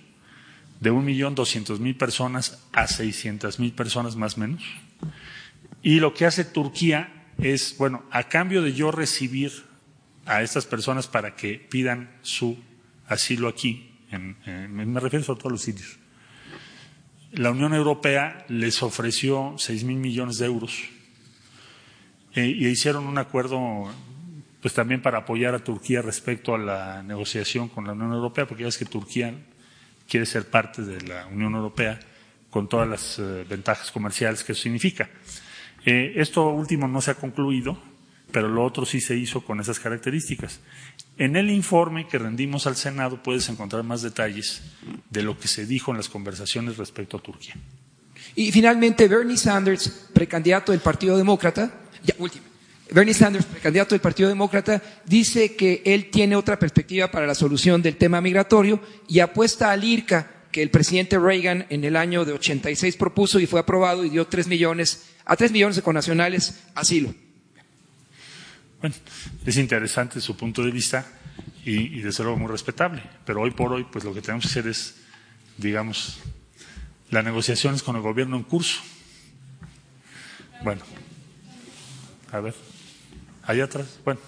de 0.80 0.91
un 0.91 1.06
millón 1.06 1.36
doscientos 1.36 1.80
mil 1.80 1.96
personas 1.96 2.64
a 2.74 2.88
seiscientas 2.88 3.60
mil 3.60 3.72
personas 3.72 4.16
más 4.16 4.38
o 4.38 4.41
menos. 4.41 4.64
Y 5.82 6.00
lo 6.00 6.14
que 6.14 6.26
hace 6.26 6.46
Turquía 6.46 7.12
es, 7.40 7.76
bueno, 7.78 8.04
a 8.12 8.24
cambio 8.24 8.62
de 8.62 8.74
yo 8.74 8.92
recibir 8.92 9.52
a 10.26 10.42
estas 10.42 10.66
personas 10.66 11.08
para 11.08 11.36
que 11.36 11.56
pidan 11.56 12.12
su 12.22 12.58
asilo 13.08 13.48
aquí, 13.48 13.92
en, 14.12 14.38
me 14.74 15.00
refiero 15.00 15.34
a 15.34 15.38
todos 15.38 15.52
los 15.52 15.62
sitios, 15.62 15.98
la 17.34 17.52
Unión 17.52 17.74
Europea 17.74 18.46
les 18.48 18.84
ofreció 18.84 19.56
seis 19.58 19.84
mil 19.84 19.98
millones 19.98 20.38
de 20.38 20.46
euros 20.46 20.84
eh, 22.36 22.46
y 22.46 22.68
hicieron 22.68 23.08
un 23.08 23.18
acuerdo 23.18 23.90
pues 24.62 24.74
también 24.74 25.02
para 25.02 25.20
apoyar 25.20 25.56
a 25.56 25.60
Turquía 25.60 26.02
respecto 26.02 26.56
a 26.56 26.58
la 26.58 27.04
negociación 27.04 27.68
con 27.68 27.86
la 27.86 27.92
Unión 27.92 28.14
Europea, 28.14 28.48
porque 28.48 28.64
ya 28.64 28.70
es 28.70 28.78
que 28.78 28.86
Turquía 28.86 29.34
quiere 30.08 30.26
ser 30.26 30.50
parte 30.50 30.84
de 30.84 31.02
la 31.02 31.28
Unión 31.28 31.54
Europea 31.56 32.00
con 32.50 32.70
todas 32.70 32.88
las 32.88 33.20
eh, 33.20 33.46
ventajas 33.50 33.92
comerciales 33.92 34.44
que 34.44 34.54
eso 34.54 34.62
significa. 34.62 35.10
Eh, 35.86 36.14
esto 36.16 36.48
último 36.50 36.88
no 36.88 37.02
se 37.02 37.12
ha 37.12 37.16
concluido, 37.16 37.78
pero 38.32 38.48
lo 38.48 38.64
otro 38.64 38.86
sí 38.86 39.02
se 39.02 39.16
hizo 39.16 39.42
con 39.42 39.60
esas 39.60 39.80
características. 39.80 40.60
En 41.18 41.36
el 41.36 41.52
informe 41.52 42.08
que 42.08 42.18
rendimos 42.18 42.66
al 42.68 42.76
Senado 42.76 43.22
puedes 43.22 43.48
encontrar 43.50 43.84
más 43.84 44.02
detalles 44.02 44.64
de 45.10 45.24
lo 45.24 45.38
que 45.38 45.48
se 45.48 45.66
dijo 45.66 45.92
en 45.92 45.98
las 45.98 46.10
conversaciones 46.10 46.78
respecto 46.78 47.18
a 47.18 47.22
Turquía. 47.22 47.56
Y 48.36 48.52
finalmente, 48.52 49.08
Bernie 49.08 49.38
Sanders, 49.38 50.10
precandidato 50.14 50.72
del 50.72 50.82
Partido 50.82 51.18
Demócrata, 51.18 51.82
ya. 52.04 52.16
Bernie 52.92 53.14
Sanders, 53.14 53.46
precandidato 53.46 53.96
del 53.96 54.02
Partido 54.02 54.30
Demócrata, 54.30 54.82
dice 55.06 55.56
que 55.56 55.82
él 55.86 56.10
tiene 56.12 56.36
otra 56.36 56.60
perspectiva 56.60 57.10
para 57.10 57.26
la 57.26 57.36
solución 57.36 57.82
del 57.82 57.98
tema 57.98 58.22
migratorio 58.22 58.80
y 59.08 59.20
apuesta 59.20 59.72
al 59.72 59.84
IRCA 59.84 60.30
que 60.52 60.62
el 60.62 60.70
presidente 60.70 61.18
Reagan 61.18 61.66
en 61.70 61.84
el 61.84 61.96
año 61.96 62.24
de 62.26 62.34
86 62.34 62.96
propuso 62.96 63.40
y 63.40 63.48
fue 63.48 63.60
aprobado 63.60 64.06
y 64.06 64.10
dio 64.10 64.28
tres 64.28 64.48
millones, 64.48 65.10
a 65.26 65.36
tres 65.36 65.51
millones 65.51 65.76
de 65.76 65.82
connacionales 65.82 66.61
asilo. 66.76 67.13
Bueno, 68.80 68.95
es 69.45 69.57
interesante 69.57 70.19
su 70.19 70.36
punto 70.36 70.63
de 70.63 70.71
vista 70.71 71.05
y, 71.63 71.97
y 71.97 72.01
desde 72.01 72.24
luego 72.24 72.38
muy 72.38 72.51
respetable, 72.51 73.01
pero 73.26 73.41
hoy 73.41 73.51
por 73.51 73.71
hoy 73.71 73.86
pues 73.86 74.03
lo 74.03 74.13
que 74.13 74.21
tenemos 74.21 74.43
que 74.45 74.49
hacer 74.49 74.67
es, 74.67 74.95
digamos, 75.57 76.19
las 77.09 77.24
negociaciones 77.24 77.84
con 77.84 77.95
el 77.95 78.01
gobierno 78.01 78.36
en 78.36 78.43
curso. 78.43 78.82
Bueno, 80.63 80.82
a 82.32 82.39
ver. 82.39 82.55
Allá 83.43 83.65
atrás, 83.65 83.99
bueno. 84.05 84.19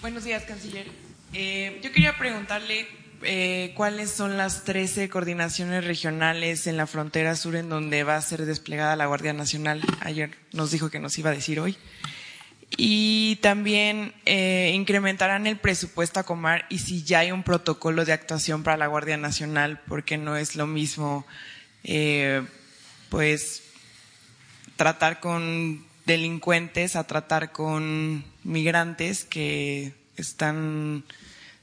Buenos 0.00 0.24
días, 0.24 0.44
canciller. 0.44 0.86
Eh, 1.32 1.80
yo 1.82 1.90
quería 1.92 2.16
preguntarle 2.16 2.86
eh, 3.22 3.72
cuáles 3.76 4.10
son 4.10 4.36
las 4.36 4.64
13 4.64 5.08
coordinaciones 5.08 5.84
regionales 5.84 6.66
en 6.66 6.76
la 6.76 6.86
frontera 6.86 7.36
sur 7.36 7.56
en 7.56 7.68
donde 7.68 8.04
va 8.04 8.16
a 8.16 8.22
ser 8.22 8.44
desplegada 8.44 8.96
la 8.96 9.06
Guardia 9.06 9.32
Nacional. 9.32 9.82
Ayer 10.00 10.30
nos 10.52 10.70
dijo 10.70 10.90
que 10.90 10.98
nos 10.98 11.18
iba 11.18 11.30
a 11.30 11.34
decir 11.34 11.60
hoy. 11.60 11.76
Y 12.76 13.36
también 13.36 14.12
eh, 14.26 14.72
incrementarán 14.74 15.46
el 15.46 15.58
presupuesto 15.58 16.20
a 16.20 16.24
Comar 16.24 16.66
y 16.70 16.78
si 16.78 17.04
ya 17.04 17.20
hay 17.20 17.30
un 17.30 17.44
protocolo 17.44 18.04
de 18.04 18.12
actuación 18.12 18.62
para 18.62 18.76
la 18.76 18.88
Guardia 18.88 19.16
Nacional, 19.16 19.80
porque 19.86 20.18
no 20.18 20.36
es 20.36 20.56
lo 20.56 20.66
mismo, 20.66 21.24
eh, 21.84 22.42
pues, 23.10 23.62
tratar 24.76 25.20
con 25.20 25.84
delincuentes 26.04 26.96
a 26.96 27.04
tratar 27.06 27.52
con 27.52 28.24
migrantes 28.42 29.24
que 29.24 29.94
están 30.16 31.04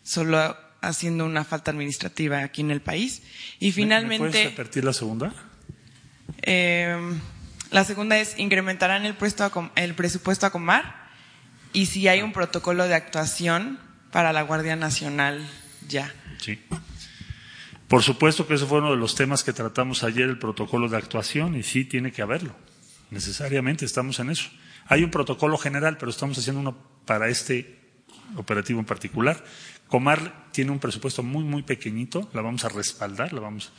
solo 0.04 0.58
haciendo 0.82 1.26
una 1.26 1.44
falta 1.44 1.72
administrativa 1.72 2.40
aquí 2.40 2.62
en 2.62 2.72
el 2.72 2.82
país. 2.82 3.24
Y 3.60 3.72
finalmente. 3.72 4.24
¿Me 4.24 4.32
puedes 4.32 4.58
repetir 4.58 4.84
la 4.84 4.94
segunda? 4.94 5.34
Eh, 6.42 6.98
la 7.70 7.84
segunda 7.86 8.18
es 8.18 8.38
incrementarán 8.38 9.06
el, 9.06 9.16
el 9.76 9.96
presupuesto 9.96 10.46
a 10.46 10.50
Comar 10.50 11.10
y 11.74 11.86
si 11.86 12.08
hay 12.08 12.22
un 12.22 12.34
protocolo 12.34 12.88
de 12.88 12.96
actuación 12.96 13.80
para 14.12 14.34
la 14.34 14.42
Guardia 14.42 14.76
Nacional 14.76 15.48
ya. 15.88 16.14
Sí. 16.40 16.60
Por 17.88 18.04
supuesto 18.04 18.48
que 18.48 18.56
ese 18.56 18.66
fue 18.66 18.80
uno 18.80 18.92
de 18.92 18.98
los 18.98 19.16
temas 19.16 19.44
que 19.44 19.54
tratamos 19.54 20.04
ayer, 20.04 20.30
el 20.30 20.40
protocolo 20.40 20.90
de 20.90 20.98
actuación, 20.98 21.56
y 21.56 21.64
sí 21.64 21.86
tiene 21.86 22.12
que 22.12 22.22
haberlo 22.22 22.56
necesariamente 23.12 23.86
estamos 23.86 24.20
en 24.20 24.32
eso. 24.32 24.50
Hay 24.88 25.04
un 25.04 25.12
protocolo 25.12 25.58
general, 25.58 25.98
pero 25.98 26.10
estamos 26.10 26.38
haciendo 26.40 26.60
uno 26.60 26.76
para 27.06 27.28
este 27.30 27.80
operativo 28.36 28.80
en 28.80 28.86
particular. 28.86 29.44
Comar 29.92 30.48
tiene 30.54 30.72
un 30.72 30.80
presupuesto 30.80 31.22
muy, 31.22 31.44
muy 31.44 31.64
pequeñito, 31.64 32.30
la 32.34 32.42
vamos 32.42 32.64
a 32.64 32.70
respaldar, 32.70 33.34
la 33.34 33.42
vamos. 33.42 33.74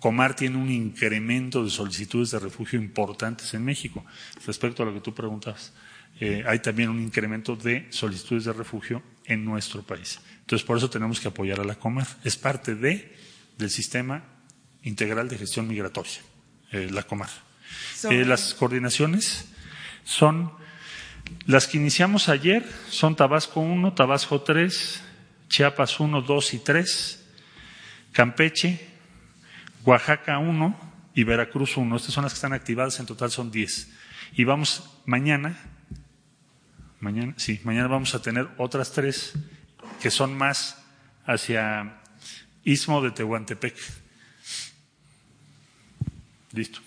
Comar 0.00 0.34
tiene 0.34 0.56
un 0.56 0.70
incremento 0.70 1.62
de 1.62 1.68
solicitudes 1.68 2.30
de 2.30 2.38
refugio 2.38 2.80
importantes 2.80 3.52
en 3.52 3.62
México. 3.62 4.02
Respecto 4.46 4.82
a 4.82 4.86
lo 4.86 4.94
que 4.94 5.02
tú 5.02 5.12
preguntabas, 5.12 5.74
eh, 6.18 6.42
hay 6.46 6.60
también 6.60 6.88
un 6.88 6.98
incremento 6.98 7.56
de 7.56 7.86
solicitudes 7.90 8.44
de 8.44 8.54
refugio 8.54 9.02
en 9.26 9.44
nuestro 9.44 9.82
país. 9.82 10.18
Entonces, 10.40 10.64
por 10.66 10.78
eso 10.78 10.88
tenemos 10.88 11.20
que 11.20 11.28
apoyar 11.28 11.60
a 11.60 11.64
la 11.64 11.74
Comar. 11.74 12.06
Es 12.24 12.38
parte 12.38 12.74
de, 12.74 13.14
del 13.58 13.68
sistema 13.68 14.24
integral 14.82 15.28
de 15.28 15.36
gestión 15.36 15.68
migratoria, 15.68 16.22
eh, 16.72 16.88
la 16.90 17.02
Comar. 17.02 17.28
Eh, 18.10 18.24
las 18.24 18.54
coordinaciones 18.54 19.44
son 20.04 20.52
las 21.44 21.66
que 21.66 21.76
iniciamos 21.76 22.30
ayer, 22.30 22.64
son 22.88 23.14
Tabasco 23.14 23.60
1, 23.60 23.92
Tabasco 23.92 24.40
3, 24.40 25.02
Chiapas 25.54 26.00
1, 26.00 26.22
2 26.22 26.54
y 26.54 26.58
3, 26.58 27.24
Campeche, 28.10 28.88
Oaxaca 29.84 30.38
1 30.38 31.12
y 31.14 31.22
Veracruz 31.22 31.76
1. 31.76 31.94
Estas 31.94 32.12
son 32.12 32.24
las 32.24 32.32
que 32.32 32.38
están 32.38 32.54
activadas, 32.54 32.98
en 32.98 33.06
total 33.06 33.30
son 33.30 33.52
10. 33.52 33.88
Y 34.32 34.42
vamos 34.42 34.90
mañana, 35.06 35.56
mañana, 36.98 37.34
sí, 37.36 37.60
mañana 37.62 37.86
vamos 37.86 38.16
a 38.16 38.20
tener 38.20 38.48
otras 38.58 38.90
tres 38.90 39.34
que 40.02 40.10
son 40.10 40.36
más 40.36 40.82
hacia 41.24 42.00
Istmo 42.64 43.00
de 43.00 43.12
Tehuantepec. 43.12 43.76
Listo. 46.50 46.80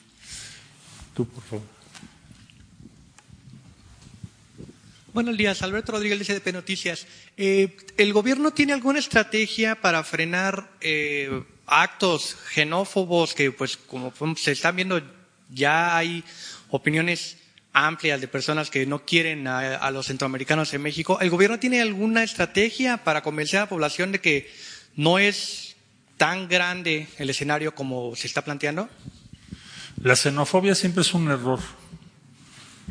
Buenos 5.18 5.36
días, 5.36 5.63
Alberto 5.63 5.93
Rodríguez 5.93 6.20
de 6.20 6.26
CDP 6.26 6.53
Noticias. 6.53 7.07
Eh, 7.38 7.76
¿El 7.97 8.13
gobierno 8.13 8.51
tiene 8.51 8.74
alguna 8.74 8.99
estrategia 8.99 9.82
para 9.82 10.03
frenar 10.03 10.70
eh, 10.80 11.41
actos 11.65 12.38
xenófobos 12.53 13.34
que, 13.34 13.51
pues, 13.51 13.78
como 13.78 14.13
se 14.36 14.51
están 14.51 14.76
viendo, 14.76 15.01
ya 15.49 15.97
hay 15.97 16.24
opiniones 16.70 17.38
amplias 17.74 18.22
de 18.22 18.28
personas 18.28 18.70
que 18.70 18.86
no 18.86 19.05
quieren 19.05 19.47
a, 19.47 19.78
a, 19.78 19.89
los 19.89 20.05
centroamericanos 20.05 20.72
en 20.76 20.84
México? 20.84 21.18
¿El 21.20 21.32
gobierno 21.32 21.57
tiene 21.57 21.82
alguna 21.82 22.22
estrategia 22.22 22.97
para 22.97 23.24
convencer 23.24 23.57
a 23.57 23.63
la 23.63 23.70
población 23.70 24.11
de 24.11 24.22
que 24.22 24.53
no 24.95 25.18
es 25.18 25.78
tan 26.18 26.47
grande 26.47 27.07
el 27.18 27.32
escenario 27.32 27.74
como 27.74 28.15
se 28.15 28.28
está 28.28 28.43
planteando? 28.43 28.88
La 30.03 30.15
xenofobia 30.15 30.76
siempre 30.76 31.01
es 31.01 31.11
un 31.15 31.32
error 31.32 31.59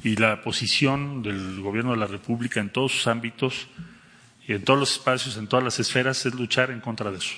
y 0.07 0.15
la 0.15 0.41
posición 0.41 1.21
del 1.21 1.61
gobierno 1.61 1.91
de 1.91 1.97
la 1.97 2.07
República 2.07 2.61
en 2.61 2.71
todos 2.71 2.93
sus 2.93 3.09
ámbitos 3.09 3.67
y 4.47 4.53
en 4.53 4.63
todos 4.63 4.79
los 4.79 4.93
espacios, 4.93 5.37
en 5.37 5.49
todas 5.49 5.65
las 5.65 5.81
esferas, 5.81 6.25
es 6.25 6.33
luchar 6.33 6.71
en 6.71 6.81
contra 6.81 7.11
de 7.11 7.19
eso. 7.19 7.35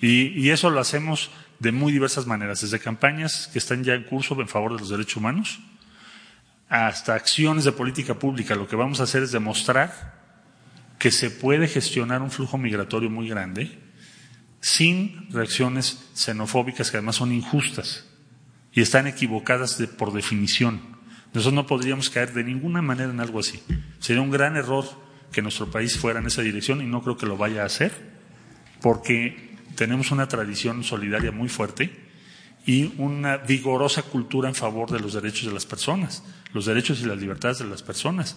Y, 0.00 0.32
y, 0.36 0.50
eso 0.50 0.68
lo 0.68 0.80
hacemos 0.80 1.30
de 1.60 1.70
muy 1.70 1.92
diversas 1.92 2.26
maneras, 2.26 2.62
desde 2.62 2.80
campañas 2.80 3.48
que 3.52 3.60
están 3.60 3.84
ya 3.84 3.94
en 3.94 4.02
curso 4.02 4.38
en 4.40 4.48
favor 4.48 4.72
de 4.72 4.80
los 4.80 4.88
derechos 4.88 5.18
humanos, 5.18 5.60
hasta 6.68 7.14
acciones 7.14 7.62
de 7.62 7.70
política 7.70 8.14
pública. 8.14 8.56
Lo 8.56 8.66
que 8.66 8.74
vamos 8.74 8.98
a 8.98 9.04
hacer 9.04 9.22
es 9.22 9.30
demostrar 9.30 10.12
que 10.98 11.12
se 11.12 11.30
puede 11.30 11.68
gestionar 11.68 12.20
un 12.20 12.32
flujo 12.32 12.58
migratorio 12.58 13.10
muy 13.10 13.28
grande 13.28 13.78
sin 14.60 15.30
reacciones 15.30 16.10
xenofóbicas 16.14 16.90
que 16.90 16.96
además 16.96 17.14
son 17.14 17.32
injustas 17.32 18.06
y 18.72 18.80
están 18.80 19.06
equivocadas 19.06 19.78
de, 19.78 19.86
por 19.86 20.12
definición. 20.12 20.93
Nosotros 21.34 21.52
no 21.52 21.66
podríamos 21.66 22.10
caer 22.10 22.32
de 22.32 22.44
ninguna 22.44 22.80
manera 22.80 23.10
en 23.10 23.18
algo 23.18 23.40
así. 23.40 23.60
Sería 23.98 24.22
un 24.22 24.30
gran 24.30 24.56
error 24.56 24.84
que 25.32 25.42
nuestro 25.42 25.68
país 25.68 25.98
fuera 25.98 26.20
en 26.20 26.26
esa 26.26 26.42
dirección 26.42 26.80
y 26.80 26.86
no 26.86 27.02
creo 27.02 27.16
que 27.16 27.26
lo 27.26 27.36
vaya 27.36 27.62
a 27.62 27.66
hacer, 27.66 27.92
porque 28.80 29.56
tenemos 29.74 30.12
una 30.12 30.28
tradición 30.28 30.84
solidaria 30.84 31.32
muy 31.32 31.48
fuerte 31.48 32.04
y 32.64 32.94
una 32.98 33.36
vigorosa 33.38 34.02
cultura 34.02 34.48
en 34.48 34.54
favor 34.54 34.92
de 34.92 35.00
los 35.00 35.12
derechos 35.12 35.46
de 35.46 35.52
las 35.52 35.66
personas, 35.66 36.22
los 36.52 36.66
derechos 36.66 37.00
y 37.00 37.06
las 37.06 37.18
libertades 37.18 37.58
de 37.58 37.66
las 37.66 37.82
personas. 37.82 38.36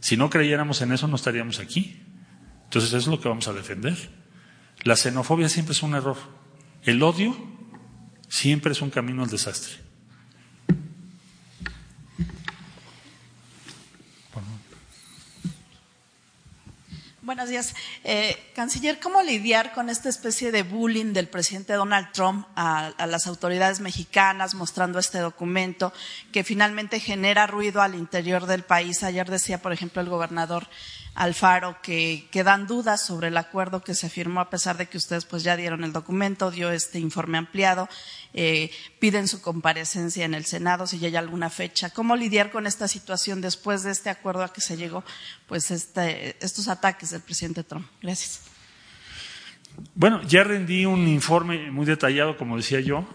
Si 0.00 0.18
no 0.18 0.28
creyéramos 0.28 0.82
en 0.82 0.92
eso, 0.92 1.08
no 1.08 1.16
estaríamos 1.16 1.58
aquí. 1.58 2.02
Entonces, 2.64 2.92
es 2.92 3.06
lo 3.06 3.18
que 3.18 3.28
vamos 3.28 3.48
a 3.48 3.54
defender. 3.54 3.96
La 4.84 4.94
xenofobia 4.94 5.48
siempre 5.48 5.72
es 5.72 5.82
un 5.82 5.94
error. 5.94 6.16
El 6.82 7.02
odio 7.02 7.34
siempre 8.28 8.72
es 8.72 8.82
un 8.82 8.90
camino 8.90 9.22
al 9.22 9.30
desastre. 9.30 9.89
Buenos 17.30 17.48
días. 17.48 17.76
Eh, 18.02 18.50
canciller, 18.56 18.98
¿cómo 18.98 19.22
lidiar 19.22 19.72
con 19.72 19.88
esta 19.88 20.08
especie 20.08 20.50
de 20.50 20.64
bullying 20.64 21.12
del 21.12 21.28
presidente 21.28 21.74
Donald 21.74 22.10
Trump 22.10 22.44
a, 22.56 22.88
a, 22.88 23.06
las 23.06 23.28
autoridades 23.28 23.78
mexicanas 23.78 24.56
mostrando 24.56 24.98
este 24.98 25.20
documento 25.20 25.92
que 26.32 26.42
finalmente 26.42 26.98
genera 26.98 27.46
ruido 27.46 27.82
al 27.82 27.94
interior 27.94 28.46
del 28.46 28.64
país? 28.64 29.04
Ayer 29.04 29.30
decía, 29.30 29.62
por 29.62 29.72
ejemplo, 29.72 30.02
el 30.02 30.08
gobernador 30.08 30.66
Alfaro 31.14 31.76
que, 31.82 32.28
que, 32.30 32.44
dan 32.44 32.66
dudas 32.66 33.04
sobre 33.04 33.28
el 33.28 33.36
acuerdo 33.36 33.82
que 33.82 33.94
se 33.94 34.08
firmó 34.08 34.40
a 34.40 34.50
pesar 34.50 34.76
de 34.76 34.86
que 34.86 34.96
ustedes 34.96 35.24
pues 35.24 35.42
ya 35.42 35.56
dieron 35.56 35.84
el 35.84 35.92
documento, 35.92 36.50
dio 36.50 36.70
este 36.70 36.98
informe 36.98 37.36
ampliado, 37.36 37.88
eh, 38.32 38.70
piden 39.00 39.26
su 39.28 39.42
comparecencia 39.42 40.24
en 40.24 40.34
el 40.34 40.44
Senado 40.44 40.86
si 40.86 40.98
ya 40.98 41.08
hay 41.08 41.16
alguna 41.16 41.50
fecha. 41.50 41.90
¿Cómo 41.90 42.16
lidiar 42.16 42.50
con 42.50 42.66
esta 42.66 42.88
situación 42.88 43.40
después 43.40 43.82
de 43.82 43.90
este 43.90 44.08
acuerdo 44.08 44.44
a 44.44 44.52
que 44.52 44.60
se 44.60 44.76
llegó 44.76 45.04
pues 45.46 45.70
este, 45.70 46.36
estos 46.44 46.68
ataques 46.68 47.10
del 47.10 47.22
presidente 47.22 47.64
Trump? 47.64 47.86
Gracias. 48.00 48.42
Bueno, 49.94 50.22
ya 50.22 50.44
rendí 50.44 50.86
un 50.86 51.08
informe 51.08 51.70
muy 51.70 51.86
detallado, 51.86 52.36
como 52.36 52.56
decía 52.56 52.80
yo. 52.80 53.06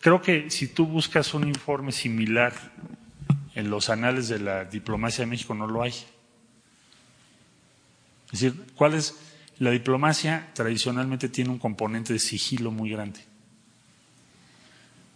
Creo 0.00 0.22
que 0.22 0.50
si 0.50 0.68
tú 0.68 0.86
buscas 0.86 1.34
un 1.34 1.48
informe 1.48 1.92
similar 1.92 2.52
en 3.54 3.70
los 3.70 3.88
anales 3.88 4.28
de 4.28 4.38
la 4.38 4.64
diplomacia 4.64 5.24
de 5.24 5.30
México, 5.30 5.54
no 5.54 5.66
lo 5.66 5.82
hay. 5.82 5.94
Es 8.34 8.40
decir, 8.40 8.66
¿cuál 8.74 8.94
es? 8.94 9.14
La 9.60 9.70
diplomacia 9.70 10.50
tradicionalmente 10.54 11.28
tiene 11.28 11.50
un 11.50 11.60
componente 11.60 12.12
de 12.12 12.18
sigilo 12.18 12.72
muy 12.72 12.90
grande. 12.90 13.20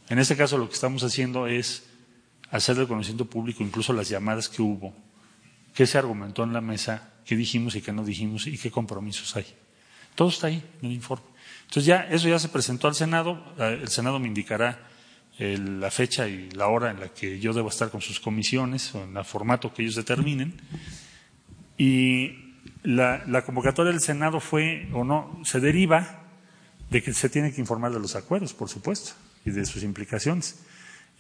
En 0.09 0.21
este 0.21 0.37
caso 0.37 0.57
lo 0.57 0.69
que 0.69 0.75
estamos 0.75 1.03
haciendo 1.03 1.49
es 1.49 1.83
hacer 2.53 2.77
de 2.77 2.87
conocimiento 2.87 3.25
público 3.25 3.65
incluso 3.65 3.93
las 3.93 4.09
llamadas 4.09 4.49
que 4.49 4.63
hubo, 4.63 4.95
qué 5.75 5.85
se 5.85 5.99
argumentó 5.99 6.45
en 6.45 6.53
la 6.53 6.61
mesa, 6.61 7.11
qué 7.25 7.35
dijimos 7.35 7.75
y 7.75 7.83
qué 7.83 7.93
no 7.93 8.05
dijimos 8.05 8.47
y 8.47 8.57
qué 8.57 8.71
compromisos 8.71 9.35
hay. 9.35 9.47
Todo 10.15 10.29
está 10.29 10.47
ahí 10.47 10.63
en 10.81 10.89
el 10.89 10.95
informe. 10.95 11.27
Entonces 11.63 11.87
ya 11.87 12.03
eso 12.03 12.29
ya 12.29 12.39
se 12.39 12.51
presentó 12.51 12.87
al 12.87 12.95
Senado, 12.95 13.53
eh, 13.59 13.81
el 13.83 13.89
Senado 13.89 14.21
me 14.21 14.29
indicará 14.29 14.79
la 15.41 15.91
fecha 15.91 16.29
y 16.29 16.51
la 16.53 16.69
hora 16.69 16.93
en 16.93 17.01
la 17.01 17.09
que 17.09 17.41
yo 17.41 17.53
debo 17.53 17.69
estar 17.69 17.91
con 17.91 18.01
sus 18.01 18.21
comisiones 18.21 18.95
o 18.95 19.03
en 19.03 19.17
el 19.17 19.25
formato 19.25 19.75
que 19.75 19.83
ellos 19.83 19.97
determinen. 19.97 20.55
Y 21.77 22.48
la, 22.89 23.43
convocatoria 23.45 23.93
del 23.93 24.01
Senado 24.01 24.41
fue 24.41 24.89
o 24.93 25.05
no, 25.05 25.41
se 25.45 25.61
deriva 25.61 26.23
de 26.91 27.03
que 27.03 27.13
se 27.13 27.29
tiene 27.29 27.53
que 27.53 27.61
informar 27.61 27.93
de 27.93 28.01
los 28.01 28.17
acuerdos, 28.17 28.55
por 28.55 28.69
supuesto, 28.69 29.13
y 29.45 29.51
de 29.51 29.67
sus 29.67 29.83
implicaciones. 29.83 30.65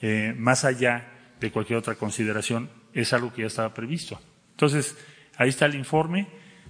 Eh, 0.00 0.34
más 0.36 0.64
allá 0.64 1.12
de 1.40 1.50
cualquier 1.50 1.78
otra 1.78 1.96
consideración, 1.96 2.70
es 2.94 3.12
algo 3.12 3.32
que 3.32 3.42
ya 3.42 3.48
estaba 3.48 3.74
previsto. 3.74 4.18
Entonces, 4.52 4.96
ahí 5.36 5.50
está 5.50 5.66
el 5.66 5.74
informe. 5.74 6.26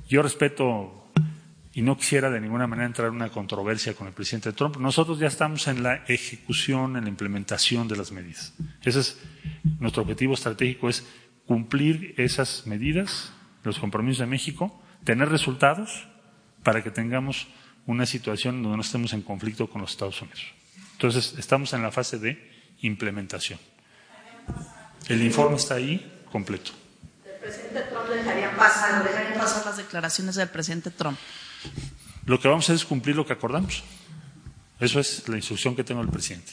Yo 0.08 0.20
respeto 0.20 1.10
y 1.72 1.82
no 1.82 1.96
quisiera 1.96 2.28
de 2.28 2.40
ninguna 2.40 2.66
manera 2.66 2.86
entrar 2.86 3.08
en 3.08 3.14
una 3.14 3.28
controversia 3.28 3.94
con 3.94 4.08
el 4.08 4.12
presidente 4.12 4.52
Trump. 4.52 4.78
Nosotros 4.78 5.20
ya 5.20 5.28
estamos 5.28 5.68
en 5.68 5.84
la 5.84 6.02
ejecución, 6.08 6.96
en 6.96 7.04
la 7.04 7.10
implementación 7.10 7.86
de 7.86 7.96
las 7.96 8.10
medidas. 8.10 8.52
Ese 8.82 8.98
es 8.98 9.20
nuestro 9.78 10.02
objetivo 10.02 10.34
estratégico, 10.34 10.88
es 10.88 11.06
cumplir 11.46 12.14
esas 12.16 12.66
medidas 12.66 13.32
los 13.64 13.78
compromisos 13.78 14.20
de 14.20 14.26
México, 14.26 14.82
tener 15.08 15.30
resultados 15.30 16.06
para 16.62 16.84
que 16.84 16.90
tengamos 16.90 17.46
una 17.86 18.04
situación 18.04 18.62
donde 18.62 18.76
no 18.76 18.82
estemos 18.82 19.14
en 19.14 19.22
conflicto 19.22 19.66
con 19.66 19.80
los 19.80 19.92
Estados 19.92 20.20
Unidos. 20.20 20.42
Entonces, 20.92 21.34
estamos 21.38 21.72
en 21.72 21.80
la 21.80 21.90
fase 21.90 22.18
de 22.18 22.36
implementación. 22.82 23.58
El 25.08 25.22
informe 25.22 25.56
está 25.56 25.76
ahí 25.76 26.22
completo. 26.30 26.72
¿El 27.24 27.40
presidente 27.40 27.80
Trump 27.88 28.06
dejaría 28.10 28.54
pasar, 28.54 29.02
dejaría 29.02 29.38
pasar 29.38 29.64
las 29.64 29.78
declaraciones 29.78 30.34
del 30.34 30.50
presidente 30.50 30.90
Trump? 30.90 31.16
Lo 32.26 32.38
que 32.38 32.48
vamos 32.48 32.64
a 32.64 32.66
hacer 32.66 32.76
es 32.76 32.84
cumplir 32.84 33.16
lo 33.16 33.24
que 33.24 33.32
acordamos. 33.32 33.84
Eso 34.78 35.00
es 35.00 35.26
la 35.26 35.36
instrucción 35.36 35.74
que 35.74 35.84
tengo 35.84 36.02
del 36.02 36.10
presidente. 36.10 36.52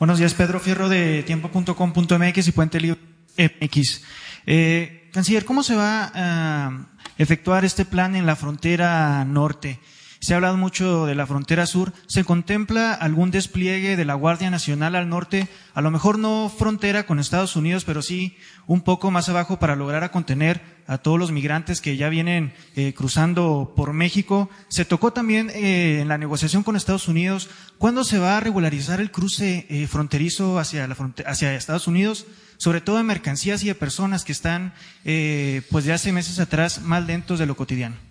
Buenos 0.00 0.18
días, 0.18 0.34
Pedro 0.34 0.58
Fierro 0.58 0.88
de 0.88 1.22
tiempo.com.mx 1.22 2.48
y 2.48 2.50
Puente 2.50 2.80
Libre 2.80 3.08
MX. 3.38 4.02
Eh, 4.46 5.08
canciller, 5.12 5.44
¿cómo 5.44 5.62
se 5.62 5.74
va 5.74 6.10
a 6.14 6.86
efectuar 7.16 7.64
este 7.64 7.84
plan 7.84 8.16
en 8.16 8.26
la 8.26 8.36
frontera 8.36 9.24
norte? 9.24 9.78
Se 10.20 10.32
ha 10.32 10.36
hablado 10.36 10.56
mucho 10.56 11.06
de 11.06 11.14
la 11.14 11.26
frontera 11.26 11.66
sur. 11.66 11.92
¿Se 12.06 12.24
contempla 12.24 12.92
algún 12.92 13.30
despliegue 13.30 13.96
de 13.96 14.04
la 14.04 14.14
Guardia 14.14 14.50
Nacional 14.50 14.96
al 14.96 15.08
norte? 15.08 15.48
A 15.74 15.80
lo 15.80 15.90
mejor 15.90 16.18
no 16.18 16.52
frontera 16.56 17.06
con 17.06 17.20
Estados 17.20 17.54
Unidos, 17.54 17.84
pero 17.84 18.02
sí 18.02 18.36
un 18.66 18.80
poco 18.80 19.10
más 19.10 19.28
abajo 19.28 19.58
para 19.58 19.76
lograr 19.76 20.02
a 20.02 20.10
contener 20.10 20.60
a 20.88 20.98
todos 20.98 21.18
los 21.18 21.30
migrantes 21.30 21.80
que 21.80 21.96
ya 21.96 22.08
vienen 22.08 22.52
eh, 22.74 22.94
cruzando 22.94 23.74
por 23.76 23.92
México. 23.92 24.50
Se 24.68 24.84
tocó 24.84 25.12
también 25.12 25.50
eh, 25.50 26.00
en 26.00 26.08
la 26.08 26.18
negociación 26.18 26.64
con 26.64 26.74
Estados 26.74 27.06
Unidos 27.06 27.48
cuándo 27.78 28.02
se 28.02 28.18
va 28.18 28.38
a 28.38 28.40
regularizar 28.40 29.00
el 29.00 29.12
cruce 29.12 29.66
eh, 29.68 29.86
fronterizo 29.86 30.58
hacia, 30.58 30.88
la 30.88 30.96
hacia 31.26 31.54
Estados 31.54 31.86
Unidos, 31.86 32.26
sobre 32.56 32.80
todo 32.80 32.96
de 32.96 33.04
mercancías 33.04 33.62
y 33.62 33.68
de 33.68 33.74
personas 33.76 34.24
que 34.24 34.32
están, 34.32 34.72
pues 35.04 35.84
de 35.84 35.92
hace 35.92 36.12
meses 36.12 36.40
atrás, 36.40 36.82
más 36.82 37.06
lentos 37.06 37.38
de 37.38 37.46
lo 37.46 37.54
cotidiano. 37.54 38.07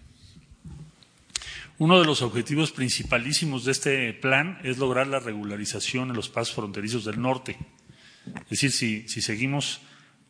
Uno 1.79 1.99
de 1.99 2.07
los 2.07 2.23
objetivos 2.23 2.71
principalísimos 2.71 3.63
de 3.63 3.71
este 3.71 4.11
plan 4.13 4.59
es 4.63 4.79
lograr 4.79 5.05
la 5.05 5.19
regularización 5.19 6.09
en 6.09 6.15
los 6.15 6.27
pasos 6.27 6.55
fronterizos 6.55 7.05
del 7.05 7.21
norte. 7.21 7.55
Es 8.49 8.61
decir, 8.61 8.71
si, 8.71 9.21
seguimos 9.21 9.81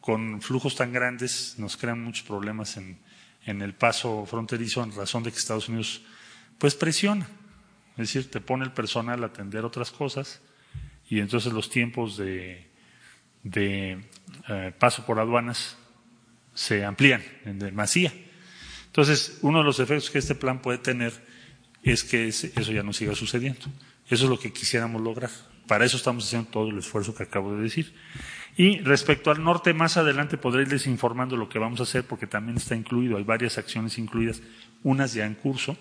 con 0.01 0.41
flujos 0.41 0.75
tan 0.75 0.91
grandes, 0.91 1.55
nos 1.57 1.77
crean 1.77 2.03
muchos 2.03 2.27
problemas 2.27 2.75
en, 2.75 2.99
el 3.45 3.73
paso 3.73 4.25
fronterizo 4.25 4.83
en 4.83 4.93
razón 4.93 5.23
de 5.23 5.31
que 5.31 5.37
Estados 5.37 5.69
Unidos 5.69 6.01
pues 6.57 6.75
presiona. 6.75 7.29
Es 7.91 8.13
decir, 8.13 8.29
te 8.29 8.41
pone 8.41 8.65
el 8.65 8.73
personal 8.73 9.23
a 9.23 9.27
atender 9.27 9.63
otras 9.63 9.89
cosas 9.91 10.41
y 11.09 11.21
entonces 11.21 11.53
los 11.53 11.69
tiempos 11.69 12.17
de, 12.17 12.67
de 13.43 14.03
eh, 14.49 14.73
paso 14.77 15.05
por 15.05 15.17
aduanas 15.17 15.77
se 16.53 16.83
amplían 16.83 17.23
en 17.45 17.57
demasía. 17.57 18.13
Entonces, 18.87 19.37
uno 19.43 19.59
de 19.59 19.63
los 19.63 19.79
efectos 19.79 20.09
que 20.09 20.17
este 20.17 20.35
plan 20.35 20.61
puede 20.61 20.79
tener 20.79 21.26
es 21.91 22.03
que 22.03 22.27
eso 22.27 22.71
ya 22.71 22.83
no 22.83 22.93
siga 22.93 23.15
sucediendo. 23.15 23.65
Eso 24.09 24.23
es 24.25 24.29
lo 24.29 24.39
que 24.39 24.51
quisiéramos 24.51 25.01
lograr. 25.01 25.29
Para 25.67 25.85
eso 25.85 25.97
estamos 25.97 26.25
haciendo 26.25 26.49
todo 26.49 26.69
el 26.69 26.77
esfuerzo 26.77 27.13
que 27.13 27.23
acabo 27.23 27.55
de 27.55 27.63
decir. 27.63 27.93
Y 28.55 28.79
respecto 28.79 29.29
al 29.29 29.43
norte, 29.43 29.73
más 29.73 29.97
adelante 29.97 30.37
podré 30.37 30.63
irles 30.63 30.87
informando 30.87 31.37
lo 31.37 31.47
que 31.47 31.59
vamos 31.59 31.79
a 31.79 31.83
hacer 31.83 32.03
porque 32.05 32.25
también 32.25 32.57
está 32.57 32.75
incluido, 32.75 33.17
hay 33.17 33.23
varias 33.23 33.59
acciones 33.59 33.99
incluidas, 33.99 34.41
unas 34.83 35.13
ya 35.13 35.27
en 35.27 35.35
curso 35.35 35.77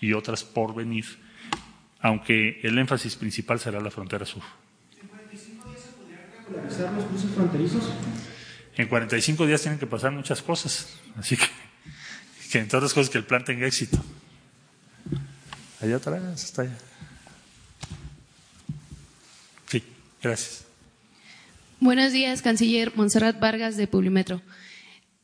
y 0.00 0.12
otras 0.12 0.44
por 0.44 0.72
venir, 0.72 1.04
aunque 1.98 2.60
el 2.62 2.78
énfasis 2.78 3.16
principal 3.16 3.58
será 3.58 3.80
la 3.80 3.90
frontera 3.90 4.24
sur. 4.24 4.42
¿En 5.02 5.08
45 5.08 5.68
días 5.68 5.80
se 5.80 5.90
podrían 5.90 6.20
regularizar 6.46 6.92
los 6.92 7.04
cruces 7.06 7.30
fronterizos? 7.32 7.92
En 8.76 8.88
45 8.88 9.46
días 9.46 9.62
tienen 9.62 9.80
que 9.80 9.86
pasar 9.86 10.12
muchas 10.12 10.42
cosas, 10.42 11.00
así 11.16 11.36
que, 11.36 11.46
que 12.52 12.58
entre 12.60 12.76
otras 12.76 12.94
cosas 12.94 13.10
que 13.10 13.18
el 13.18 13.24
plan 13.24 13.42
tenga 13.42 13.66
éxito. 13.66 13.98
Allá 15.80 15.96
atrás, 15.96 16.44
está 16.44 16.62
allá. 16.62 16.78
Sí, 19.66 19.82
gracias. 20.22 20.66
Buenos 21.80 22.12
días, 22.12 22.40
canciller 22.40 22.92
Montserrat 22.96 23.38
Vargas 23.38 23.76
de 23.76 23.86
Publimetro. 23.86 24.40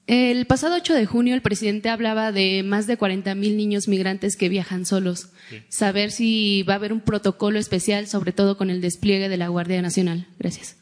El 0.06 0.46
pasado 0.46 0.76
8 0.76 0.94
de 0.94 1.06
junio 1.06 1.34
el 1.34 1.40
presidente 1.40 1.88
hablaba 1.88 2.32
de 2.32 2.62
más 2.64 2.86
de 2.86 2.98
40 2.98 3.34
mil 3.34 3.56
niños 3.56 3.88
migrantes 3.88 4.36
que 4.36 4.50
viajan 4.50 4.84
solos. 4.84 5.32
Saber 5.68 6.10
si 6.10 6.64
va 6.64 6.74
a 6.74 6.76
haber 6.76 6.92
un 6.92 7.00
protocolo 7.00 7.58
especial, 7.58 8.06
sobre 8.06 8.32
todo 8.32 8.58
con 8.58 8.68
el 8.68 8.80
despliegue 8.80 9.28
de 9.30 9.36
la 9.36 9.48
Guardia 9.48 9.80
Nacional. 9.80 10.26
Gracias. 10.38 10.76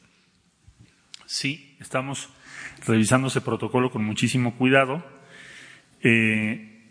Sí, 1.26 1.76
estamos 1.80 2.30
revisando 2.86 3.28
ese 3.28 3.40
protocolo 3.40 3.90
con 3.92 4.04
muchísimo 4.04 4.56
cuidado. 4.56 5.04
Eh, 6.02 6.88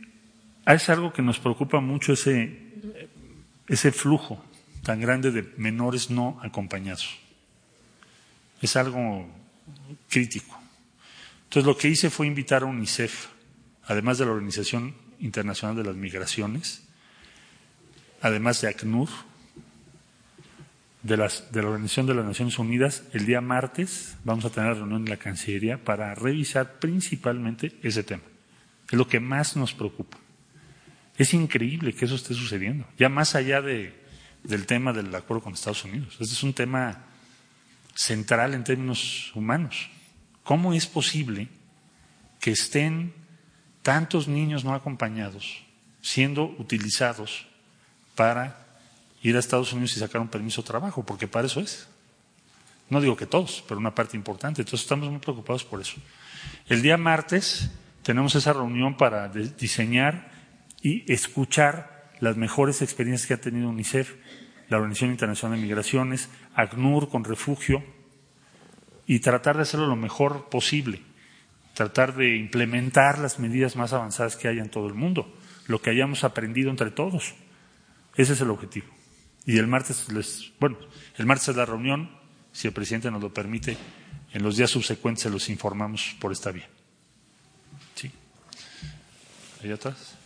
es 0.65 0.89
algo 0.89 1.11
que 1.11 1.23
nos 1.23 1.39
preocupa 1.39 1.81
mucho 1.81 2.13
ese 2.13 2.68
ese 3.67 3.91
flujo 3.91 4.43
tan 4.83 4.99
grande 4.99 5.31
de 5.31 5.43
menores 5.57 6.09
no 6.09 6.39
acompañados. 6.41 7.17
Es 8.61 8.75
algo 8.75 9.27
crítico. 10.09 10.59
Entonces 11.43 11.65
lo 11.65 11.77
que 11.77 11.89
hice 11.89 12.09
fue 12.09 12.27
invitar 12.27 12.63
a 12.63 12.65
UNICEF, 12.65 13.27
además 13.85 14.17
de 14.17 14.25
la 14.25 14.31
Organización 14.31 14.95
Internacional 15.19 15.75
de 15.75 15.83
las 15.83 15.95
Migraciones, 15.95 16.83
además 18.21 18.61
de 18.61 18.67
ACNUR, 18.67 19.09
de, 21.01 21.17
la 21.17 21.29
Organización 21.55 22.07
de 22.07 22.13
las 22.13 22.25
Naciones 22.25 22.59
Unidas, 22.59 23.03
el 23.13 23.25
día 23.25 23.41
martes 23.41 24.17
vamos 24.23 24.45
a 24.45 24.49
tener 24.49 24.75
reunión 24.75 25.03
en 25.03 25.09
la 25.09 25.17
Cancillería 25.17 25.83
para 25.83 26.13
revisar 26.13 26.79
principalmente 26.79 27.77
ese 27.83 28.03
tema. 28.03 28.23
Es 28.91 28.97
lo 28.97 29.07
que 29.07 29.19
más 29.19 29.55
nos 29.55 29.73
preocupa. 29.73 30.17
Es 31.19 31.33
increíble 31.33 31.93
que 31.93 32.05
eso 32.05 32.15
esté 32.15 32.33
sucediendo, 32.33 32.87
ya 32.97 33.09
más 33.09 33.35
allá 33.35 33.61
de, 33.61 33.93
del 34.41 34.65
tema 34.65 34.93
del 34.93 35.13
acuerdo 35.13 35.43
con 35.43 35.53
Estados 35.53 35.83
Unidos. 35.83 36.13
Este 36.13 36.33
es 36.33 36.43
un 36.43 36.53
tema 36.53 37.03
central 37.93 38.53
en 38.53 38.63
términos 38.63 39.33
humanos. 39.35 39.89
¿Cómo 40.43 40.73
es 40.73 40.87
posible 40.87 41.49
que 42.39 42.51
estén 42.51 43.13
tantos 43.81 44.29
niños 44.29 44.63
no 44.63 44.73
acompañados 44.73 45.61
siendo 46.01 46.55
utilizados 46.57 47.47
para 48.15 48.65
ir 49.21 49.35
a 49.35 49.39
Estados 49.39 49.73
Unidos 49.73 49.97
y 49.97 49.99
sacar 49.99 50.21
un 50.21 50.29
permiso 50.29 50.61
de 50.61 50.69
trabajo? 50.69 51.03
Porque 51.03 51.27
para 51.27 51.47
eso 51.47 51.59
es. 51.59 51.89
No 52.89 53.01
digo 53.01 53.17
que 53.17 53.25
todos, 53.25 53.61
pero 53.67 53.77
una 53.77 53.93
parte 53.93 54.15
importante. 54.15 54.61
Entonces 54.61 54.85
estamos 54.85 55.09
muy 55.09 55.19
preocupados 55.19 55.65
por 55.65 55.81
eso. 55.81 55.97
El 56.69 56.81
día 56.81 56.95
martes 56.95 57.69
tenemos 58.03 58.35
esa 58.35 58.53
reunión 58.53 58.95
para 58.95 59.27
diseñar 59.27 60.38
y 60.81 61.11
escuchar 61.11 62.11
las 62.19 62.37
mejores 62.37 62.81
experiencias 62.81 63.27
que 63.27 63.33
ha 63.33 63.41
tenido 63.41 63.69
UNICEF, 63.69 64.15
la 64.69 64.77
Organización 64.77 65.11
Internacional 65.11 65.57
de 65.57 65.63
Migraciones, 65.63 66.29
ACNUR 66.53 67.09
con 67.09 67.23
refugio, 67.23 67.83
y 69.07 69.19
tratar 69.19 69.55
de 69.55 69.63
hacerlo 69.63 69.87
lo 69.87 69.95
mejor 69.95 70.49
posible, 70.49 71.01
tratar 71.73 72.15
de 72.15 72.35
implementar 72.35 73.17
las 73.17 73.39
medidas 73.39 73.75
más 73.75 73.93
avanzadas 73.93 74.35
que 74.35 74.47
haya 74.47 74.61
en 74.61 74.69
todo 74.69 74.87
el 74.87 74.93
mundo, 74.93 75.33
lo 75.67 75.81
que 75.81 75.89
hayamos 75.89 76.23
aprendido 76.23 76.69
entre 76.69 76.91
todos. 76.91 77.33
Ese 78.15 78.33
es 78.33 78.41
el 78.41 78.51
objetivo. 78.51 78.87
Y 79.45 79.57
el 79.57 79.65
martes 79.65 80.11
les, 80.11 80.51
bueno, 80.59 80.77
el 81.17 81.25
martes 81.25 81.47
es 81.49 81.55
la 81.55 81.65
reunión, 81.65 82.11
si 82.51 82.67
el 82.67 82.73
presidente 82.73 83.09
nos 83.09 83.21
lo 83.21 83.33
permite, 83.33 83.77
en 84.31 84.43
los 84.43 84.57
días 84.57 84.69
subsecuentes 84.69 85.23
se 85.23 85.29
los 85.29 85.49
informamos 85.49 86.15
por 86.19 86.31
esta 86.31 86.51
vía. 86.51 86.69
¿Sí? 87.95 88.11
Ahí 89.63 89.71
atrás. 89.71 90.18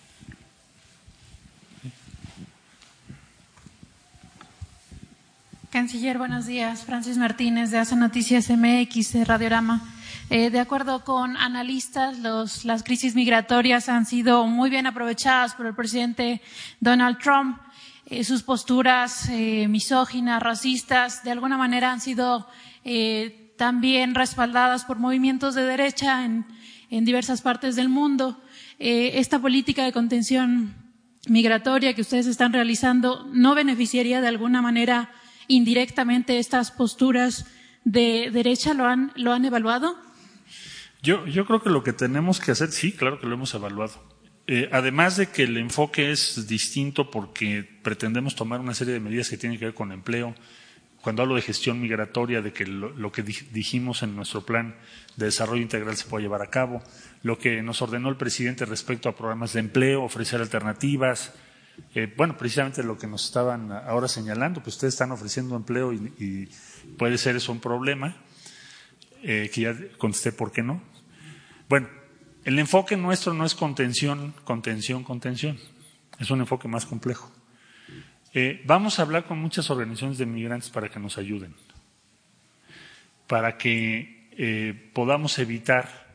Canciller, 5.73 6.19
buenos 6.19 6.45
días. 6.45 6.85
Francis 6.85 7.17
Martínez 7.17 7.71
de 7.71 7.79
Hace 7.79 7.95
Noticias 7.95 8.47
MX, 8.47 9.25
Radiorama. 9.25 9.81
Eh, 10.29 10.51
de 10.51 10.59
acuerdo 10.59 11.03
con 11.03 11.35
analistas, 11.35 12.19
los, 12.19 12.63
las 12.63 12.83
crisis 12.83 13.15
migratorias 13.15 13.89
han 13.89 14.05
sido 14.05 14.45
muy 14.45 14.69
bien 14.69 14.85
aprovechadas 14.85 15.55
por 15.55 15.65
el 15.65 15.73
presidente 15.73 16.43
Donald 16.79 17.17
Trump. 17.17 17.57
Eh, 18.05 18.23
sus 18.23 18.43
posturas 18.43 19.27
eh, 19.29 19.67
misóginas, 19.67 20.43
racistas, 20.43 21.23
de 21.23 21.31
alguna 21.31 21.57
manera 21.57 21.91
han 21.91 22.01
sido 22.01 22.47
también 23.57 24.13
respaldadas 24.13 24.85
por 24.85 24.99
movimientos 24.99 25.55
de 25.55 25.63
derecha 25.63 26.23
en 26.23 26.45
diversas 27.03 27.41
partes 27.41 27.75
del 27.75 27.89
mundo. 27.89 28.39
esta 28.77 29.39
política 29.39 29.85
de 29.85 29.91
contención 29.91 30.75
migratoria 31.27 31.95
que 31.95 32.01
ustedes 32.01 32.27
están 32.27 32.53
realizando 32.53 33.27
no 33.33 33.55
beneficiaría 33.55 34.21
de 34.21 34.27
alguna 34.27 34.61
manera 34.61 35.09
indirectamente 35.55 36.39
estas 36.39 36.71
posturas 36.71 37.45
de 37.83 38.29
derecha? 38.31 38.73
¿Lo 38.73 38.85
han, 38.85 39.11
lo 39.15 39.33
han 39.33 39.45
evaluado? 39.45 39.95
Yo, 41.01 41.25
yo 41.27 41.45
creo 41.45 41.61
que 41.61 41.69
lo 41.69 41.83
que 41.83 41.93
tenemos 41.93 42.39
que 42.39 42.51
hacer, 42.51 42.71
sí, 42.71 42.93
claro 42.93 43.19
que 43.19 43.27
lo 43.27 43.35
hemos 43.35 43.53
evaluado. 43.53 44.01
Eh, 44.47 44.69
además 44.71 45.15
de 45.15 45.27
que 45.27 45.43
el 45.43 45.57
enfoque 45.57 46.11
es 46.11 46.47
distinto 46.47 47.09
porque 47.09 47.63
pretendemos 47.81 48.35
tomar 48.35 48.59
una 48.59 48.73
serie 48.73 48.93
de 48.93 48.99
medidas 48.99 49.29
que 49.29 49.37
tienen 49.37 49.57
que 49.59 49.65
ver 49.65 49.73
con 49.73 49.91
empleo. 49.91 50.35
Cuando 51.01 51.21
hablo 51.21 51.35
de 51.35 51.41
gestión 51.41 51.81
migratoria, 51.81 52.41
de 52.41 52.53
que 52.53 52.65
lo, 52.65 52.89
lo 52.91 53.11
que 53.11 53.23
dijimos 53.23 54.03
en 54.03 54.15
nuestro 54.15 54.45
plan 54.45 54.75
de 55.17 55.25
desarrollo 55.25 55.61
integral 55.61 55.97
se 55.97 56.05
pueda 56.05 56.23
llevar 56.23 56.41
a 56.41 56.49
cabo, 56.49 56.81
lo 57.21 57.37
que 57.37 57.61
nos 57.61 57.81
ordenó 57.81 58.09
el 58.09 58.15
presidente 58.15 58.65
respecto 58.65 59.09
a 59.09 59.15
programas 59.15 59.53
de 59.53 59.59
empleo, 59.59 60.03
ofrecer 60.03 60.41
alternativas, 60.41 61.33
eh, 61.95 62.11
bueno, 62.15 62.37
precisamente 62.37 62.83
lo 62.83 62.97
que 62.97 63.07
nos 63.07 63.25
estaban 63.25 63.71
ahora 63.71 64.07
señalando, 64.07 64.61
pues 64.61 64.75
ustedes 64.75 64.95
están 64.95 65.11
ofreciendo 65.11 65.55
empleo 65.55 65.93
y, 65.93 66.49
puede 66.97 67.17
ser 67.17 67.35
eso 67.35 67.51
un 67.51 67.59
problema, 67.59 68.15
eh, 69.21 69.49
que 69.53 69.61
ya 69.61 69.75
contesté 69.97 70.31
por 70.31 70.51
qué 70.51 70.63
no. 70.63 70.81
Bueno, 71.69 71.87
el 72.43 72.59
enfoque 72.59 72.97
nuestro 72.97 73.33
no 73.33 73.45
es 73.45 73.55
contención, 73.55 74.33
contención, 74.43 75.03
contención, 75.03 75.57
es 76.19 76.29
un 76.29 76.41
enfoque 76.41 76.67
más 76.67 76.85
complejo. 76.85 77.31
Eh, 78.33 78.61
vamos 78.65 78.97
a 78.97 79.03
hablar 79.03 79.25
con 79.25 79.39
muchas 79.39 79.69
organizaciones 79.69 80.17
de 80.17 80.25
migrantes 80.25 80.69
para 80.69 80.89
que 80.89 80.99
nos 80.99 81.17
ayuden, 81.17 81.55
para 83.27 83.57
que 83.57 84.21
podamos 84.93 85.37
evitar 85.37 86.07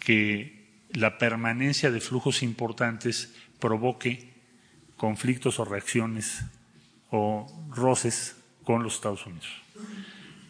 que 0.00 0.84
la 0.90 1.16
permanencia 1.16 1.92
de 1.92 2.00
flujos 2.00 2.42
importantes 2.42 3.32
provoque 3.60 4.35
conflictos 4.96 5.58
o 5.58 5.64
reacciones 5.64 6.42
o 7.10 7.46
roces 7.70 8.36
con 8.64 8.82
los 8.82 8.94
Estados 8.94 9.26
Unidos. 9.26 9.46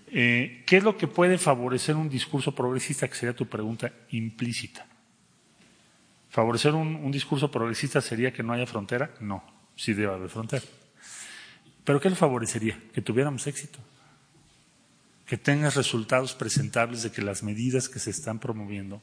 Eh, 0.09 0.62
¿Qué 0.66 0.78
es 0.78 0.84
lo 0.84 0.97
que 0.97 1.09
puede 1.09 1.36
favorecer 1.36 1.97
un 1.97 2.09
discurso 2.09 2.55
progresista? 2.55 3.09
Que 3.09 3.14
sería 3.14 3.34
tu 3.34 3.47
pregunta 3.47 3.92
implícita. 4.11 4.86
¿Favorecer 6.30 6.74
un, 6.74 7.11
discurso 7.11 7.51
progresista 7.51 8.01
sería 8.01 8.32
que 8.32 8.42
no 8.42 8.53
haya 8.53 8.66
frontera? 8.66 9.14
No, 9.20 9.42
sí 9.74 9.94
debe 9.94 10.12
haber 10.12 10.28
frontera. 10.28 10.64
¿Pero 11.84 12.01
qué 12.01 12.11
le 12.11 12.16
favorecería? 12.16 12.78
Que 12.92 13.01
tuviéramos 13.01 13.47
éxito. 13.47 13.78
Que 15.26 15.38
tengas 15.38 15.76
resultados 15.76 16.34
presentables 16.34 17.03
de 17.03 17.11
que 17.11 17.22
las 17.22 17.42
medidas 17.42 17.88
que 17.88 17.99
se 17.99 18.11
están 18.11 18.38
promoviendo 18.38 19.03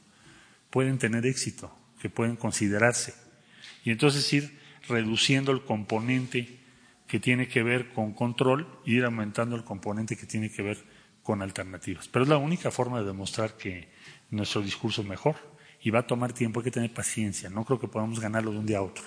pueden 0.70 0.98
tener 0.98 1.26
éxito, 1.26 1.76
que 2.00 2.08
pueden 2.08 2.36
considerarse. 2.36 3.14
Y 3.84 3.90
entonces 3.90 4.32
ir 4.32 4.58
reduciendo 4.88 5.52
el 5.52 5.62
componente 5.62 6.58
que 7.06 7.20
tiene 7.20 7.48
que 7.48 7.62
ver 7.62 7.92
con 7.92 8.12
control 8.12 8.66
e 8.86 8.92
ir 8.92 9.04
aumentando 9.04 9.56
el 9.56 9.64
componente 9.64 10.16
que 10.16 10.26
tiene 10.26 10.50
que 10.50 10.62
ver 10.62 10.78
con 11.22 11.42
alternativas. 11.42 12.08
Pero 12.08 12.24
es 12.24 12.28
la 12.28 12.38
única 12.38 12.70
forma 12.70 13.00
de 13.00 13.06
demostrar 13.06 13.56
que 13.56 13.88
nuestro 14.30 14.62
discurso 14.62 15.02
es 15.02 15.08
mejor 15.08 15.36
y 15.80 15.90
va 15.90 16.00
a 16.00 16.06
tomar 16.06 16.32
tiempo, 16.32 16.60
hay 16.60 16.64
que 16.64 16.70
tener 16.70 16.92
paciencia, 16.92 17.50
no 17.50 17.64
creo 17.64 17.78
que 17.78 17.88
podamos 17.88 18.20
ganarlo 18.20 18.52
de 18.52 18.58
un 18.58 18.66
día 18.66 18.78
a 18.78 18.82
otro. 18.82 19.04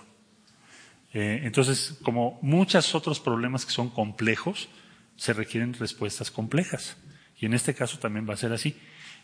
Eh, 1.13 1.41
entonces, 1.43 1.97
como 2.03 2.39
muchos 2.41 2.93
otros 2.93 3.19
problemas 3.19 3.65
que 3.65 3.71
son 3.71 3.89
complejos, 3.89 4.69
se 5.15 5.33
requieren 5.33 5.73
respuestas 5.73 6.31
complejas. 6.31 6.97
Y 7.39 7.45
en 7.45 7.53
este 7.53 7.73
caso 7.73 7.99
también 7.99 8.27
va 8.29 8.33
a 8.33 8.37
ser 8.37 8.53
así. 8.53 8.77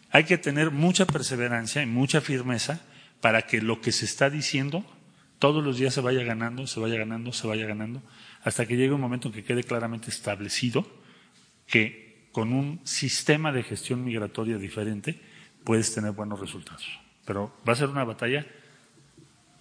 Hay 0.09 0.23
que 0.23 0.37
tener 0.37 0.71
mucha 0.71 1.05
perseverancia 1.05 1.81
y 1.81 1.85
mucha 1.85 2.21
firmeza 2.21 2.81
para 3.21 3.43
que 3.43 3.61
lo 3.61 3.81
que 3.81 3.91
se 3.91 4.05
está 4.05 4.29
diciendo 4.29 4.85
todos 5.39 5.63
los 5.63 5.77
días 5.77 5.93
se 5.93 6.01
vaya 6.01 6.23
ganando, 6.23 6.67
se 6.67 6.79
vaya 6.79 6.97
ganando, 6.97 7.33
se 7.33 7.47
vaya 7.47 7.65
ganando, 7.65 8.01
hasta 8.43 8.65
que 8.65 8.77
llegue 8.77 8.93
un 8.93 9.01
momento 9.01 9.27
en 9.27 9.33
que 9.33 9.43
quede 9.43 9.63
claramente 9.63 10.09
establecido 10.09 10.85
que 11.67 12.27
con 12.31 12.51
un 12.53 12.81
sistema 12.83 13.51
de 13.51 13.63
gestión 13.63 14.03
migratoria 14.03 14.57
diferente 14.57 15.19
puedes 15.63 15.93
tener 15.93 16.11
buenos 16.11 16.39
resultados. 16.39 16.99
Pero 17.25 17.55
va 17.67 17.73
a 17.73 17.75
ser 17.75 17.89
una 17.89 18.03
batalla 18.03 18.45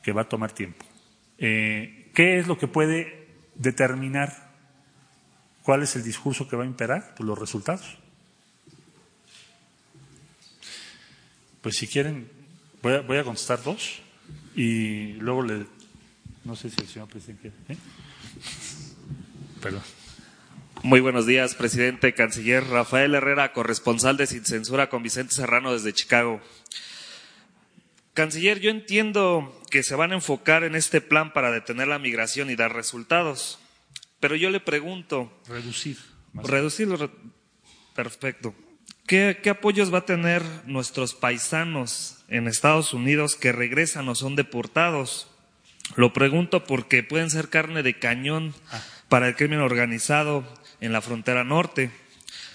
que 0.03 0.13
va 0.13 0.23
a 0.23 0.29
tomar 0.29 0.53
tiempo. 0.53 0.85
Eh, 1.39 2.11
¿Qué 2.15 2.39
es 2.39 2.47
lo 2.47 2.59
que 2.59 2.69
puede 2.69 3.29
determinar 3.55 4.51
cuál 5.63 5.83
es 5.83 5.97
el 5.97 6.03
discurso 6.03 6.49
que 6.49 6.57
va 6.57 6.65
a 6.65 6.67
imperar? 6.67 7.15
Pues 7.17 7.27
los 7.27 7.39
resultados. 7.39 7.99
Pues 11.61 11.77
si 11.77 11.87
quieren, 11.87 12.29
voy 12.83 12.95
a, 12.95 13.01
voy 13.03 13.19
a 13.19 13.25
contestar 13.25 13.63
dos 13.63 14.03
y 14.55 15.15
luego 15.15 15.43
le. 15.43 15.67
No 16.45 16.57
sé 16.57 16.71
si 16.71 16.81
el 16.81 16.89
señor 16.89 17.09
presidente 17.09 17.51
quiere. 17.51 17.57
¿eh? 17.69 17.77
Perdón. 19.61 19.83
Muy 20.83 20.99
buenos 20.99 21.27
días, 21.27 21.55
presidente, 21.55 22.13
canciller 22.13 22.67
Rafael 22.67 23.15
Herrera, 23.15 23.53
corresponsal 23.53 24.17
de 24.17 24.27
Sin 24.27 24.45
Censura 24.45 24.89
con 24.89 25.05
Vicente 25.05 25.33
Serrano 25.33 25.73
desde 25.73 25.93
Chicago. 25.93 26.41
Canciller, 28.15 28.59
yo 28.59 28.71
entiendo 28.71 29.63
que 29.71 29.85
se 29.85 29.95
van 29.95 30.11
a 30.11 30.17
enfocar 30.17 30.65
en 30.65 30.75
este 30.75 31.01
plan 31.01 31.33
para 31.33 31.53
detener 31.53 31.87
la 31.87 32.01
migración 32.01 32.51
y 32.51 32.57
dar 32.57 32.75
resultados, 32.75 33.61
pero 34.19 34.35
yo 34.35 34.51
le 34.51 34.59
pregunto. 34.59 35.33
Reducir. 35.47 35.99
Reducirlo. 36.35 37.11
Perfecto. 37.95 38.55
¿Qué, 39.07 39.51
apoyos 39.51 39.93
va 39.93 39.99
a 39.99 40.07
tener 40.07 40.43
nuestros 40.67 41.15
paisanos 41.15 42.22
en 42.33 42.49
Estados 42.49 42.95
Unidos 42.95 43.37
que 43.37 43.53
regresan 43.53 44.09
o 44.09 44.15
son 44.15 44.37
deportados? 44.37 45.29
Lo 45.97 46.13
pregunto 46.15 46.65
porque 46.65 47.03
pueden 47.03 47.31
ser 47.31 47.51
carne 47.51 47.83
de 47.83 47.99
cañón 47.99 48.55
ah. 48.73 48.83
para 49.09 49.29
el 49.29 49.37
crimen 49.37 49.61
organizado 49.61 50.43
en 50.81 50.93
la 50.93 51.03
frontera 51.03 51.45
norte. 51.45 51.91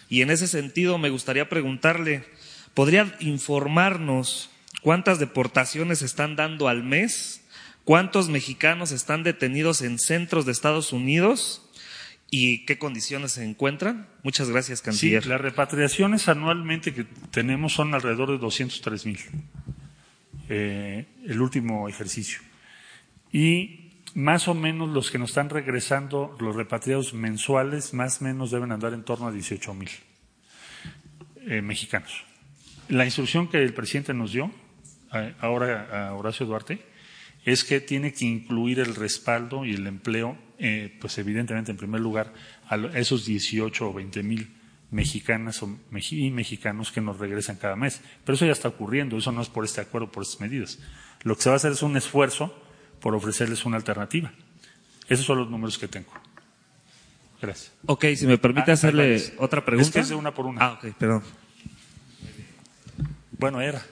Y 0.10 0.24
en 0.24 0.32
ese 0.32 0.48
sentido 0.48 0.98
me 0.98 1.12
gustaría 1.12 1.48
preguntarle, 1.48 2.24
¿podría 2.74 3.16
informarnos 3.20 4.50
cuántas 4.82 5.20
deportaciones 5.20 6.02
están 6.02 6.36
dando 6.36 6.68
al 6.68 6.84
mes? 6.84 7.42
¿Cuántos 7.84 8.30
mexicanos 8.30 8.92
están 8.92 9.24
detenidos 9.24 9.82
en 9.84 10.00
centros 10.00 10.46
de 10.46 10.52
Estados 10.54 10.92
Unidos? 10.92 11.68
y 12.30 12.66
qué 12.66 12.78
condiciones 12.78 13.34
se 13.34 13.44
encuentran? 13.44 14.08
Muchas 14.24 14.50
gracias, 14.50 14.82
canciller. 14.82 15.24
Sí, 15.24 15.30
las 15.30 15.42
repatriaciones 15.42 16.28
anualmente 16.28 16.94
que 16.94 17.06
tenemos 17.32 17.74
son 17.74 17.94
alrededor 17.94 18.32
de 18.32 18.38
203 18.38 19.06
mil, 19.06 19.20
eh, 20.50 21.06
el 21.26 21.42
último 21.42 21.90
ejercicio. 21.90 22.40
Y 23.32 24.02
más 24.14 24.48
o 24.48 24.54
menos 24.54 24.90
los 24.90 25.12
que 25.12 25.20
nos 25.20 25.30
están 25.30 25.50
regresando, 25.50 26.36
los 26.40 26.56
repatriados 26.56 27.14
mensuales, 27.14 27.94
más 27.94 28.22
o 28.22 28.26
menos 28.26 28.52
deben 28.52 28.72
andar 28.72 28.94
en 28.94 29.04
torno 29.04 29.28
a 29.28 29.32
18 29.32 29.74
mil 29.74 29.90
eh, 31.46 31.62
mexicanos. 31.62 32.24
La 32.90 33.06
instrucción 33.06 33.48
que 33.48 33.62
el 33.62 33.74
presidente 33.74 34.14
nos 34.14 34.32
dio, 34.32 34.52
ahora 35.40 36.10
a 36.10 36.14
Horacio 36.14 36.46
Duarte, 36.46 36.80
es 37.46 37.64
que 37.64 37.80
tiene 37.80 38.12
que 38.12 38.26
incluir 38.26 38.80
el 38.80 38.96
respaldo 38.96 39.66
y 39.66 39.74
el 39.74 39.88
empleo, 39.88 40.38
eh, 40.60 40.98
pues 41.00 41.18
evidentemente 41.18 41.72
en 41.72 41.78
primer 41.78 42.02
lugar, 42.02 42.34
a 42.68 42.76
esos 42.98 43.26
18 43.26 43.90
o 43.90 43.94
20 43.94 44.24
mil 44.24 44.57
mexicanas 44.92 45.62
y 46.12 46.32
mexicanos 46.32 46.92
que 46.92 47.02
nos 47.02 47.20
regresan 47.20 47.58
cada 47.58 47.76
mes. 47.76 48.02
Pero 48.26 48.36
eso 48.36 48.46
ya 48.46 48.52
está 48.54 48.68
ocurriendo, 48.70 49.18
eso 49.18 49.32
no 49.32 49.42
es 49.42 49.50
por 49.50 49.66
este 49.66 49.82
acuerdo, 49.82 50.12
por 50.12 50.24
estas 50.24 50.40
medidas. 50.42 50.80
Lo 51.24 51.36
que 51.36 51.42
se 51.42 51.50
va 51.50 51.54
a 51.54 51.58
hacer 51.58 51.72
es 51.74 51.82
un 51.82 51.98
esfuerzo 51.98 52.58
por 53.02 53.14
ofrecerles 53.16 53.66
una 53.66 53.78
alternativa. 53.78 54.32
Esos 55.10 55.26
son 55.26 55.38
los 55.40 55.50
números 55.50 55.78
que 55.78 55.88
tengo. 55.88 56.12
Gracias. 57.42 57.72
Ok, 57.86 58.06
si 58.16 58.26
me 58.26 58.38
permite 58.38 58.72
Ah, 58.72 58.74
hacerle 58.74 59.22
otra 59.38 59.64
pregunta. 59.64 59.88
Es 59.88 59.94
que 59.94 60.00
es 60.00 60.10
de 60.10 60.16
una 60.16 60.34
por 60.34 60.46
una. 60.48 60.64
Ah, 60.66 60.74
ok, 60.74 60.96
perdón. 60.98 61.24
Bueno, 63.38 63.62
era. 63.62 63.86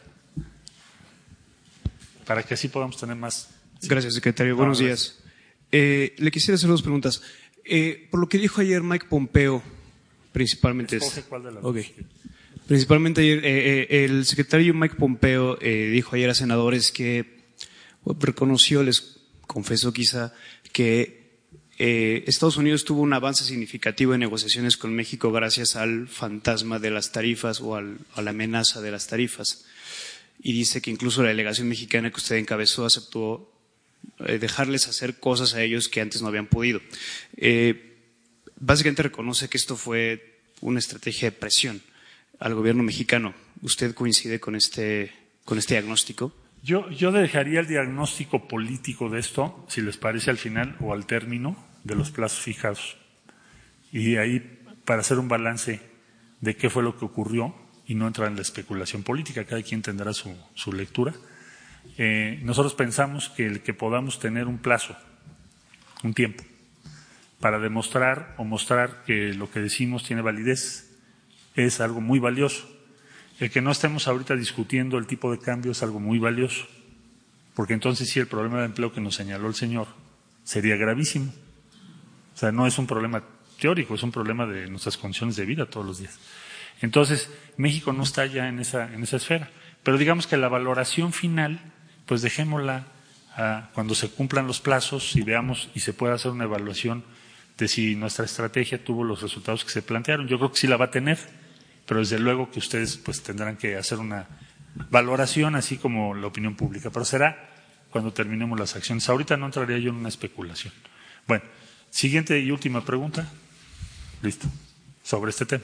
Para 2.25 2.41
que 2.43 2.55
así 2.55 2.67
podamos 2.69 2.97
tener 2.97 3.15
más. 3.15 3.49
Gracias, 3.83 4.15
secretario. 4.15 4.53
No, 4.53 4.57
Buenos 4.57 4.81
gracias. 4.81 5.17
días. 5.17 5.33
Eh, 5.71 6.15
le 6.17 6.31
quisiera 6.31 6.55
hacer 6.55 6.69
dos 6.69 6.81
preguntas. 6.81 7.21
Eh, 7.63 8.07
por 8.09 8.19
lo 8.19 8.27
que 8.27 8.37
dijo 8.37 8.61
ayer 8.61 8.81
Mike 8.81 9.07
Pompeo, 9.09 9.61
principalmente. 10.35 10.97
es-. 10.97 11.03
Principalmente 12.67 13.21
ayer, 13.21 13.45
eh, 13.45 13.87
eh, 13.89 14.05
el 14.05 14.25
secretario 14.25 14.73
Mike 14.73 14.95
Pompeo 14.95 15.57
eh, 15.61 15.89
dijo 15.91 16.15
ayer 16.15 16.29
a 16.29 16.33
senadores 16.35 16.91
que 16.91 17.43
bueno, 18.03 18.19
reconoció, 18.21 18.83
les 18.83 19.17
confesó 19.47 19.93
quizá, 19.93 20.33
que 20.71 21.23
Estados 21.77 22.57
Unidos 22.57 22.85
tuvo 22.85 23.01
un 23.01 23.13
avance 23.13 23.43
significativo 23.43 24.13
en 24.13 24.19
negociaciones 24.21 24.77
con 24.77 24.93
México 24.95 25.31
gracias 25.31 25.75
al 25.75 26.07
fantasma 26.07 26.79
de 26.79 26.89
las 26.89 27.11
tarifas 27.11 27.61
o 27.61 27.75
al- 27.75 27.97
a 28.15 28.21
la 28.21 28.31
amenaza 28.31 28.81
de 28.81 28.91
las 28.91 29.07
tarifas. 29.07 29.65
Y 30.41 30.53
dice 30.53 30.81
que 30.81 30.89
incluso 30.91 31.21
la 31.21 31.29
delegación 31.29 31.67
mexicana 31.67 32.09
que 32.11 32.17
usted 32.17 32.35
encabezó 32.37 32.85
aceptó 32.85 33.51
dejarles 34.39 34.87
hacer 34.87 35.19
cosas 35.19 35.53
a 35.55 35.63
ellos 35.63 35.89
que 35.89 35.99
antes 36.01 36.21
no 36.21 36.27
habían 36.29 36.47
podido. 36.47 36.79
Eh, 37.37 37.94
básicamente 38.57 39.03
reconoce 39.03 39.49
que 39.49 39.57
esto 39.57 39.75
fue 39.75 40.39
una 40.61 40.79
estrategia 40.79 41.29
de 41.29 41.37
presión 41.37 41.81
al 42.39 42.55
gobierno 42.55 42.83
mexicano. 42.83 43.33
¿Usted 43.61 43.93
coincide 43.93 44.39
con 44.39 44.55
este, 44.55 45.13
con 45.43 45.57
este 45.57 45.75
diagnóstico? 45.75 46.33
Yo, 46.63 46.89
yo 46.89 47.11
dejaría 47.11 47.59
el 47.59 47.67
diagnóstico 47.67 48.47
político 48.47 49.09
de 49.09 49.19
esto, 49.19 49.65
si 49.69 49.81
les 49.81 49.97
parece, 49.97 50.31
al 50.31 50.37
final 50.37 50.75
o 50.79 50.93
al 50.93 51.05
término 51.05 51.55
de 51.83 51.95
los 51.95 52.11
plazos 52.11 52.39
fijados. 52.39 52.97
Y 53.91 54.17
ahí, 54.17 54.63
para 54.83 55.01
hacer 55.01 55.19
un 55.19 55.27
balance 55.27 55.79
de 56.41 56.55
qué 56.55 56.69
fue 56.69 56.83
lo 56.83 56.97
que 56.97 57.05
ocurrió 57.05 57.55
y 57.85 57.95
no 57.95 58.07
entrar 58.07 58.29
en 58.29 58.35
la 58.35 58.41
especulación 58.41 59.03
política, 59.03 59.45
cada 59.45 59.61
quien 59.61 59.81
tendrá 59.81 60.11
su, 60.13 60.35
su 60.55 60.73
lectura. 60.73 61.13
Eh, 61.97 62.39
nosotros 62.43 62.73
pensamos 62.73 63.29
que 63.29 63.45
el 63.45 63.61
que 63.61 63.73
podamos 63.73 64.19
tener 64.19 64.47
un 64.47 64.57
plazo, 64.57 64.97
un 66.03 66.13
tiempo, 66.13 66.43
para 67.45 67.59
demostrar 67.59 68.33
o 68.37 68.43
mostrar 68.43 69.03
que 69.05 69.31
lo 69.35 69.51
que 69.51 69.59
decimos 69.59 70.03
tiene 70.03 70.23
validez, 70.23 70.89
es 71.53 71.79
algo 71.79 72.01
muy 72.01 72.17
valioso. 72.17 72.67
El 73.39 73.51
que 73.51 73.61
no 73.61 73.69
estemos 73.69 74.07
ahorita 74.07 74.35
discutiendo 74.35 74.97
el 74.97 75.05
tipo 75.05 75.31
de 75.31 75.37
cambio 75.37 75.73
es 75.73 75.83
algo 75.83 75.99
muy 75.99 76.17
valioso, 76.17 76.65
porque 77.53 77.73
entonces 77.73 78.09
sí 78.09 78.19
el 78.19 78.25
problema 78.25 78.61
de 78.61 78.65
empleo 78.65 78.91
que 78.91 78.99
nos 78.99 79.13
señaló 79.13 79.47
el 79.47 79.53
señor 79.53 79.85
sería 80.43 80.75
gravísimo. 80.75 81.31
O 82.33 82.35
sea, 82.35 82.51
no 82.51 82.65
es 82.65 82.79
un 82.79 82.87
problema 82.87 83.23
teórico, 83.61 83.93
es 83.93 84.01
un 84.01 84.11
problema 84.11 84.47
de 84.47 84.67
nuestras 84.67 84.97
condiciones 84.97 85.35
de 85.35 85.45
vida 85.45 85.67
todos 85.67 85.85
los 85.85 85.99
días. 85.99 86.17
Entonces, 86.81 87.29
México 87.57 87.93
no 87.93 88.01
está 88.01 88.25
ya 88.25 88.49
en 88.49 88.57
esa, 88.57 88.91
en 88.91 89.03
esa 89.03 89.17
esfera. 89.17 89.51
Pero 89.83 89.99
digamos 89.99 90.25
que 90.25 90.35
la 90.35 90.47
valoración 90.47 91.13
final, 91.13 91.59
pues 92.07 92.23
dejémosla 92.23 92.87
a 93.37 93.69
cuando 93.75 93.93
se 93.93 94.09
cumplan 94.09 94.47
los 94.47 94.61
plazos 94.61 95.15
y 95.15 95.21
veamos 95.21 95.69
y 95.75 95.81
se 95.81 95.93
pueda 95.93 96.15
hacer 96.15 96.31
una 96.31 96.45
evaluación 96.45 97.03
de 97.57 97.67
si 97.67 97.95
nuestra 97.95 98.25
estrategia 98.25 98.83
tuvo 98.83 99.03
los 99.03 99.21
resultados 99.21 99.63
que 99.63 99.71
se 99.71 99.81
plantearon. 99.81 100.27
Yo 100.27 100.37
creo 100.37 100.51
que 100.51 100.57
sí 100.57 100.67
la 100.67 100.77
va 100.77 100.85
a 100.85 100.91
tener, 100.91 101.17
pero 101.85 101.99
desde 102.01 102.19
luego 102.19 102.51
que 102.51 102.59
ustedes 102.59 102.97
pues 102.97 103.21
tendrán 103.23 103.57
que 103.57 103.77
hacer 103.77 103.99
una 103.99 104.27
valoración 104.89 105.55
así 105.55 105.77
como 105.77 106.13
la 106.13 106.27
opinión 106.27 106.55
pública. 106.55 106.89
Pero 106.89 107.05
será 107.05 107.49
cuando 107.89 108.11
terminemos 108.11 108.59
las 108.59 108.75
acciones. 108.75 109.07
Ahorita 109.07 109.37
no 109.37 109.45
entraría 109.45 109.77
yo 109.77 109.89
en 109.89 109.95
una 109.95 110.09
especulación. 110.09 110.73
Bueno, 111.27 111.43
siguiente 111.89 112.39
y 112.39 112.51
última 112.51 112.83
pregunta. 112.83 113.31
Listo. 114.21 114.47
Sobre 115.03 115.29
este 115.29 115.45
tema. 115.45 115.63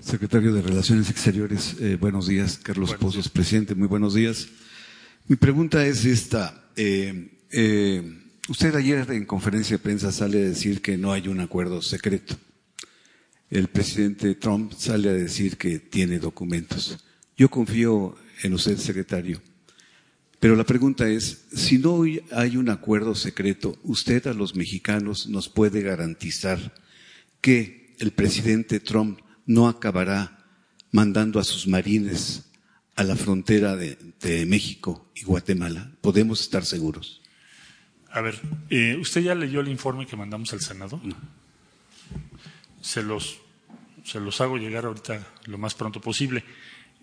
Secretario 0.00 0.54
de 0.54 0.62
Relaciones 0.62 1.10
Exteriores, 1.10 1.76
eh, 1.80 1.96
buenos 2.00 2.28
días. 2.28 2.58
Carlos 2.62 2.94
Pozos, 2.94 3.28
presidente, 3.28 3.74
muy 3.74 3.88
buenos 3.88 4.14
días. 4.14 4.48
Mi 5.26 5.36
pregunta 5.36 5.84
es 5.84 6.04
esta. 6.06 6.70
eh, 6.76 7.40
eh, 7.50 8.27
usted 8.48 8.74
ayer 8.74 9.10
en 9.10 9.26
conferencia 9.26 9.76
de 9.76 9.82
prensa 9.82 10.10
sale 10.10 10.38
a 10.38 10.48
decir 10.48 10.80
que 10.80 10.96
no 10.96 11.12
hay 11.12 11.28
un 11.28 11.40
acuerdo 11.40 11.82
secreto. 11.82 12.36
El 13.50 13.68
presidente 13.68 14.34
Trump 14.34 14.72
sale 14.72 15.08
a 15.08 15.12
decir 15.12 15.56
que 15.56 15.78
tiene 15.78 16.18
documentos. 16.18 16.98
Yo 17.36 17.50
confío 17.50 18.16
en 18.42 18.54
usted, 18.54 18.76
secretario. 18.76 19.40
Pero 20.40 20.54
la 20.54 20.64
pregunta 20.64 21.08
es, 21.08 21.46
si 21.52 21.78
no 21.78 22.02
hay 22.30 22.56
un 22.56 22.68
acuerdo 22.68 23.14
secreto, 23.14 23.76
¿usted 23.82 24.26
a 24.26 24.34
los 24.34 24.54
mexicanos 24.54 25.28
nos 25.28 25.48
puede 25.48 25.82
garantizar 25.82 26.74
que 27.40 27.94
el 27.98 28.12
presidente 28.12 28.80
Trump 28.80 29.20
no 29.46 29.68
acabará 29.68 30.46
mandando 30.92 31.40
a 31.40 31.44
sus 31.44 31.66
marines 31.66 32.44
a 32.94 33.04
la 33.04 33.16
frontera 33.16 33.76
de, 33.76 34.46
México 34.46 35.10
y 35.14 35.24
Guatemala? 35.24 35.92
¿Podemos 36.00 36.40
estar 36.40 36.64
seguros? 36.64 37.22
A 38.10 38.20
ver, 38.20 38.40
eh, 38.70 38.96
¿usted 39.00 39.20
ya 39.20 39.34
leyó 39.34 39.60
el 39.60 39.68
informe 39.68 40.06
que 40.06 40.16
mandamos 40.16 40.52
al 40.52 40.60
Senado? 40.60 41.00
Se 42.80 43.02
los, 43.02 43.38
se 44.04 44.20
los 44.20 44.40
hago 44.40 44.56
llegar 44.56 44.86
ahorita 44.86 45.26
lo 45.46 45.58
más 45.58 45.74
pronto 45.74 46.00
posible. 46.00 46.42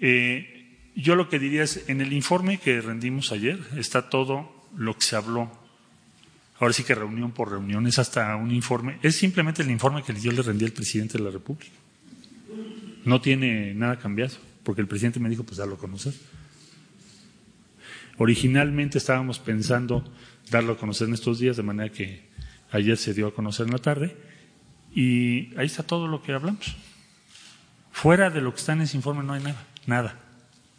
Eh, 0.02 0.92
yo 0.96 1.16
lo 1.16 1.30
que 1.30 1.40
diría 1.40 1.64
es, 1.64 1.88
en 1.90 2.02
el 2.02 2.14
informe 2.14 2.58
que 2.58 2.82
rendimos 2.82 3.32
ayer 3.32 3.60
está 3.78 4.10
todo 4.10 4.68
lo 4.76 4.96
que 4.96 5.06
se 5.06 5.16
habló. 5.16 5.52
Ahora 6.60 6.74
sí 6.74 6.84
que 6.84 6.96
reunión 6.96 7.32
por 7.32 7.52
reunión, 7.52 7.86
es 7.86 8.00
hasta 8.00 8.36
un 8.38 8.52
informe. 8.52 8.98
Es 9.04 9.18
simplemente 9.18 9.62
el 9.62 9.70
informe 9.70 10.04
que 10.04 10.14
yo 10.20 10.32
le 10.32 10.42
rendí 10.42 10.66
al 10.66 10.72
presidente 10.72 11.18
de 11.18 11.24
la 11.26 11.32
República. 11.32 11.72
No 13.04 13.22
tiene 13.22 13.74
nada 13.74 14.00
cambiado, 14.00 14.36
porque 14.64 14.82
el 14.82 14.88
presidente 14.88 15.20
me 15.20 15.30
dijo, 15.30 15.44
pues 15.44 15.58
darlo 15.58 15.76
a 15.76 15.78
conocer. 15.78 16.14
Originalmente 18.18 18.98
estábamos 18.98 19.40
pensando 19.40 20.04
darlo 20.50 20.74
a 20.74 20.78
conocer 20.78 21.08
en 21.08 21.14
estos 21.14 21.40
días, 21.40 21.58
de 21.58 21.64
manera 21.64 21.92
que 21.92 22.30
ayer 22.72 22.98
se 22.98 23.14
dio 23.14 23.28
a 23.28 23.34
conocer 23.34 23.66
en 23.66 23.72
la 23.74 23.80
tarde, 23.80 24.16
y 24.94 25.56
ahí 25.58 25.66
está 25.66 25.84
todo 25.84 26.08
lo 26.08 26.22
que 26.24 26.34
hablamos. 26.34 26.76
Fuera 27.92 28.30
de 28.30 28.42
lo 28.42 28.54
que 28.54 28.60
está 28.60 28.74
en 28.74 28.82
ese 28.82 28.98
informe 28.98 29.24
no 29.24 29.34
hay 29.34 29.44
nada, 29.44 29.66
nada. 29.88 30.20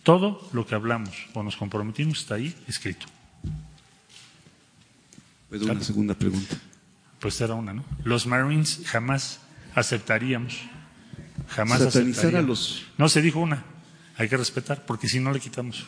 Todo 0.03 0.49
lo 0.53 0.67
que 0.67 0.75
hablamos 0.75 1.11
o 1.35 1.43
nos 1.43 1.57
comprometimos 1.57 2.21
está 2.21 2.37
ahí 2.37 2.55
escrito. 2.69 3.07
¿Puedo 5.49 5.67
una 5.67 5.83
segunda 5.83 6.15
pregunta? 6.15 6.57
Pues 7.21 7.41
era 7.41 7.55
una, 7.55 7.73
¿no? 7.73 7.85
Los 8.05 8.27
Marines 8.27 8.83
jamás 8.87 9.41
aceptaríamos, 9.75 10.61
jamás 11.49 11.79
Satanizar 11.81 12.05
a 12.05 12.11
aceptaríamos. 12.11 12.49
los- 12.49 12.85
No, 12.99 13.09
se 13.09 13.23
dijo 13.23 13.41
una, 13.41 13.65
hay 14.17 14.29
que 14.29 14.37
respetar, 14.37 14.85
porque 14.87 15.09
si 15.09 15.21
no 15.21 15.33
le 15.33 15.41
quitamos. 15.41 15.87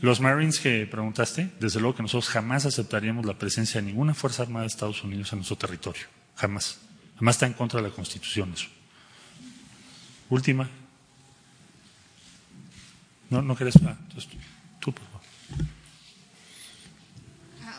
Los 0.00 0.20
Marines 0.20 0.60
que 0.60 0.86
preguntaste, 0.86 1.50
desde 1.60 1.78
luego 1.78 1.96
que 1.96 2.02
nosotros 2.02 2.28
jamás 2.30 2.64
aceptaríamos 2.64 3.26
la 3.26 3.38
presencia 3.38 3.80
de 3.80 3.86
ninguna 3.86 4.14
Fuerza 4.14 4.42
Armada 4.42 4.62
de 4.62 4.68
Estados 4.68 5.04
Unidos 5.04 5.30
en 5.32 5.40
nuestro 5.40 5.56
territorio, 5.56 6.04
jamás. 6.36 6.78
Jamás 7.18 7.36
está 7.36 7.46
en 7.46 7.52
contra 7.52 7.82
de 7.82 7.88
la 7.88 7.94
Constitución 7.94 8.52
eso. 8.54 8.68
Última. 10.30 10.70
No, 13.28 13.42
no 13.42 13.54
querés. 13.54 13.74
Ah, 13.84 13.96
tú, 14.08 14.20
tú, 14.80 14.92
por 14.92 15.04
favor. 15.04 15.20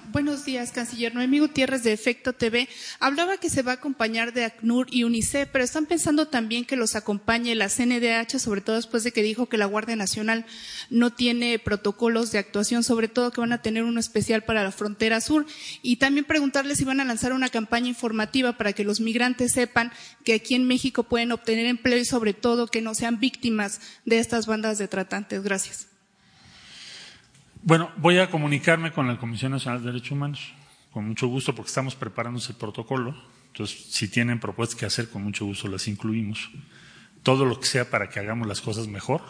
Buenos 0.09 0.43
días, 0.45 0.71
canciller. 0.71 1.13
Noemí 1.13 1.39
Gutiérrez 1.39 1.83
de 1.83 1.93
Efecto 1.93 2.33
TV. 2.33 2.67
Hablaba 2.99 3.37
que 3.37 3.49
se 3.49 3.61
va 3.61 3.73
a 3.73 3.75
acompañar 3.75 4.33
de 4.33 4.43
ACNUR 4.45 4.87
y 4.89 5.03
UNICEF, 5.03 5.49
pero 5.51 5.63
están 5.63 5.85
pensando 5.85 6.27
también 6.27 6.65
que 6.65 6.75
los 6.75 6.95
acompañe 6.95 7.55
la 7.55 7.69
CNDH, 7.69 8.39
sobre 8.39 8.61
todo 8.61 8.75
después 8.75 9.03
de 9.03 9.11
que 9.11 9.23
dijo 9.23 9.47
que 9.47 9.57
la 9.57 9.67
Guardia 9.67 9.95
Nacional 9.95 10.45
no 10.89 11.13
tiene 11.13 11.59
protocolos 11.59 12.31
de 12.31 12.39
actuación, 12.39 12.83
sobre 12.83 13.07
todo 13.07 13.31
que 13.31 13.41
van 13.41 13.53
a 13.53 13.61
tener 13.61 13.83
uno 13.83 13.99
especial 13.99 14.43
para 14.43 14.63
la 14.63 14.71
frontera 14.71 15.21
sur. 15.21 15.45
Y 15.81 15.97
también 15.97 16.25
preguntarle 16.25 16.75
si 16.75 16.83
van 16.83 16.99
a 16.99 17.05
lanzar 17.05 17.31
una 17.31 17.49
campaña 17.49 17.87
informativa 17.87 18.57
para 18.57 18.73
que 18.73 18.83
los 18.83 18.99
migrantes 18.99 19.53
sepan 19.53 19.91
que 20.25 20.33
aquí 20.33 20.55
en 20.55 20.67
México 20.67 21.03
pueden 21.03 21.31
obtener 21.31 21.67
empleo 21.67 21.99
y 21.99 22.05
sobre 22.05 22.33
todo 22.33 22.67
que 22.67 22.81
no 22.81 22.95
sean 22.95 23.19
víctimas 23.19 23.79
de 24.05 24.19
estas 24.19 24.45
bandas 24.45 24.77
de 24.77 24.87
tratantes. 24.87 25.43
Gracias. 25.43 25.90
Bueno, 27.63 27.91
voy 27.97 28.17
a 28.17 28.27
comunicarme 28.31 28.91
con 28.91 29.05
la 29.05 29.17
Comisión 29.17 29.51
Nacional 29.51 29.81
de 29.81 29.91
Derechos 29.91 30.11
Humanos, 30.11 30.51
con 30.91 31.07
mucho 31.07 31.27
gusto, 31.27 31.53
porque 31.53 31.69
estamos 31.69 31.93
preparando 31.93 32.39
ese 32.39 32.55
protocolo. 32.55 33.15
Entonces, 33.51 33.85
si 33.91 34.07
tienen 34.07 34.39
propuestas 34.39 34.79
que 34.79 34.87
hacer, 34.87 35.09
con 35.09 35.23
mucho 35.23 35.45
gusto 35.45 35.67
las 35.67 35.87
incluimos. 35.87 36.49
Todo 37.21 37.45
lo 37.45 37.59
que 37.59 37.67
sea 37.67 37.87
para 37.91 38.09
que 38.09 38.19
hagamos 38.19 38.47
las 38.47 38.61
cosas 38.61 38.87
mejor, 38.87 39.21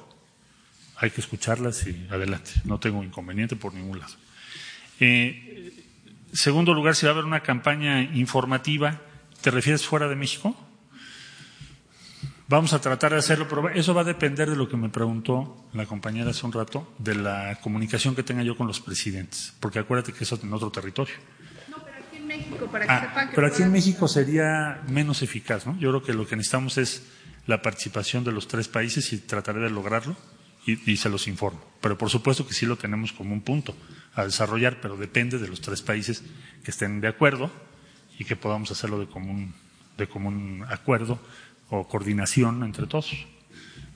hay 0.96 1.12
que 1.12 1.20
escucharlas 1.20 1.86
y 1.88 2.08
adelante. 2.10 2.52
No 2.64 2.80
tengo 2.80 3.04
inconveniente 3.04 3.58
por 3.58 3.74
ningún 3.74 4.00
lado. 4.00 4.14
Eh, 5.02 5.84
segundo 6.32 6.74
lugar, 6.74 6.96
si 6.96 7.06
va 7.06 7.12
a 7.12 7.14
haber 7.16 7.26
una 7.26 7.42
campaña 7.42 8.02
informativa, 8.02 9.02
¿te 9.42 9.52
refieres 9.52 9.86
fuera 9.86 10.08
de 10.08 10.16
México? 10.16 10.56
Vamos 12.52 12.74
a 12.74 12.82
tratar 12.82 13.14
de 13.14 13.18
hacerlo, 13.20 13.48
pero 13.48 13.70
eso 13.70 13.94
va 13.94 14.02
a 14.02 14.04
depender 14.04 14.50
de 14.50 14.58
lo 14.58 14.68
que 14.68 14.76
me 14.76 14.90
preguntó 14.90 15.70
la 15.72 15.86
compañera 15.86 16.32
hace 16.32 16.46
un 16.46 16.52
rato, 16.52 16.94
de 16.98 17.16
la 17.16 17.58
comunicación 17.62 18.14
que 18.14 18.24
tenga 18.24 18.44
yo 18.44 18.58
con 18.58 18.68
los 18.68 18.82
presidentes, 18.82 19.54
porque 19.62 19.80
acuérdate 19.80 20.12
que 20.12 20.26
eso 20.26 20.36
es 20.36 20.44
en 20.44 20.52
otro 20.52 20.70
territorio. 20.70 21.16
No, 21.70 21.78
pero 21.78 21.96
aquí 21.96 22.18
en 22.18 22.28
México, 22.28 22.68
para 22.70 22.86
que 22.86 22.92
Ah, 22.92 23.00
sepan 23.08 23.30
que 23.30 23.36
pero 23.36 23.48
aquí 23.48 23.64
en 23.64 23.72
México 23.72 24.06
sería 24.10 24.82
menos 24.90 25.22
eficaz, 25.22 25.66
¿no? 25.66 25.80
Yo 25.80 25.92
creo 25.92 26.04
que 26.04 26.12
lo 26.14 26.28
que 26.28 26.36
necesitamos 26.36 26.78
es 26.78 27.08
la 27.48 27.62
participación 27.62 28.26
de 28.26 28.34
los 28.34 28.50
tres 28.50 28.68
países 28.68 29.14
y 29.14 29.20
trataré 29.20 29.62
de 29.62 29.70
lograrlo 29.70 30.18
y, 30.68 30.92
y 30.92 30.98
se 30.98 31.08
los 31.08 31.30
informo. 31.30 31.64
Pero 31.80 31.98
por 31.98 32.10
supuesto 32.10 32.46
que 32.46 32.54
sí 32.54 32.66
lo 32.66 32.76
tenemos 32.76 33.14
como 33.14 33.32
un 33.32 33.44
punto 33.44 33.78
a 34.14 34.26
desarrollar, 34.26 34.82
pero 34.82 34.98
depende 34.98 35.38
de 35.38 35.48
los 35.48 35.62
tres 35.62 35.82
países 35.82 36.22
que 36.66 36.72
estén 36.72 37.00
de 37.00 37.08
acuerdo 37.08 37.50
y 38.20 38.26
que 38.26 38.36
podamos 38.36 38.72
hacerlo 38.72 39.00
de 39.00 39.08
común, 39.08 39.54
de 39.98 40.10
común 40.10 40.66
acuerdo 40.68 41.18
o 41.72 41.88
coordinación 41.88 42.64
entre 42.64 42.86
todos. 42.86 43.26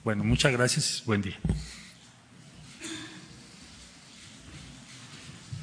Bueno, 0.03 0.23
muchas 0.23 0.51
gracias. 0.51 1.03
Buen 1.05 1.21
día. 1.21 1.37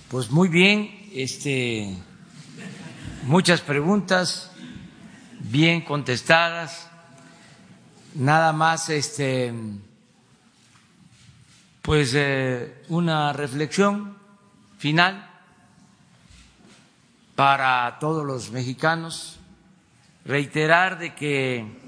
Pues 0.09 0.31
muy 0.31 0.49
bien, 0.49 1.09
este, 1.15 1.97
muchas 3.25 3.63
preguntas 3.63 4.53
bien 5.41 5.81
contestadas. 5.81 6.91
Nada 8.15 8.53
más, 8.53 8.91
este, 8.91 9.55
pues 11.81 12.13
eh, 12.15 12.85
una 12.89 13.33
reflexión 13.33 14.19
final 14.77 15.31
para 17.35 17.99
todos 18.01 18.27
los 18.27 18.51
mexicanos. 18.51 19.39
Reiterar 20.27 20.99
de 20.99 21.15
que 21.15 21.82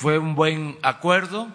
fue 0.00 0.16
un 0.18 0.34
buen 0.34 0.78
acuerdo. 0.80 1.48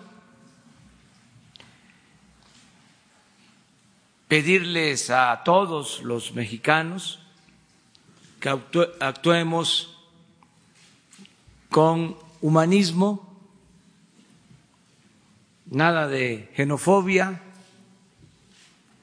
Pedirles 4.27 5.09
a 5.09 5.41
todos 5.43 6.03
los 6.03 6.33
mexicanos 6.35 7.17
que 8.39 8.49
actue- 8.51 8.91
actuemos 8.99 9.97
con 11.71 12.15
humanismo, 12.41 13.35
nada 15.65 16.07
de 16.07 16.51
xenofobia, 16.55 17.41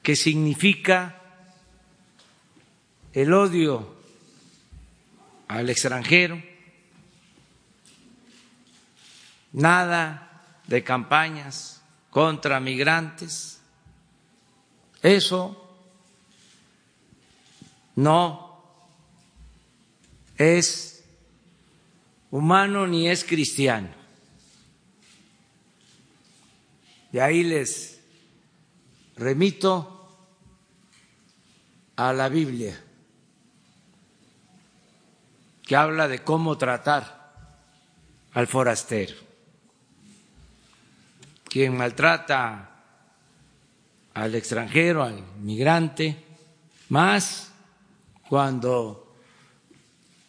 que 0.03 0.15
significa 0.15 1.19
el 3.11 3.33
odio 3.33 3.93
al 5.49 5.69
extranjero, 5.69 6.41
nada 9.53 10.41
de 10.67 10.83
campañas 10.83 11.81
contra 12.09 12.59
migrantes. 12.59 13.61
Eso 15.01 15.59
no 17.95 18.63
es 20.37 21.03
humano 22.31 22.87
ni 22.87 23.07
es 23.07 23.23
cristiano. 23.23 23.89
De 27.11 27.21
ahí 27.21 27.43
les 27.43 27.99
remito 29.15 29.93
a 31.95 32.11
la 32.11 32.27
Biblia, 32.27 32.83
que 35.61 35.75
habla 35.75 36.07
de 36.07 36.23
cómo 36.23 36.57
tratar 36.57 37.53
al 38.33 38.47
forastero. 38.47 39.32
Quien 41.53 41.77
maltrata 41.77 42.83
al 44.15 44.33
extranjero, 44.33 45.03
al 45.03 45.23
migrante, 45.43 46.17
más 46.89 47.51
cuando 48.27 49.15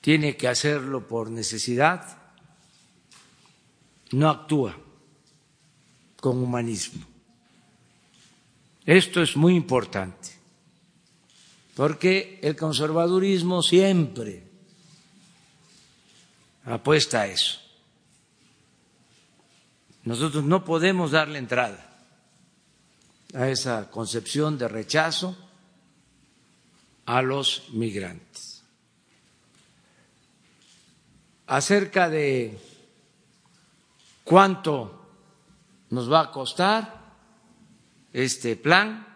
tiene 0.03 0.37
que 0.37 0.49
hacerlo 0.49 1.09
por 1.09 1.31
necesidad, 1.31 2.18
no 4.12 4.29
actúa 4.29 4.77
con 6.20 6.43
humanismo. 6.43 7.07
Esto 8.85 9.22
es 9.22 9.35
muy 9.35 9.57
importante, 9.57 10.29
porque 11.75 12.39
el 12.43 12.55
conservadurismo 12.55 13.62
siempre 13.62 14.47
apuesta 16.66 17.22
a 17.22 17.29
eso. 17.29 17.63
Nosotros 20.05 20.44
no 20.44 20.64
podemos 20.64 21.12
darle 21.12 21.38
entrada 21.38 21.90
a 23.34 23.48
esa 23.48 23.90
concepción 23.90 24.59
de 24.59 24.68
rechazo 24.68 25.36
a 27.07 27.22
los 27.22 27.70
migrantes. 27.72 28.62
Acerca 31.46 32.09
de 32.09 32.59
cuánto 34.24 35.07
nos 35.90 36.11
va 36.11 36.20
a 36.20 36.30
costar 36.30 37.02
este 38.12 38.57
plan, 38.57 39.07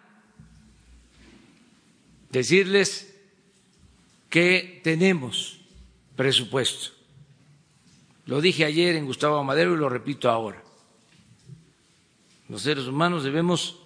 decirles 2.30 3.14
que 4.28 4.80
tenemos 4.82 5.60
presupuesto. 6.16 6.92
Lo 8.26 8.40
dije 8.40 8.64
ayer 8.64 8.96
en 8.96 9.06
Gustavo 9.06 9.42
Madero 9.44 9.74
y 9.74 9.78
lo 9.78 9.88
repito 9.88 10.28
ahora. 10.30 10.67
Los 12.48 12.62
seres 12.62 12.86
humanos 12.86 13.24
debemos 13.24 13.76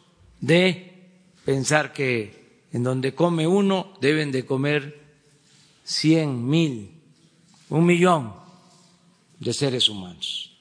de 0.41 1.11
pensar 1.45 1.93
que 1.93 2.65
en 2.73 2.83
donde 2.83 3.15
come 3.15 3.47
uno 3.47 3.95
deben 4.01 4.31
de 4.31 4.47
comer 4.47 5.01
cien 5.85 6.49
mil, 6.49 6.91
un 7.69 7.85
millón 7.85 8.35
de 9.41 9.53
seres 9.53 9.89
humanos. 9.89 10.57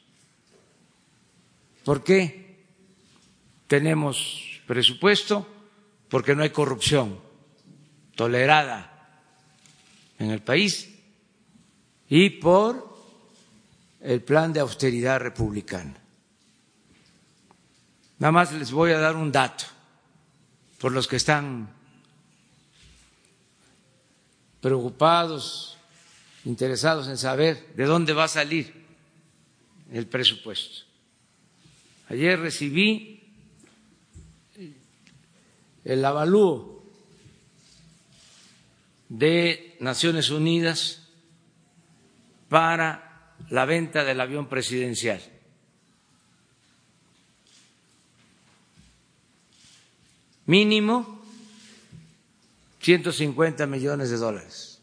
¿Por 1.84 2.04
qué 2.04 2.66
tenemos 3.68 4.62
presupuesto? 4.66 5.48
Porque 6.10 6.36
no 6.36 6.44
hay 6.44 6.50
corrupción 6.50 7.20
tolerada 8.16 8.88
en 10.20 10.32
el 10.32 10.42
país 10.42 10.90
y 12.10 12.30
por 12.30 12.92
el 14.02 14.22
plan 14.22 14.52
de 14.52 14.60
austeridad 14.60 15.20
republicana. 15.20 16.01
Nada 18.22 18.34
más 18.34 18.54
les 18.54 18.72
voy 18.72 18.92
a 18.92 19.00
dar 19.00 19.16
un 19.16 19.32
dato 19.32 19.64
por 20.78 20.92
los 20.92 21.08
que 21.08 21.16
están 21.16 21.68
preocupados, 24.62 25.76
interesados 26.46 27.08
en 27.08 27.18
saber 27.18 27.74
de 27.76 27.86
dónde 27.86 28.14
va 28.14 28.26
a 28.26 28.28
salir 28.28 28.86
el 29.92 30.06
presupuesto. 30.06 30.86
Ayer 32.10 32.40
recibí 32.40 33.24
el 35.84 36.06
avalúo 36.06 36.84
de 39.10 39.78
Naciones 39.80 40.30
Unidas 40.30 41.08
para 42.50 43.34
la 43.50 43.66
venta 43.66 44.04
del 44.04 44.22
avión 44.22 44.48
presidencial. 44.48 45.31
Mínimo 50.52 51.24
150 52.82 53.66
millones 53.68 54.10
de 54.10 54.18
dólares. 54.18 54.80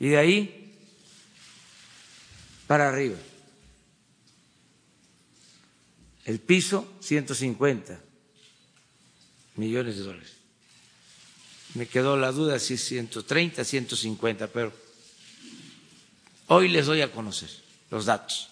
Y 0.00 0.08
de 0.08 0.16
ahí 0.16 0.72
para 2.66 2.88
arriba. 2.88 3.18
El 6.24 6.40
piso, 6.40 6.90
150 7.00 8.00
millones 9.56 9.98
de 9.98 10.02
dólares. 10.04 10.32
Me 11.74 11.86
quedó 11.86 12.16
la 12.16 12.32
duda 12.32 12.58
si 12.58 12.74
es 12.74 12.84
130, 12.86 13.62
150, 13.62 14.46
pero 14.46 14.72
hoy 16.46 16.70
les 16.70 16.86
doy 16.86 17.02
a 17.02 17.12
conocer 17.12 17.50
los 17.90 18.06
datos. 18.06 18.48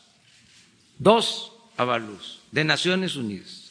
Dos 0.99 1.53
avalúos 1.79 2.41
de 2.53 2.65
Naciones 2.65 3.17
Unidas, 3.17 3.64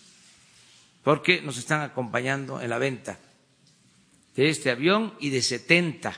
porque 1.04 1.42
nos 1.42 1.58
están 1.58 1.82
acompañando 1.82 2.62
en 2.62 2.70
la 2.70 2.78
venta 2.78 3.20
de 4.36 4.50
este 4.50 4.72
avión 4.72 5.14
y 5.20 5.30
de 5.30 5.42
70 5.42 6.14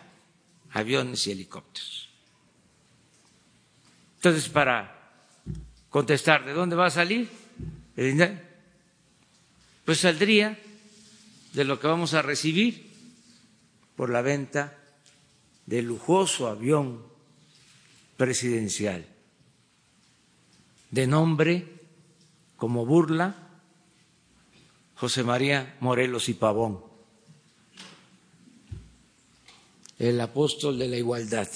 aviones 0.72 1.26
y 1.28 1.32
helicópteros. 1.32 2.10
Entonces, 4.18 4.50
para 4.50 5.24
contestar, 5.90 6.46
¿de 6.46 6.54
dónde 6.54 6.76
va 6.76 6.88
a 6.88 6.92
salir 6.92 7.30
el 7.96 8.06
dinero? 8.06 8.40
Pues 9.84 10.00
saldría 10.00 10.60
de 11.54 11.64
lo 11.64 11.80
que 11.80 11.88
vamos 11.88 12.14
a 12.14 12.22
recibir 12.22 12.92
por 13.96 14.10
la 14.10 14.22
venta 14.22 14.78
del 15.66 15.86
lujoso 15.86 16.48
avión 16.48 17.04
presidencial. 18.18 19.06
de 20.92 21.08
nombre 21.08 21.68
como 22.56 22.86
burla 22.86 23.45
José 24.96 25.24
María 25.24 25.78
Morelos 25.82 26.30
y 26.30 26.34
Pavón, 26.34 26.84
el 30.00 30.20
apóstol 30.20 30.80
de 30.80 30.88
la 30.88 30.98
igualdad, 30.98 31.50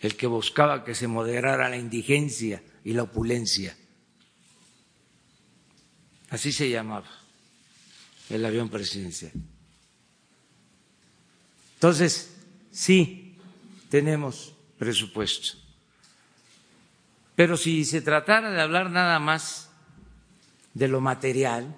el 0.00 0.16
que 0.16 0.26
buscaba 0.26 0.84
que 0.84 0.94
se 0.94 1.06
moderara 1.06 1.68
la 1.68 1.76
indigencia 1.76 2.62
y 2.84 2.92
la 2.92 3.04
opulencia. 3.04 3.76
Así 6.30 6.52
se 6.52 6.68
llamaba 6.68 7.10
el 8.30 8.44
avión 8.44 8.68
presidencial. 8.68 9.32
Entonces, 11.74 12.30
sí, 12.70 13.36
tenemos 13.90 14.54
presupuesto. 14.78 15.61
Pero 17.42 17.56
si 17.56 17.84
se 17.84 18.02
tratara 18.02 18.52
de 18.52 18.60
hablar 18.60 18.88
nada 18.88 19.18
más 19.18 19.68
de 20.74 20.86
lo 20.86 21.00
material, 21.00 21.76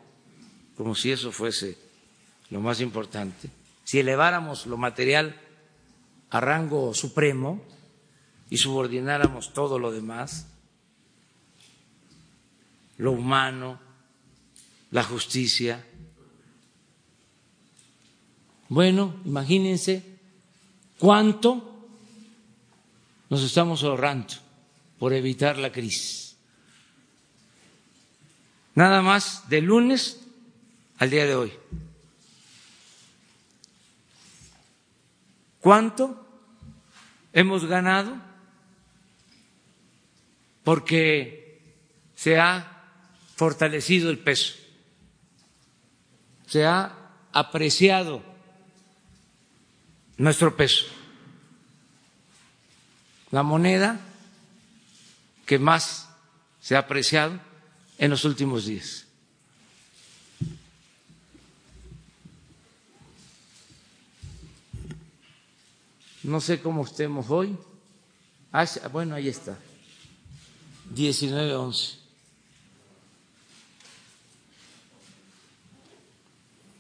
como 0.77 0.95
si 0.95 1.11
eso 1.11 1.33
fuese 1.33 1.79
lo 2.51 2.61
más 2.61 2.83
importante, 2.83 3.49
si 3.83 3.99
eleváramos 3.99 4.67
lo 4.67 4.77
material 4.77 5.41
a 6.29 6.39
rango 6.39 6.93
supremo 6.93 7.63
y 8.51 8.59
subordináramos 8.59 9.55
todo 9.55 9.79
lo 9.79 9.91
demás, 9.91 10.49
lo 12.99 13.13
humano, 13.13 13.81
la 14.91 15.03
justicia, 15.03 15.83
bueno, 18.69 19.15
imagínense 19.25 20.05
cuánto 20.99 21.89
nos 23.31 23.43
estamos 23.43 23.83
ahorrando 23.83 24.44
por 25.05 25.13
evitar 25.13 25.59
la 25.59 25.71
crisis. 25.71 26.35
Nada 28.75 29.03
más 29.03 29.47
de 29.51 29.61
lunes 29.61 30.19
al 30.97 31.11
día 31.11 31.27
de 31.27 31.35
hoy. 31.35 31.53
¿Cuánto 35.61 36.27
hemos 37.35 37.67
ganado? 37.67 38.17
Porque 40.63 41.61
se 42.15 42.41
ha 42.41 42.87
fortalecido 43.37 44.09
el 44.09 44.21
peso, 44.21 44.55
se 46.47 46.65
ha 46.65 46.97
apreciado 47.31 48.23
nuestro 50.17 50.57
peso. 50.57 50.87
La 53.33 53.43
moneda 53.43 54.01
que 55.47 55.59
más 55.59 56.09
se 56.61 56.77
ha 56.77 56.81
apreciado 56.81 57.39
en 57.99 58.11
los 58.11 58.25
últimos 58.25 58.67
días. 58.67 59.05
No 66.23 66.41
sé 66.41 66.61
cómo 66.61 66.85
estemos 66.85 67.29
hoy. 67.29 67.57
Ah, 68.51 68.67
bueno, 68.91 69.15
ahí 69.15 69.29
está. 69.29 69.59
19-11. 70.95 71.97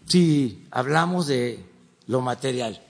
Si 0.07 0.66
hablamos 0.70 1.27
de 1.27 1.62
lo 2.07 2.23
material. 2.23 2.81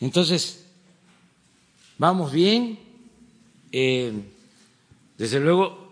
Entonces, 0.00 0.64
vamos 1.96 2.32
bien, 2.32 2.78
eh, 3.72 4.12
desde 5.18 5.40
luego, 5.40 5.86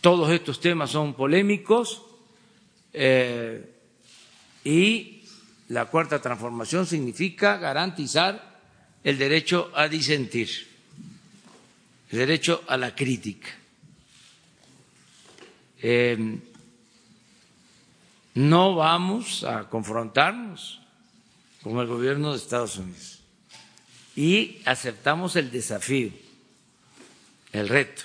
todos 0.00 0.30
estos 0.30 0.60
temas 0.60 0.90
son 0.90 1.14
polémicos 1.14 2.02
eh, 2.92 3.74
y 4.64 5.22
la 5.68 5.86
cuarta 5.86 6.20
transformación 6.20 6.86
significa 6.86 7.56
garantizar 7.56 8.60
el 9.02 9.18
derecho 9.18 9.70
a 9.74 9.88
disentir, 9.88 10.48
el 12.10 12.18
derecho 12.18 12.62
a 12.66 12.76
la 12.76 12.94
crítica. 12.94 13.48
Eh, 15.80 16.38
no 18.34 18.74
vamos 18.74 19.44
a 19.44 19.68
confrontarnos 19.68 20.80
con 21.62 21.78
el 21.78 21.86
gobierno 21.86 22.32
de 22.32 22.38
Estados 22.38 22.76
Unidos 22.76 23.20
y 24.14 24.58
aceptamos 24.64 25.36
el 25.36 25.50
desafío 25.50 26.27
el 27.52 27.68
reto 27.68 28.02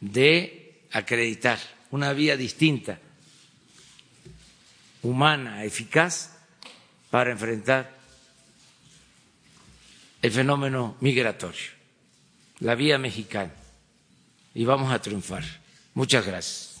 de 0.00 0.82
acreditar 0.90 1.58
una 1.90 2.12
vía 2.12 2.36
distinta, 2.36 2.98
humana, 5.02 5.64
eficaz, 5.64 6.38
para 7.10 7.30
enfrentar 7.30 7.94
el 10.22 10.32
fenómeno 10.32 10.96
migratorio, 11.00 11.70
la 12.60 12.74
vía 12.74 12.98
mexicana. 12.98 13.52
Y 14.54 14.64
vamos 14.64 14.92
a 14.92 15.00
triunfar. 15.00 15.44
Muchas 15.94 16.26
gracias. 16.26 16.71